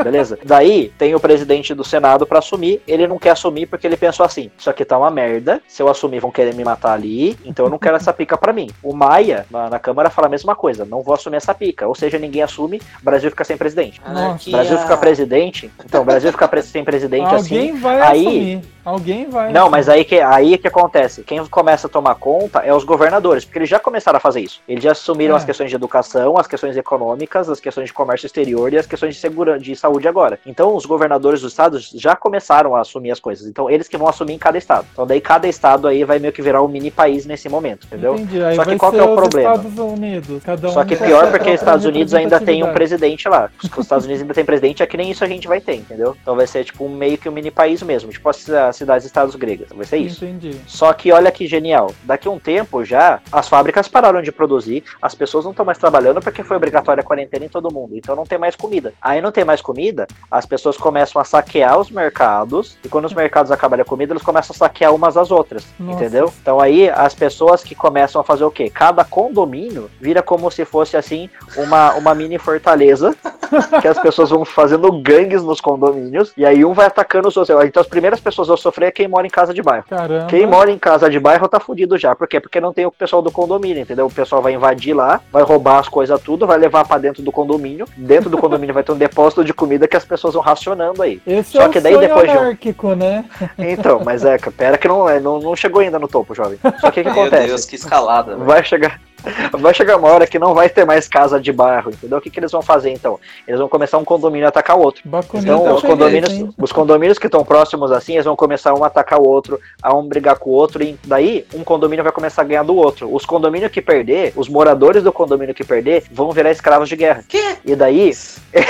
Beleza? 0.04 0.38
Daí, 0.44 0.92
tem 0.98 1.16
o 1.16 1.20
presidente 1.20 1.74
do 1.74 1.84
Senado 1.84 2.26
pra 2.26 2.40
assumir. 2.40 2.82
Ele 2.88 3.08
não 3.08 3.18
quer 3.18 3.32
assumir 3.32 3.68
porque 3.68 3.88
ele 3.88 3.98
pensou 3.98 4.26
assim: 4.26 4.52
isso 4.58 4.70
aqui 4.70 4.84
tá 4.84 4.98
uma 4.98 5.10
merda. 5.10 5.47
Se 5.68 5.82
eu 5.82 5.88
assumir, 5.90 6.20
vão 6.20 6.32
querer 6.32 6.54
me 6.54 6.64
matar 6.64 6.94
ali. 6.94 7.38
Então 7.46 7.66
eu 7.66 7.70
não 7.70 7.78
quero 7.78 7.96
essa 7.96 8.12
pica 8.14 8.38
pra 8.38 8.52
mim. 8.54 8.70
O 8.84 8.94
Maia, 8.94 9.46
na, 9.52 9.70
na 9.70 9.80
Câmara, 9.80 10.10
fala 10.10 10.28
a 10.28 10.30
mesma 10.30 10.56
coisa: 10.56 10.86
não 10.86 11.02
vou 11.02 11.14
assumir 11.14 11.38
essa 11.38 11.54
pica. 11.54 11.88
Ou 11.88 11.96
seja, 11.96 12.18
ninguém 12.20 12.42
assume, 12.42 12.82
Brasil 13.02 13.30
fica 13.30 13.44
sem 13.44 13.58
presidente. 13.58 14.02
Anarquia. 14.06 14.52
Brasil 14.56 14.78
fica 14.80 14.98
presidente. 14.98 15.72
Então, 15.86 16.02
o 16.02 16.06
Brasil 16.06 16.32
fica 16.32 16.48
pre- 16.48 16.62
sem 16.62 16.84
presidente 16.84 17.34
assim. 17.34 17.56
Alguém 17.58 17.80
vai 17.80 18.02
aí- 18.02 18.28
assumir. 18.28 18.62
Alguém 18.88 19.30
vai. 19.30 19.52
Não, 19.52 19.64
assumir. 19.64 19.72
mas 19.72 19.90
aí 19.90 20.06
que, 20.06 20.18
aí 20.22 20.58
que 20.58 20.68
acontece. 20.68 21.22
Quem 21.24 21.46
começa 21.48 21.88
a 21.88 21.90
tomar 21.90 22.16
conta 22.16 22.60
é 22.60 22.74
os 22.74 22.86
governadores, 22.86 23.44
porque 23.44 23.60
eles 23.60 23.70
já 23.70 23.80
começaram 23.80 24.16
a 24.16 24.20
fazer 24.20 24.40
isso. 24.40 24.62
Eles 24.68 24.82
já 24.82 24.94
assumiram 24.94 25.34
É. 25.34 25.38
as 25.38 25.44
questões 25.44 25.70
de 25.70 25.76
educação, 25.76 26.38
as 26.38 26.48
questões 26.48 26.78
econômicas, 26.78 27.50
as 27.50 27.60
questões 27.60 27.88
de 27.88 27.94
comércio 27.94 28.26
exterior 28.26 28.72
e 28.72 28.78
as 28.78 28.86
questões 28.86 29.16
de 29.16 29.20
segurança, 29.20 29.60
de 29.60 29.76
saúde 29.76 30.08
agora. 30.08 30.40
Então, 30.46 30.74
os 30.74 30.86
governadores 30.86 31.42
dos 31.42 31.52
estados 31.52 31.92
já 31.96 32.16
começaram 32.16 32.78
a 32.78 32.80
assumir 32.80 33.12
as 33.12 33.20
coisas. 33.20 33.46
Então, 33.46 33.70
eles 33.70 33.90
que 33.90 33.98
vão 33.98 34.08
assumir 34.08 34.34
em 34.36 34.38
cada 34.38 34.58
estado. 34.58 34.88
Então, 34.94 35.06
daí 35.06 35.20
cada 35.20 35.37
estado 35.46 35.88
aí 35.88 36.04
vai 36.04 36.18
meio 36.18 36.34
que 36.34 36.42
virar 36.42 36.64
um 36.64 36.68
mini 36.68 36.90
país 36.90 37.26
nesse 37.26 37.48
momento, 37.48 37.86
entendeu? 37.86 38.16
Entendi. 38.16 38.42
Aí 38.42 38.56
Só 38.56 38.66
que 38.66 38.78
qual 38.78 38.92
que 38.92 39.00
é 39.00 39.04
o 39.04 39.16
problema? 39.16 39.54
Estados 39.54 39.78
Unidos. 39.78 40.44
Cada 40.44 40.68
um 40.70 40.72
Só 40.72 40.84
que 40.84 40.96
pior 40.96 41.30
porque 41.30 41.50
os 41.50 41.60
Estados 41.60 41.86
Unidos 41.86 42.14
ainda 42.14 42.40
tem 42.40 42.64
um 42.64 42.74
presidente 42.74 43.30
lá. 43.30 43.50
Os 43.64 43.86
Estados 43.86 44.06
Unidos 44.06 44.22
ainda 44.22 44.34
tem 44.34 44.46
presidente, 44.46 44.82
é 44.82 44.86
que 44.88 44.98
nem 44.98 45.12
isso 45.12 45.24
a 45.24 45.28
gente 45.28 45.48
vai 45.48 45.62
ter, 45.62 45.76
entendeu? 45.76 46.16
Então 46.22 46.36
vai 46.36 46.48
ser 46.48 46.64
tipo 46.64 46.90
meio 46.90 47.18
que 47.18 47.30
um 47.30 47.32
mini 47.32 47.52
país 47.52 47.84
mesmo, 47.84 48.12
tipo 48.12 48.28
as 48.30 48.48
as 48.50 48.76
cidades-estados 48.76 49.36
gregas. 49.36 49.70
Vai 49.76 49.86
ser 49.86 49.98
isso. 49.98 50.26
Entendi. 50.26 50.60
Só 50.68 50.92
que 50.94 51.12
olha 51.12 51.32
que 51.32 51.48
genial. 51.48 51.92
Daqui 52.04 52.28
a 52.28 52.32
um 52.32 52.40
tempo 52.40 52.84
já, 52.84 53.20
as 53.32 53.48
fábricas 53.48 53.88
pararam 53.88 54.22
de 54.22 54.32
produzir, 54.32 54.84
as 55.02 55.14
pessoas 55.14 55.44
não 55.44 55.52
estão 55.52 55.66
mais 55.66 55.78
trabalhando 55.78 56.22
porque 56.22 56.44
foi 56.44 56.58
obrigatória 56.58 57.02
a 57.02 57.04
quarentena 57.04 57.46
em 57.46 57.50
todo 57.50 57.74
mundo. 57.74 57.96
Então 57.96 58.16
não 58.16 58.26
tem 58.26 58.38
mais 58.38 58.56
comida. 58.56 58.94
Aí 59.02 59.22
não 59.22 59.32
tem 59.32 59.44
mais 59.44 59.62
comida, 59.62 60.08
as 60.30 60.46
pessoas 60.46 60.78
começam 60.78 61.22
a 61.22 61.26
saquear 61.26 61.80
os 61.80 61.90
mercados, 61.90 62.78
e 62.84 62.90
quando 62.90 63.06
os 63.06 63.14
mercados 63.14 63.52
acabarem 63.52 63.82
a 63.82 63.86
comida, 63.86 64.14
eles 64.14 64.24
começam 64.24 64.54
a 64.54 64.58
saquear 64.58 64.94
umas 64.94 65.18
às 65.18 65.27
outras. 65.32 65.66
Nossa. 65.80 66.04
Entendeu? 66.04 66.34
Então 66.42 66.60
aí 66.60 66.90
as 66.90 67.14
pessoas 67.14 67.64
que 67.64 67.76
começam 67.76 68.20
a 68.20 68.24
fazer 68.24 68.44
o 68.44 68.52
quê? 68.52 68.70
Cada 68.70 69.04
condomínio 69.04 69.90
vira 70.00 70.22
como 70.22 70.50
se 70.52 70.66
fosse 70.66 70.98
assim 70.98 71.30
uma, 71.56 71.94
uma 71.94 72.14
mini 72.16 72.38
fortaleza 72.38 73.16
que 73.82 73.88
as 73.88 74.00
pessoas 74.00 74.30
vão 74.30 74.44
fazendo 74.46 74.92
gangues 75.02 75.44
nos 75.44 75.62
condomínios 75.62 76.34
e 76.38 76.46
aí 76.46 76.64
um 76.66 76.74
vai 76.74 76.86
atacando 76.88 77.28
os 77.28 77.38
outros. 77.38 77.64
Então 77.66 77.82
as 77.82 77.88
primeiras 77.88 78.20
pessoas 78.20 78.50
a 78.50 78.58
sofrer 78.58 78.88
é 78.88 78.92
quem 78.92 79.08
mora 79.08 79.26
em 79.26 79.30
casa 79.30 79.54
de 79.54 79.62
bairro. 79.62 79.86
Caramba. 79.90 80.28
Quem 80.28 80.46
mora 80.46 80.72
em 80.72 80.78
casa 80.78 81.10
de 81.10 81.20
bairro 81.20 81.48
tá 81.48 81.60
fudido 81.60 81.98
já. 81.98 82.16
Por 82.16 82.28
quê? 82.28 82.40
Porque 82.40 82.60
não 82.60 82.74
tem 82.74 82.86
o 82.86 82.92
pessoal 82.92 83.22
do 83.22 83.32
condomínio, 83.32 83.82
entendeu? 83.82 84.06
O 84.06 84.12
pessoal 84.12 84.42
vai 84.42 84.54
invadir 84.54 84.94
lá, 84.94 85.22
vai 85.32 85.44
roubar 85.44 85.80
as 85.80 85.90
coisas 85.90 86.20
tudo, 86.22 86.48
vai 86.48 86.58
levar 86.58 86.86
pra 86.86 86.98
dentro 86.98 87.22
do 87.24 87.32
condomínio. 87.32 87.86
Dentro 87.96 88.30
do 88.30 88.38
condomínio 88.38 88.74
vai 88.74 88.84
ter 88.84 88.92
um 88.92 88.98
depósito 88.98 89.44
de 89.44 89.54
comida 89.54 89.88
que 89.88 89.98
as 89.98 90.06
pessoas 90.06 90.34
vão 90.34 90.44
racionando 90.44 91.02
aí. 91.02 91.22
Esse 91.26 91.52
Só 91.54 91.64
é 91.64 91.70
que 91.70 91.80
daí 91.80 91.98
depois 91.98 92.30
de 92.30 92.38
um- 92.38 92.40
anárquico, 92.40 92.96
né? 92.96 93.26
Então, 93.58 94.02
mas 94.04 94.26
é, 94.26 94.38
pera 94.38 94.78
que 94.78 94.88
não, 94.88 95.08
é, 95.10 95.17
não, 95.20 95.40
não 95.40 95.56
chegou 95.56 95.82
ainda 95.82 96.00
no 96.00 96.08
topo, 96.08 96.34
jovem. 96.36 96.60
Só 96.80 96.92
que 96.92 97.02
o 97.02 97.04
que 97.04 97.10
Meu 97.10 97.12
acontece? 97.12 97.48
Deus, 97.48 97.66
que 97.66 97.76
escalada. 97.76 98.36
Vai 98.38 98.64
chegar. 98.64 99.00
Vai 99.60 99.74
chegar 99.74 99.98
uma 99.98 100.10
hora 100.10 100.28
que 100.28 100.40
não 100.40 100.54
vai 100.54 100.70
ter 100.70 100.86
mais 100.86 101.08
casa 101.08 101.40
de 101.40 101.52
bairro, 101.52 101.92
entendeu? 101.92 102.18
O 102.18 102.22
que, 102.22 102.30
que 102.30 102.40
eles 102.40 102.52
vão 102.52 102.62
fazer 102.62 102.92
então? 102.92 103.20
Eles 103.48 103.60
vão 103.60 103.68
começar 103.68 103.98
um 103.98 104.06
condomínio 104.06 104.46
a 104.46 104.50
atacar 104.50 104.78
o 104.78 104.82
outro. 104.82 105.02
Baconito 105.06 105.52
Então, 105.52 105.68
é 105.68 105.74
os 105.74 105.82
condomínios, 105.82 106.54
os 106.58 106.72
condomínios 106.72 107.20
que 107.20 107.28
estão 107.28 107.44
próximos 107.44 107.92
assim, 107.92 108.14
eles 108.14 108.26
vão 108.26 108.36
começar 108.36 108.74
um 108.74 108.84
a 108.84 108.88
atacar 108.88 109.20
o 109.20 109.28
outro, 109.28 109.60
a 109.82 109.96
um 109.96 110.08
brigar 110.08 110.38
com 110.38 110.50
o 110.50 110.54
outro, 110.54 110.84
e 110.84 110.98
daí 111.06 111.46
um 111.54 111.64
condomínio 111.64 112.04
vai 112.04 112.12
começar 112.12 112.42
a 112.42 112.46
ganhar 112.46 112.64
do 112.64 112.76
outro. 112.76 113.14
Os 113.14 113.26
condomínios 113.26 113.72
que 113.72 113.82
perder, 113.82 114.34
os 114.36 114.48
moradores 114.48 115.04
do 115.04 115.12
condomínio 115.12 115.56
que 115.56 115.64
perder, 115.64 116.04
vão 116.12 116.32
virar 116.32 116.52
escravos 116.52 116.90
de 116.90 116.96
guerra. 116.96 117.24
Quê? 117.28 117.58
E 117.66 117.76
daí. 117.76 118.12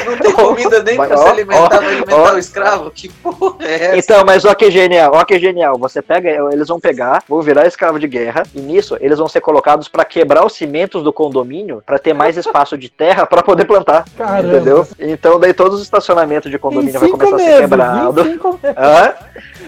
Não 0.06 0.18
tem 0.18 0.32
comida 0.34 0.82
nem 0.84 0.96
pra 0.96 1.16
ó, 1.16 1.18
se 1.18 1.28
alimentar, 1.28 1.64
ó, 1.64 1.70
vai 1.70 1.88
alimentar 1.88 2.16
ó. 2.16 2.34
o 2.34 2.40
escravo? 2.40 2.92
Que 2.92 3.10
porra 3.10 3.66
é 3.66 3.74
essa? 3.74 3.98
Então, 3.98 4.26
mas 4.26 4.46
ó 4.46 4.54
que 4.54 4.72
genial, 4.72 5.12
ó 5.14 5.24
que 5.24 5.38
genial. 5.40 5.78
Você 5.78 6.02
pega, 6.02 6.30
eles 6.52 6.68
vão 6.68 6.80
pegar, 6.80 7.24
vão 7.28 7.42
virar 7.42 7.68
escravo 7.68 8.00
de 8.00 8.08
guerra, 8.08 8.44
e 8.56 8.60
nisso 8.60 8.98
eles 9.00 9.20
vão 9.20 9.28
ser 9.28 9.42
colocados 9.42 9.88
pra 9.88 10.06
quebrar 10.06 10.37
os 10.46 10.54
cimentos 10.54 11.04
do 11.04 11.12
condomínio, 11.14 11.82
pra 11.86 11.98
ter 12.00 12.14
mais 12.14 12.38
espaço 12.38 12.78
de 12.78 12.90
terra 12.90 13.26
pra 13.26 13.42
poder 13.44 13.66
plantar. 13.66 14.06
Caramba. 14.18 14.56
Entendeu? 14.56 14.88
Então 15.00 15.40
daí 15.40 15.54
todos 15.54 15.76
os 15.80 15.84
estacionamentos 15.84 16.50
de 16.52 16.58
condomínio 16.58 17.00
vai 17.00 17.10
começar 17.10 17.36
a 17.36 17.40
ser 17.40 17.46
meses, 17.46 17.60
quebrado. 17.62 18.22
em 18.22 18.24
cinco, 18.32 18.60
Hã? 18.78 19.14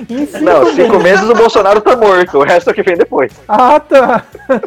em 0.09 0.25
cinco 0.25 0.43
Não, 0.43 0.59
meses. 0.63 0.75
cinco 0.75 0.99
meses 0.99 1.29
o 1.29 1.33
Bolsonaro 1.35 1.81
tá 1.81 1.95
morto, 1.95 2.37
o 2.37 2.43
resto 2.43 2.69
é 2.69 2.71
o 2.71 2.75
que 2.75 2.83
vem 2.83 2.95
depois. 2.97 3.31
Ah, 3.47 3.79
tá. 3.79 4.25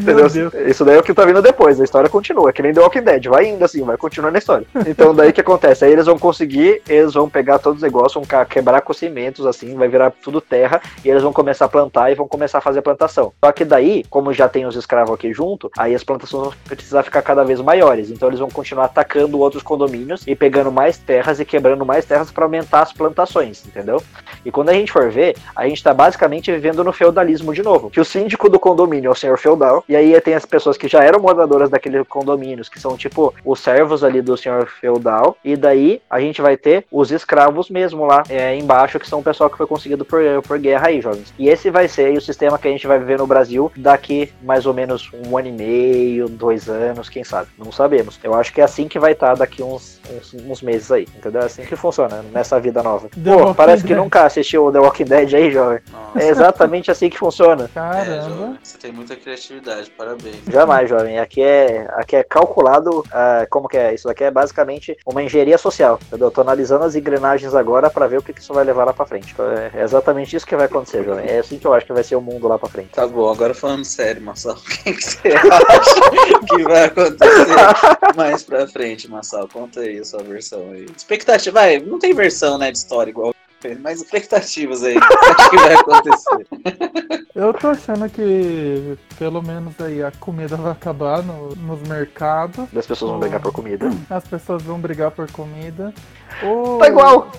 Entendeu? 0.00 0.26
Isso 0.66 0.84
daí 0.84 0.96
é 0.96 1.00
o 1.00 1.02
que 1.02 1.14
tá 1.14 1.24
vindo 1.24 1.42
depois, 1.42 1.80
a 1.80 1.84
história 1.84 2.08
continua, 2.08 2.50
é 2.50 2.52
que 2.52 2.62
nem 2.62 2.72
The 2.72 2.80
Walking 2.80 3.02
Dead, 3.02 3.26
vai 3.26 3.46
indo 3.46 3.64
assim, 3.64 3.82
vai 3.82 3.96
continuando 3.96 4.36
a 4.36 4.38
história. 4.38 4.66
Então 4.86 5.14
daí 5.14 5.30
o 5.30 5.32
que 5.32 5.40
acontece? 5.40 5.84
Aí 5.84 5.92
eles 5.92 6.06
vão 6.06 6.18
conseguir, 6.18 6.82
eles 6.88 7.14
vão 7.14 7.28
pegar 7.28 7.58
todos 7.58 7.78
os 7.78 7.82
negócios, 7.82 8.14
vão 8.14 8.44
quebrar 8.46 8.80
com 8.80 8.92
cimentos 8.92 9.46
assim, 9.46 9.74
vai 9.74 9.88
virar 9.88 10.12
tudo 10.22 10.40
terra, 10.40 10.80
e 11.04 11.08
eles 11.08 11.22
vão 11.22 11.32
começar 11.32 11.64
a 11.66 11.68
plantar 11.68 12.10
e 12.10 12.14
vão 12.14 12.26
começar 12.28 12.58
a 12.58 12.60
fazer 12.60 12.82
plantação. 12.82 13.32
Só 13.44 13.52
que 13.52 13.64
daí, 13.64 14.04
como 14.10 14.32
já 14.32 14.48
tem 14.48 14.66
os 14.66 14.76
escravos 14.76 15.14
aqui 15.14 15.23
aqui 15.24 15.32
junto, 15.32 15.70
aí 15.78 15.94
as 15.94 16.04
plantações 16.04 16.44
vão 16.44 16.52
precisar 16.66 17.02
ficar 17.02 17.22
cada 17.22 17.42
vez 17.44 17.60
maiores. 17.60 18.10
Então 18.10 18.28
eles 18.28 18.40
vão 18.40 18.50
continuar 18.50 18.84
atacando 18.84 19.38
outros 19.38 19.62
condomínios 19.62 20.26
e 20.26 20.34
pegando 20.34 20.70
mais 20.70 20.98
terras 20.98 21.40
e 21.40 21.44
quebrando 21.44 21.84
mais 21.84 22.04
terras 22.04 22.30
para 22.30 22.44
aumentar 22.44 22.82
as 22.82 22.92
plantações, 22.92 23.64
entendeu? 23.66 24.02
E 24.44 24.50
quando 24.50 24.68
a 24.68 24.74
gente 24.74 24.92
for 24.92 25.10
ver, 25.10 25.36
a 25.56 25.66
gente 25.66 25.82
tá 25.82 25.94
basicamente 25.94 26.52
vivendo 26.52 26.84
no 26.84 26.92
feudalismo 26.92 27.54
de 27.54 27.62
novo. 27.62 27.90
Que 27.90 28.00
o 28.00 28.04
síndico 28.04 28.48
do 28.48 28.60
condomínio 28.60 29.08
é 29.08 29.12
o 29.12 29.14
senhor 29.14 29.38
feudal, 29.38 29.84
e 29.88 29.96
aí 29.96 30.20
tem 30.20 30.34
as 30.34 30.44
pessoas 30.44 30.76
que 30.76 30.88
já 30.88 31.02
eram 31.02 31.20
moradoras 31.20 31.70
daqueles 31.70 32.06
condomínios, 32.06 32.68
que 32.68 32.80
são 32.80 32.96
tipo 32.96 33.34
os 33.44 33.60
servos 33.60 34.04
ali 34.04 34.20
do 34.20 34.36
senhor 34.36 34.66
feudal, 34.66 35.36
e 35.44 35.56
daí 35.56 36.00
a 36.10 36.20
gente 36.20 36.42
vai 36.42 36.56
ter 36.56 36.84
os 36.90 37.10
escravos 37.10 37.70
mesmo 37.70 38.04
lá 38.04 38.22
é, 38.28 38.56
embaixo, 38.56 38.98
que 38.98 39.08
são 39.08 39.20
o 39.20 39.22
pessoal 39.22 39.48
que 39.48 39.56
foi 39.56 39.66
conseguido 39.66 40.04
por, 40.04 40.20
por 40.46 40.58
guerra 40.58 40.88
aí, 40.88 41.00
jovens. 41.00 41.32
E 41.38 41.48
esse 41.48 41.70
vai 41.70 41.88
ser 41.88 42.16
o 42.16 42.20
sistema 42.20 42.58
que 42.58 42.68
a 42.68 42.70
gente 42.70 42.86
vai 42.86 42.98
viver 42.98 43.18
no 43.18 43.26
Brasil 43.26 43.70
daqui 43.76 44.32
mais 44.42 44.66
ou 44.66 44.74
menos 44.74 45.10
um 45.26 45.36
ano 45.36 45.48
e 45.48 45.52
meio, 45.52 46.28
dois 46.28 46.68
anos, 46.68 47.08
quem 47.08 47.24
sabe? 47.24 47.48
Não 47.58 47.70
sabemos. 47.72 48.18
Eu 48.22 48.34
acho 48.34 48.52
que 48.52 48.60
é 48.60 48.64
assim 48.64 48.88
que 48.88 48.98
vai 48.98 49.12
estar 49.12 49.34
daqui 49.34 49.62
uns, 49.62 50.00
uns, 50.10 50.34
uns 50.34 50.62
meses 50.62 50.90
aí, 50.90 51.06
entendeu? 51.16 51.42
É 51.42 51.46
assim 51.46 51.62
que 51.62 51.76
funciona 51.76 52.22
nessa 52.32 52.58
vida 52.60 52.82
nova. 52.82 53.08
The 53.08 53.30
Pô, 53.32 53.36
Walking 53.38 53.54
parece 53.54 53.82
que 53.82 53.88
Dead. 53.88 53.98
nunca 53.98 54.24
assistiu 54.24 54.66
o 54.66 54.72
The 54.72 54.78
Walking 54.78 55.04
Dead 55.04 55.34
aí, 55.34 55.50
jovem. 55.50 55.78
Nossa. 55.90 56.18
É 56.22 56.28
exatamente 56.28 56.90
assim 56.90 57.08
que 57.10 57.18
funciona. 57.18 57.64
É, 57.64 57.68
Caramba. 57.74 58.28
jovem, 58.28 58.58
você 58.62 58.78
tem 58.78 58.92
muita 58.92 59.16
criatividade, 59.16 59.90
parabéns. 59.90 60.36
Jamais, 60.50 60.88
jovem. 60.88 61.18
Aqui 61.18 61.42
é, 61.42 61.86
aqui 61.92 62.16
é 62.16 62.22
calculado. 62.22 63.04
ah, 63.12 63.46
como 63.50 63.68
que 63.68 63.76
é? 63.76 63.94
Isso 63.94 64.06
daqui 64.08 64.24
é 64.24 64.30
basicamente 64.30 64.96
uma 65.06 65.22
engenharia 65.22 65.58
social. 65.58 65.98
Entendeu? 66.06 66.28
Eu 66.28 66.32
tô 66.32 66.40
analisando 66.40 66.84
as 66.84 66.94
engrenagens 66.94 67.54
agora 67.54 67.90
pra 67.90 68.06
ver 68.06 68.18
o 68.18 68.22
que, 68.22 68.32
que 68.32 68.40
isso 68.40 68.52
vai 68.52 68.64
levar 68.64 68.84
lá 68.84 68.92
pra 68.92 69.06
frente. 69.06 69.34
É 69.74 69.82
exatamente 69.82 70.34
isso 70.36 70.46
que 70.46 70.56
vai 70.56 70.66
acontecer, 70.66 71.04
jovem. 71.04 71.26
É 71.28 71.38
assim 71.38 71.58
que 71.58 71.66
eu 71.66 71.72
acho 71.74 71.86
que 71.86 71.92
vai 71.92 72.02
ser 72.02 72.16
o 72.16 72.20
mundo 72.20 72.46
lá 72.48 72.58
pra 72.58 72.68
frente. 72.68 72.90
Tá 72.90 73.06
bom, 73.06 73.30
agora 73.30 73.54
falando 73.54 73.84
sério, 73.84 74.22
Marcelo, 74.22 74.58
o 74.58 74.62
que, 74.62 74.92
que 74.92 75.03
você 75.04 75.28
acha 75.34 76.46
que 76.48 76.62
vai 76.64 76.84
acontecer 76.84 78.14
mais 78.16 78.42
pra 78.42 78.66
frente, 78.66 79.10
Marcelo? 79.10 79.48
Conta 79.48 79.80
aí 79.80 79.98
a 79.98 80.04
sua 80.04 80.22
versão 80.22 80.70
aí. 80.72 80.86
Expectativa, 80.96 81.60
vai, 81.60 81.78
não 81.78 81.98
tem 81.98 82.14
versão, 82.14 82.58
né, 82.58 82.70
de 82.70 82.78
história 82.78 83.10
igual 83.10 83.34
mas 83.80 84.02
expectativas 84.02 84.82
aí, 84.84 84.94
o 84.94 85.00
que 85.00 85.48
que 85.48 85.56
vai 85.56 85.72
acontecer? 85.72 86.46
Eu 87.34 87.52
tô 87.54 87.68
achando 87.68 88.06
que 88.10 88.94
pelo 89.18 89.40
menos 89.42 89.72
aí 89.80 90.02
a 90.02 90.12
comida 90.20 90.54
vai 90.54 90.70
acabar 90.72 91.22
no- 91.22 91.56
nos 91.56 91.80
mercados. 91.88 92.66
As 92.76 92.86
pessoas 92.86 93.10
vão 93.12 93.18
brigar 93.20 93.40
por 93.40 93.52
comida. 93.54 93.90
As 94.10 94.22
pessoas 94.24 94.62
vão 94.62 94.78
brigar 94.78 95.10
por 95.12 95.30
comida. 95.32 95.94
O, 96.42 96.76
Tá 96.78 96.88
igual! 96.88 97.32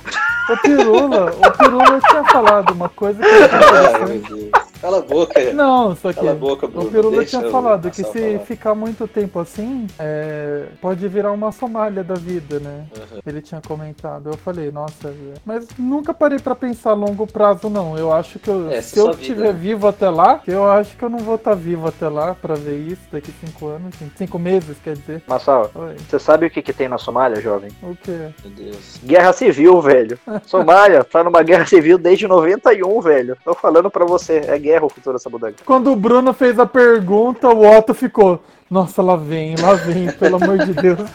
O 0.49 0.57
Pirula, 0.63 1.31
o 1.31 1.51
Pirula 1.57 2.01
tinha 2.09 2.23
falado 2.25 2.71
uma 2.71 2.89
coisa 2.89 3.19
que 3.21 3.27
eu 3.29 3.45
achei 3.45 3.57
Ai, 3.59 3.85
interessante. 3.85 4.31
meu 4.31 4.37
Deus. 4.51 4.64
Cala 4.85 4.99
a 4.99 5.01
boca. 5.01 5.53
Não, 5.53 5.95
só 5.95 6.09
que 6.13 6.19
Cala 6.19 6.31
a 6.31 6.35
boca, 6.35 6.67
Bruno. 6.67 6.87
o 6.87 6.91
Pirula 6.91 7.25
tinha 7.25 7.49
falado 7.49 7.89
que 7.89 8.03
se 8.03 8.37
ficar 8.45 8.75
muito 8.75 9.07
tempo 9.07 9.39
assim, 9.39 9.87
é, 9.97 10.65
pode 10.79 11.07
virar 11.07 11.31
uma 11.31 11.51
Somália 11.51 12.03
da 12.03 12.13
vida, 12.13 12.59
né? 12.59 12.85
Uhum. 12.95 13.19
Ele 13.25 13.41
tinha 13.41 13.59
comentado. 13.67 14.29
Eu 14.29 14.37
falei, 14.37 14.71
nossa, 14.71 15.11
mas 15.43 15.65
nunca 15.79 16.13
parei 16.13 16.37
pra 16.37 16.53
pensar 16.53 16.91
a 16.91 16.93
longo 16.93 17.25
prazo, 17.25 17.67
não. 17.67 17.97
Eu 17.97 18.13
acho 18.13 18.37
que 18.37 18.47
eu- 18.47 18.69
É, 18.69 18.79
se 18.79 18.99
eu 18.99 19.09
estiver 19.09 19.53
né? 19.53 19.59
vivo 19.59 19.87
até 19.87 20.07
lá, 20.07 20.41
eu 20.47 20.69
acho 20.69 20.95
que 20.95 21.03
eu 21.03 21.09
não 21.09 21.17
vou 21.19 21.33
estar 21.35 21.55
vivo 21.55 21.87
até 21.87 22.07
lá 22.07 22.35
pra 22.35 22.53
ver 22.53 22.77
isso 22.77 23.01
daqui 23.11 23.33
cinco 23.43 23.67
anos, 23.69 23.95
cinco 24.15 24.37
meses, 24.37 24.77
quer 24.83 24.95
dizer. 24.95 25.23
Massal, 25.27 25.71
Oi, 25.73 25.95
você 26.07 26.19
sabe 26.19 26.45
o 26.45 26.49
que, 26.51 26.61
que 26.61 26.73
tem 26.73 26.87
na 26.87 26.99
Somália, 26.99 27.41
jovem? 27.41 27.71
o 27.81 27.95
quê? 27.95 28.29
Meu 28.43 28.51
Deus. 28.53 28.99
Guerra 29.03 29.33
civil, 29.33 29.81
velho. 29.81 30.19
Somália 30.45 31.03
tá 31.03 31.23
numa 31.23 31.41
guerra 31.41 31.65
civil 31.65 31.97
desde 31.97 32.27
91, 32.27 33.01
velho. 33.01 33.35
Tô 33.43 33.55
falando 33.55 33.89
pra 33.89 34.05
você, 34.05 34.41
é 34.47 34.59
guerra 34.59 34.74
o 34.83 34.89
futuro 34.89 35.17
dessa 35.17 35.29
bodega. 35.29 35.55
Quando 35.65 35.91
o 35.91 35.95
Bruno 35.95 36.33
fez 36.33 36.59
a 36.59 36.65
pergunta, 36.65 37.47
o 37.47 37.65
Otto 37.65 37.93
ficou. 37.93 38.43
Nossa, 38.69 39.01
lá 39.01 39.15
vem, 39.15 39.55
lá 39.55 39.75
vem, 39.75 40.11
pelo 40.11 40.43
amor 40.43 40.57
de 40.57 40.73
Deus. 40.73 40.99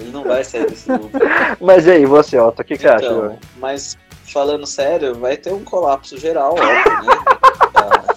Ele 0.00 0.10
não 0.10 0.24
vai 0.24 0.42
sair 0.42 0.66
desse 0.66 0.90
loop. 0.90 1.12
Mas 1.60 1.86
e 1.86 1.92
aí, 1.92 2.06
você, 2.06 2.38
Otto, 2.38 2.62
o 2.62 2.64
que, 2.64 2.76
que 2.76 2.82
você 2.82 2.88
acha, 2.88 3.06
Então, 3.06 3.38
mas 3.58 3.96
falando 4.32 4.66
sério, 4.66 5.14
vai 5.14 5.36
ter 5.36 5.52
um 5.52 5.62
colapso 5.62 6.18
geral, 6.18 6.54
óbvio, 6.54 7.02
né? 7.02 7.14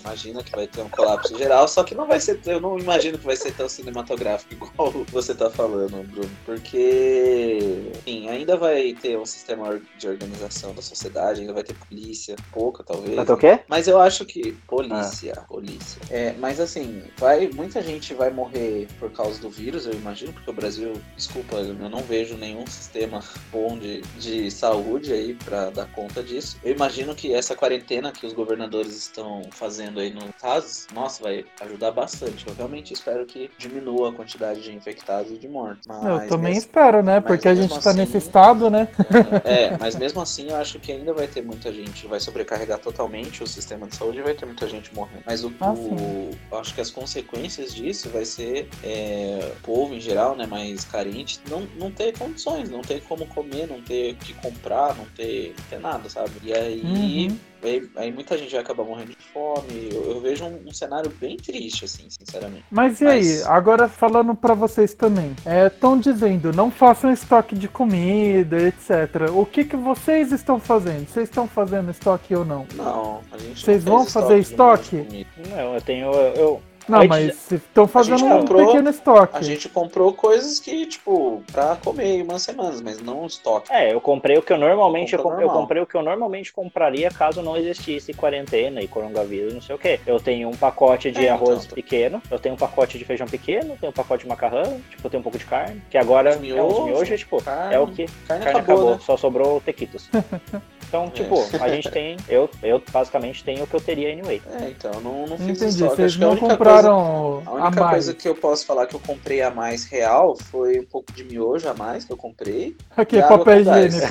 Imagina 0.06 0.44
que 0.44 0.52
vai 0.52 0.68
ter 0.68 0.82
um 0.82 0.89
colapso 0.89 1.36
geral, 1.36 1.68
só 1.68 1.84
que 1.84 1.96
não 1.96 2.06
vai 2.06 2.20
ser, 2.20 2.39
eu 2.46 2.62
não 2.62 2.78
imagino 2.78 3.18
que 3.18 3.26
vai 3.26 3.36
ser 3.36 3.52
tão 3.54 3.68
cinematográfico 3.68 4.54
igual 4.54 4.91
você 5.12 5.34
tá 5.34 5.50
falando, 5.50 6.04
Bruno, 6.08 6.30
porque, 6.46 7.91
enfim, 7.96 8.30
ainda 8.30 8.56
vai 8.56 8.94
ter 8.94 9.18
um 9.18 9.26
sistema 9.26 9.82
de 9.98 10.08
organização 10.08 10.76
da 10.76 10.82
sociedade, 10.82 11.41
ainda 11.41 11.54
vai 11.54 11.63
ter 11.63 11.74
polícia, 11.74 12.36
pouca 12.52 12.84
talvez. 12.84 13.15
Vai 13.15 13.26
ter 13.26 13.34
o 13.34 13.38
quê? 13.38 13.60
Mas 13.68 13.88
eu 13.88 14.00
acho 14.00 14.26
que 14.26 14.52
polícia, 14.68 15.44
polícia. 15.48 16.00
É, 16.12 16.34
mas 16.34 16.60
assim, 16.60 17.04
vai, 17.18 17.48
muita 17.48 17.82
gente 17.82 18.13
vai 18.13 18.30
morrer 18.30 18.88
por 19.00 19.12
causa 19.12 19.41
do 19.41 19.50
vírus, 19.50 19.88
eu 19.88 19.94
imagino, 19.94 20.34
porque 20.34 20.52
o 20.52 20.54
Brasil, 20.54 20.94
desculpa, 21.15 21.56
eu 21.56 21.89
não 21.89 22.04
vejo 22.04 22.38
nenhum 22.38 22.68
sistema 22.68 23.24
bom 23.52 23.78
de, 23.78 24.02
de 24.20 24.52
saúde 24.52 25.12
aí 25.12 25.34
pra 25.34 25.72
dar 25.72 25.91
conta 25.91 26.22
disso. 26.22 26.58
Eu 26.63 26.72
imagino 26.74 27.15
que 27.15 27.34
essa 27.34 27.56
quarentena 27.56 28.12
que 28.12 28.26
os 28.26 28.34
governadores 28.34 28.96
estão 28.96 29.41
fazendo 29.52 29.94
aí 29.99 30.13
no 30.13 30.21
casos, 30.41 30.88
nossa, 30.93 31.21
vai 31.23 31.45
ajudar 31.62 31.91
bastante. 31.91 32.45
Eu 32.47 32.53
realmente 32.55 32.93
espero 32.93 33.25
que 33.25 33.49
diminua 33.58 34.10
a 34.10 34.13
quantidade 34.13 34.62
de 34.62 34.73
infectados 34.73 35.31
e 35.31 35.38
de 35.38 35.47
mortos. 35.47 35.88
Mas 35.88 36.03
Eu 36.03 36.29
também 36.29 36.53
mesmo- 36.53 36.60
espero, 36.67 37.01
né? 37.03 37.21
Porque 37.21 37.47
a 37.47 37.55
gente 37.55 37.69
tá 37.79 37.89
assim- 37.91 37.99
nesse 37.99 38.17
estado, 38.17 38.69
né? 38.69 38.88
é, 39.43 39.77
mas 39.77 39.95
mesmo 39.95 40.21
assim 40.21 40.49
eu 40.49 40.55
acho 40.58 40.79
que 40.79 40.91
ainda 40.91 41.13
vai 41.13 41.27
ter 41.27 41.41
muita 41.41 41.71
gente, 41.73 42.08
vai 42.08 42.19
sobrecarregar 42.19 42.79
totalmente 42.79 43.43
o 43.43 43.47
sistema 43.47 43.88
de 43.88 43.95
saúde 43.95 44.19
e 44.19 44.21
vai 44.21 44.34
ter 44.34 44.45
muita 44.45 44.67
gente 44.67 44.93
morrendo. 44.93 45.23
Mas 45.25 45.43
o, 45.43 45.53
Ah, 45.60 45.71
o- 45.73 46.31
eu 46.51 46.58
acho 46.60 46.73
que 46.73 46.81
as 46.81 46.89
consequências 46.91 47.73
disso 47.73 48.10
vai 48.10 48.25
ser 48.25 48.67
é, 48.84 49.51
o 49.58 49.62
povo 49.62 49.93
em 49.93 49.99
geral, 49.99 50.36
né, 50.36 50.45
mais 50.45 50.84
carente, 50.86 51.39
não, 51.49 51.67
não 51.77 51.89
ter 51.91 52.17
condições, 52.17 52.69
não 52.69 52.81
ter 52.81 53.01
como 53.03 53.25
comer, 53.27 53.67
não 53.67 53.81
ter 53.81 54.13
o 54.13 54.15
que 54.17 54.34
comprar, 54.34 54.95
não 54.95 55.05
ter, 55.15 55.53
não 55.58 55.65
ter 55.69 55.79
nada, 55.79 56.10
sabe? 56.10 56.31
E 56.43 56.53
aí, 56.53 56.81
Uhum. 57.29 57.38
Aí, 57.69 57.89
aí 57.95 58.12
muita 58.12 58.38
gente 58.38 58.51
vai 58.51 58.62
acabar 58.62 58.84
morrendo 58.84 59.10
de 59.12 59.17
fome. 59.34 59.89
Eu, 59.91 60.12
eu 60.12 60.21
vejo 60.21 60.45
um, 60.45 60.60
um 60.67 60.73
cenário 60.73 61.12
bem 61.19 61.38
triste, 61.38 61.86
assim, 61.86 62.06
sinceramente. 62.10 62.65
Mas 62.71 63.01
e 63.01 63.04
Mas- 63.06 63.43
aí, 63.43 63.47
agora 63.51 63.88
falando 63.88 64.36
pra 64.36 64.54
vocês 64.54 64.93
também, 64.93 65.36
estão 65.67 65.99
dizendo 65.99 66.51
não 66.54 66.69
façam 66.71 67.12
estoque 67.12 67.56
de 67.56 67.67
comida, 67.67 68.58
etc. 68.67 69.30
O 69.34 69.45
que 69.45 69.65
que 69.65 69.75
vocês 69.75 70.32
estão 70.32 70.60
fazendo? 70.60 71.08
Vocês 71.08 71.30
estão 71.30 71.47
fazendo 71.47 71.91
estoque 71.91 72.36
ou 72.36 72.45
não? 72.45 72.65
Não, 72.75 73.21
a 73.32 73.38
gente 73.38 73.63
Vocês 73.63 73.84
não 73.84 73.97
vão 73.97 74.06
fazer 74.06 74.38
estoque? 74.39 75.04
comida. 75.04 75.30
Não, 75.49 75.75
eu 75.75 75.82
tenho. 75.82 76.12
Eu, 76.12 76.62
Não, 76.88 77.00
Antes- 77.00 77.10
mas 77.10 77.52
estão 77.52 77.88
fazendo 77.88 78.26
um 78.26 78.39
comprou- 78.39 78.65
pequeno 78.67 78.89
estoque. 78.89 79.38
A 79.38 79.41
gente 79.41 79.67
comprou 79.69 80.13
coisas 80.13 80.60
que, 80.60 80.86
tipo, 80.86 81.43
pra 81.52 81.76
comer 81.78 82.21
umas 82.24 82.43
semanas, 82.43 82.82
mas 82.82 83.02
não 83.02 83.24
um 83.24 83.26
estoque. 83.26 83.71
É, 83.74 83.91
eu 83.93 84.00
comprei 84.00 84.38
o 84.38 84.41
que 84.41 84.54
eu 84.54 84.58
normalmente 84.58 85.13
eu, 85.13 85.19
Compra 85.21 85.38
com- 85.38 85.41
eu 85.43 85.50
comprei 85.50 85.82
o 85.82 85.86
que 85.88 85.95
eu 85.95 86.04
normalmente 86.04 86.54
compraria 86.54 87.10
caso 87.10 87.41
não 87.41 87.58
existisse 87.58 88.13
quarentena 88.13 88.82
e 88.82 88.88
coronavírus, 88.88 89.54
não 89.54 89.62
sei 89.62 89.76
o 89.76 89.80
que. 89.80 90.00
Eu 90.06 90.19
tenho 90.19 90.48
um 90.50 90.56
pacote 90.56 91.12
de 91.12 91.26
É, 91.26 91.30
arroz 91.30 91.63
então. 91.65 91.76
pequeno, 91.76 92.21
eu 92.30 92.38
tenho 92.38 92.54
um 92.56 92.58
pacote 92.58 92.98
de 92.98 93.06
feijão 93.06 93.28
pequeno, 93.28 93.76
tenho 93.80 93.89
um 93.89 93.93
pacote 93.93 94.24
de 94.24 94.30
macarrão, 94.30 94.80
tipo, 94.89 95.06
eu 95.06 95.10
tenho 95.10 95.19
um 95.21 95.24
pouco 95.24 95.38
de 95.39 95.45
carne, 95.45 95.82
que 95.89 95.98
agora 95.98 96.30
Os 96.32 96.36
é 96.36 96.39
uns 96.39 96.41
miojos, 96.43 96.86
miojos, 96.86 97.19
tipo, 97.19 97.43
carne. 97.43 97.74
é 97.74 97.80
o 97.80 97.88
que 97.88 98.06
Carne, 98.28 98.43
carne 98.43 98.60
acabou, 98.60 98.76
acabou, 98.76 98.91
né? 98.95 99.00
só 99.04 99.17
sobrou 99.17 99.60
tequitos. 99.62 100.08
Então, 100.88 101.10
tipo, 101.10 101.36
a 101.60 101.67
gente 101.67 101.89
tem, 101.89 102.15
eu, 102.30 102.48
eu 102.62 102.82
basicamente 102.91 103.43
tenho 103.43 103.63
o 103.63 103.67
que 103.67 103.76
eu 103.76 103.82
teria 103.82 104.13
anyway. 104.13 104.39
É, 104.62 104.69
então, 104.69 104.91
não, 105.02 105.26
não 105.26 105.36
fiz 105.36 105.50
Entendi, 105.60 105.65
estoque. 105.84 105.95
vocês 105.95 106.12
Acho 106.12 106.17
que 106.19 106.24
a 106.24 106.28
não 106.28 106.34
única 106.34 106.48
compraram 106.50 106.75
Coisa, 106.84 106.90
a 106.90 107.50
a 107.50 107.54
única 107.54 107.80
mais. 107.82 107.92
coisa 107.92 108.14
que 108.14 108.28
eu 108.28 108.36
posso 108.36 108.66
falar 108.66 108.86
que 108.88 108.96
eu 108.96 109.00
comprei 109.00 109.42
a 109.42 109.50
mais 109.50 109.86
real 109.86 110.36
foi 110.36 110.80
um 110.80 110.86
pouco 110.86 111.12
de 111.14 111.24
miojo 111.24 111.68
a 111.70 111.74
mais 111.74 112.04
que 112.06 112.12
eu 112.14 112.18
comprei 112.18 112.76
Aqui, 112.96 113.16
e 113.18 113.22
água 113.22 113.38
papel 113.40 113.62
higiênico. 113.62 114.08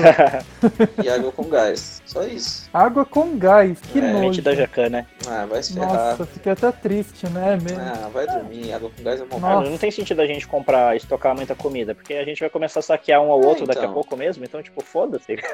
e 1.02 1.08
água 1.08 1.32
com 1.32 1.44
gás. 1.48 2.02
Só 2.06 2.22
isso. 2.24 2.68
Água 2.72 3.04
com 3.04 3.36
gás, 3.38 3.78
que 3.92 3.98
É, 3.98 4.12
nojo. 4.12 4.42
Da 4.42 4.54
Jacan, 4.54 4.88
né? 4.90 5.06
Ah, 5.26 5.46
vai 5.46 5.62
se 5.62 5.74
ferrar. 5.74 6.10
Nossa, 6.10 6.26
fiquei 6.26 6.52
até 6.52 6.70
triste, 6.72 7.26
né? 7.28 7.56
Me- 7.62 7.72
Ah, 7.76 8.08
vai 8.12 8.26
dormir. 8.26 8.72
Água 8.72 8.90
com 8.96 9.02
gás 9.02 9.20
é 9.20 9.24
uma 9.24 9.38
Nossa. 9.38 9.70
Não 9.70 9.78
tem 9.78 9.90
sentido 9.90 10.20
a 10.20 10.26
gente 10.26 10.46
comprar, 10.46 10.96
estocar 10.96 11.34
muita 11.34 11.54
comida, 11.54 11.94
porque 11.94 12.14
a 12.14 12.24
gente 12.24 12.40
vai 12.40 12.50
começar 12.50 12.80
a 12.80 12.82
saquear 12.82 13.20
um 13.22 13.30
ao 13.30 13.42
É, 13.42 13.46
outro 13.46 13.66
daqui 13.66 13.80
a 13.80 13.84
então. 13.84 13.94
pouco 13.94 14.16
mesmo, 14.16 14.44
então, 14.44 14.62
tipo, 14.62 14.82
foda-se. 14.84 15.36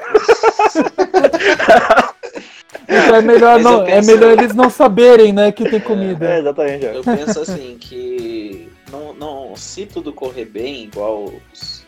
Então 2.83 3.15
é 3.15 3.21
melhor, 3.21 3.53
Mas 3.55 3.63
não, 3.63 3.81
é 3.83 3.95
penso- 3.95 4.11
melhor 4.11 4.31
eles 4.33 4.53
não 4.55 4.69
saberem, 4.69 5.33
né, 5.33 5.51
que 5.51 5.69
tem 5.69 5.79
comida. 5.79 6.25
É, 6.25 6.39
exatamente. 6.39 6.85
ó. 6.85 6.89
Eu 6.89 7.03
penso 7.03 7.39
assim 7.41 7.77
que 7.79 8.69
não, 8.91 9.13
não, 9.13 9.55
se 9.55 9.85
tudo 9.85 10.11
correr 10.11 10.45
bem, 10.45 10.83
igual 10.83 11.31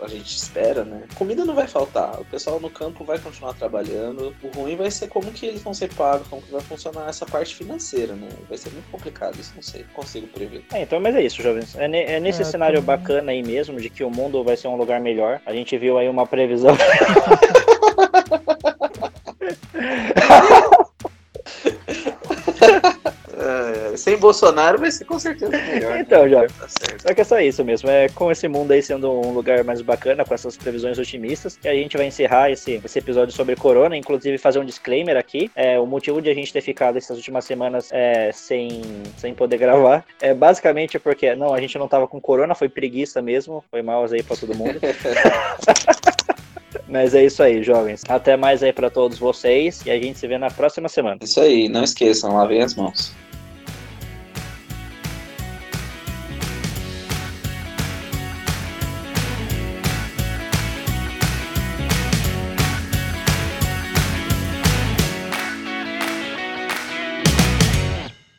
a 0.01 0.07
gente 0.07 0.35
espera, 0.35 0.83
né? 0.85 1.01
Comida 1.15 1.43
não 1.45 1.53
vai 1.53 1.67
faltar. 1.67 2.19
O 2.19 2.25
pessoal 2.25 2.59
no 2.59 2.69
campo 2.69 3.03
vai 3.03 3.17
continuar 3.19 3.53
trabalhando. 3.53 4.33
O 4.43 4.47
ruim 4.59 4.75
vai 4.75 4.89
ser 4.91 5.07
como 5.07 5.31
que 5.31 5.45
eles 5.45 5.61
vão 5.61 5.73
ser 5.73 5.93
pagos, 5.93 6.27
como 6.29 6.41
que 6.41 6.51
vai 6.51 6.61
funcionar 6.61 7.09
essa 7.09 7.25
parte 7.25 7.55
financeira, 7.55 8.13
né? 8.13 8.27
Vai 8.49 8.57
ser 8.57 8.69
muito 8.71 8.89
complicado, 8.91 9.37
isso 9.39 9.51
não 9.55 9.61
sei, 9.63 9.85
consigo 9.93 10.27
prever. 10.27 10.63
É, 10.73 10.81
então, 10.83 10.99
mas 10.99 11.15
é 11.15 11.21
isso, 11.21 11.41
jovens. 11.41 11.75
É, 11.77 11.87
ne- 11.87 12.03
é 12.03 12.19
nesse 12.19 12.41
É, 12.41 12.45
cenário 12.45 12.81
também. 12.81 12.97
bacana 12.97 13.31
aí 13.31 13.43
mesmo, 13.43 13.79
de 13.79 13.89
que 13.89 14.03
o 14.03 14.09
mundo 14.09 14.43
vai 14.43 14.55
ser 14.57 14.67
um 14.69 14.75
lugar 14.77 14.99
melhor. 15.01 15.41
A 15.45 15.53
gente 15.53 15.77
viu 15.77 15.97
aí 15.97 16.07
uma 16.09 16.25
previsão. 16.27 16.75
sem 24.03 24.17
Bolsonaro 24.17 24.77
vai 24.77 24.91
ser 24.91 25.05
com 25.05 25.17
certeza 25.17 25.51
melhor. 25.51 25.97
Então, 25.97 26.23
né? 26.23 26.29
já. 26.29 26.47
Tá. 26.47 26.67
Só 26.99 27.13
que 27.13 27.21
é 27.21 27.23
só 27.23 27.39
isso 27.39 27.63
mesmo. 27.63 27.89
É 27.89 28.09
com 28.09 28.29
esse 28.29 28.49
mundo 28.49 28.71
aí 28.71 28.83
sendo 28.83 29.09
um 29.09 29.31
lugar 29.31 29.63
mais 29.63 29.81
bacana, 29.81 30.25
com 30.25 30.33
essas 30.33 30.57
previsões 30.57 30.99
otimistas, 30.99 31.55
que 31.55 31.69
a 31.69 31.73
gente 31.73 31.95
vai 31.95 32.07
encerrar 32.07 32.51
esse, 32.51 32.81
esse 32.83 32.99
episódio 32.99 33.33
sobre 33.33 33.55
Corona. 33.55 33.95
Inclusive, 33.95 34.37
fazer 34.37 34.59
um 34.59 34.65
disclaimer 34.65 35.15
aqui. 35.15 35.49
É, 35.55 35.79
o 35.79 35.85
motivo 35.85 36.21
de 36.21 36.29
a 36.29 36.33
gente 36.33 36.51
ter 36.51 36.59
ficado 36.59 36.97
essas 36.97 37.15
últimas 37.15 37.45
semanas 37.45 37.87
é, 37.93 38.29
sem, 38.33 38.81
sem 39.17 39.33
poder 39.33 39.57
gravar 39.57 40.03
é 40.19 40.33
basicamente 40.33 40.99
porque, 40.99 41.33
não, 41.33 41.53
a 41.53 41.61
gente 41.61 41.77
não 41.77 41.87
tava 41.87 42.05
com 42.05 42.19
Corona, 42.19 42.53
foi 42.53 42.67
preguiça 42.67 43.21
mesmo. 43.21 43.63
Foi 43.71 43.81
mal 43.81 44.03
aí 44.03 44.21
pra 44.21 44.35
todo 44.35 44.53
mundo. 44.53 44.79
Mas 46.89 47.15
é 47.15 47.23
isso 47.23 47.41
aí, 47.41 47.63
jovens. 47.63 48.01
Até 48.09 48.35
mais 48.35 48.61
aí 48.61 48.73
pra 48.73 48.89
todos 48.89 49.17
vocês 49.17 49.81
e 49.85 49.91
a 49.91 49.97
gente 49.97 50.19
se 50.19 50.27
vê 50.27 50.37
na 50.37 50.51
próxima 50.51 50.89
semana. 50.89 51.19
Isso 51.21 51.39
aí, 51.39 51.69
não 51.69 51.85
esqueçam, 51.85 52.35
lavem 52.35 52.61
as 52.61 52.75
mãos. 52.75 53.13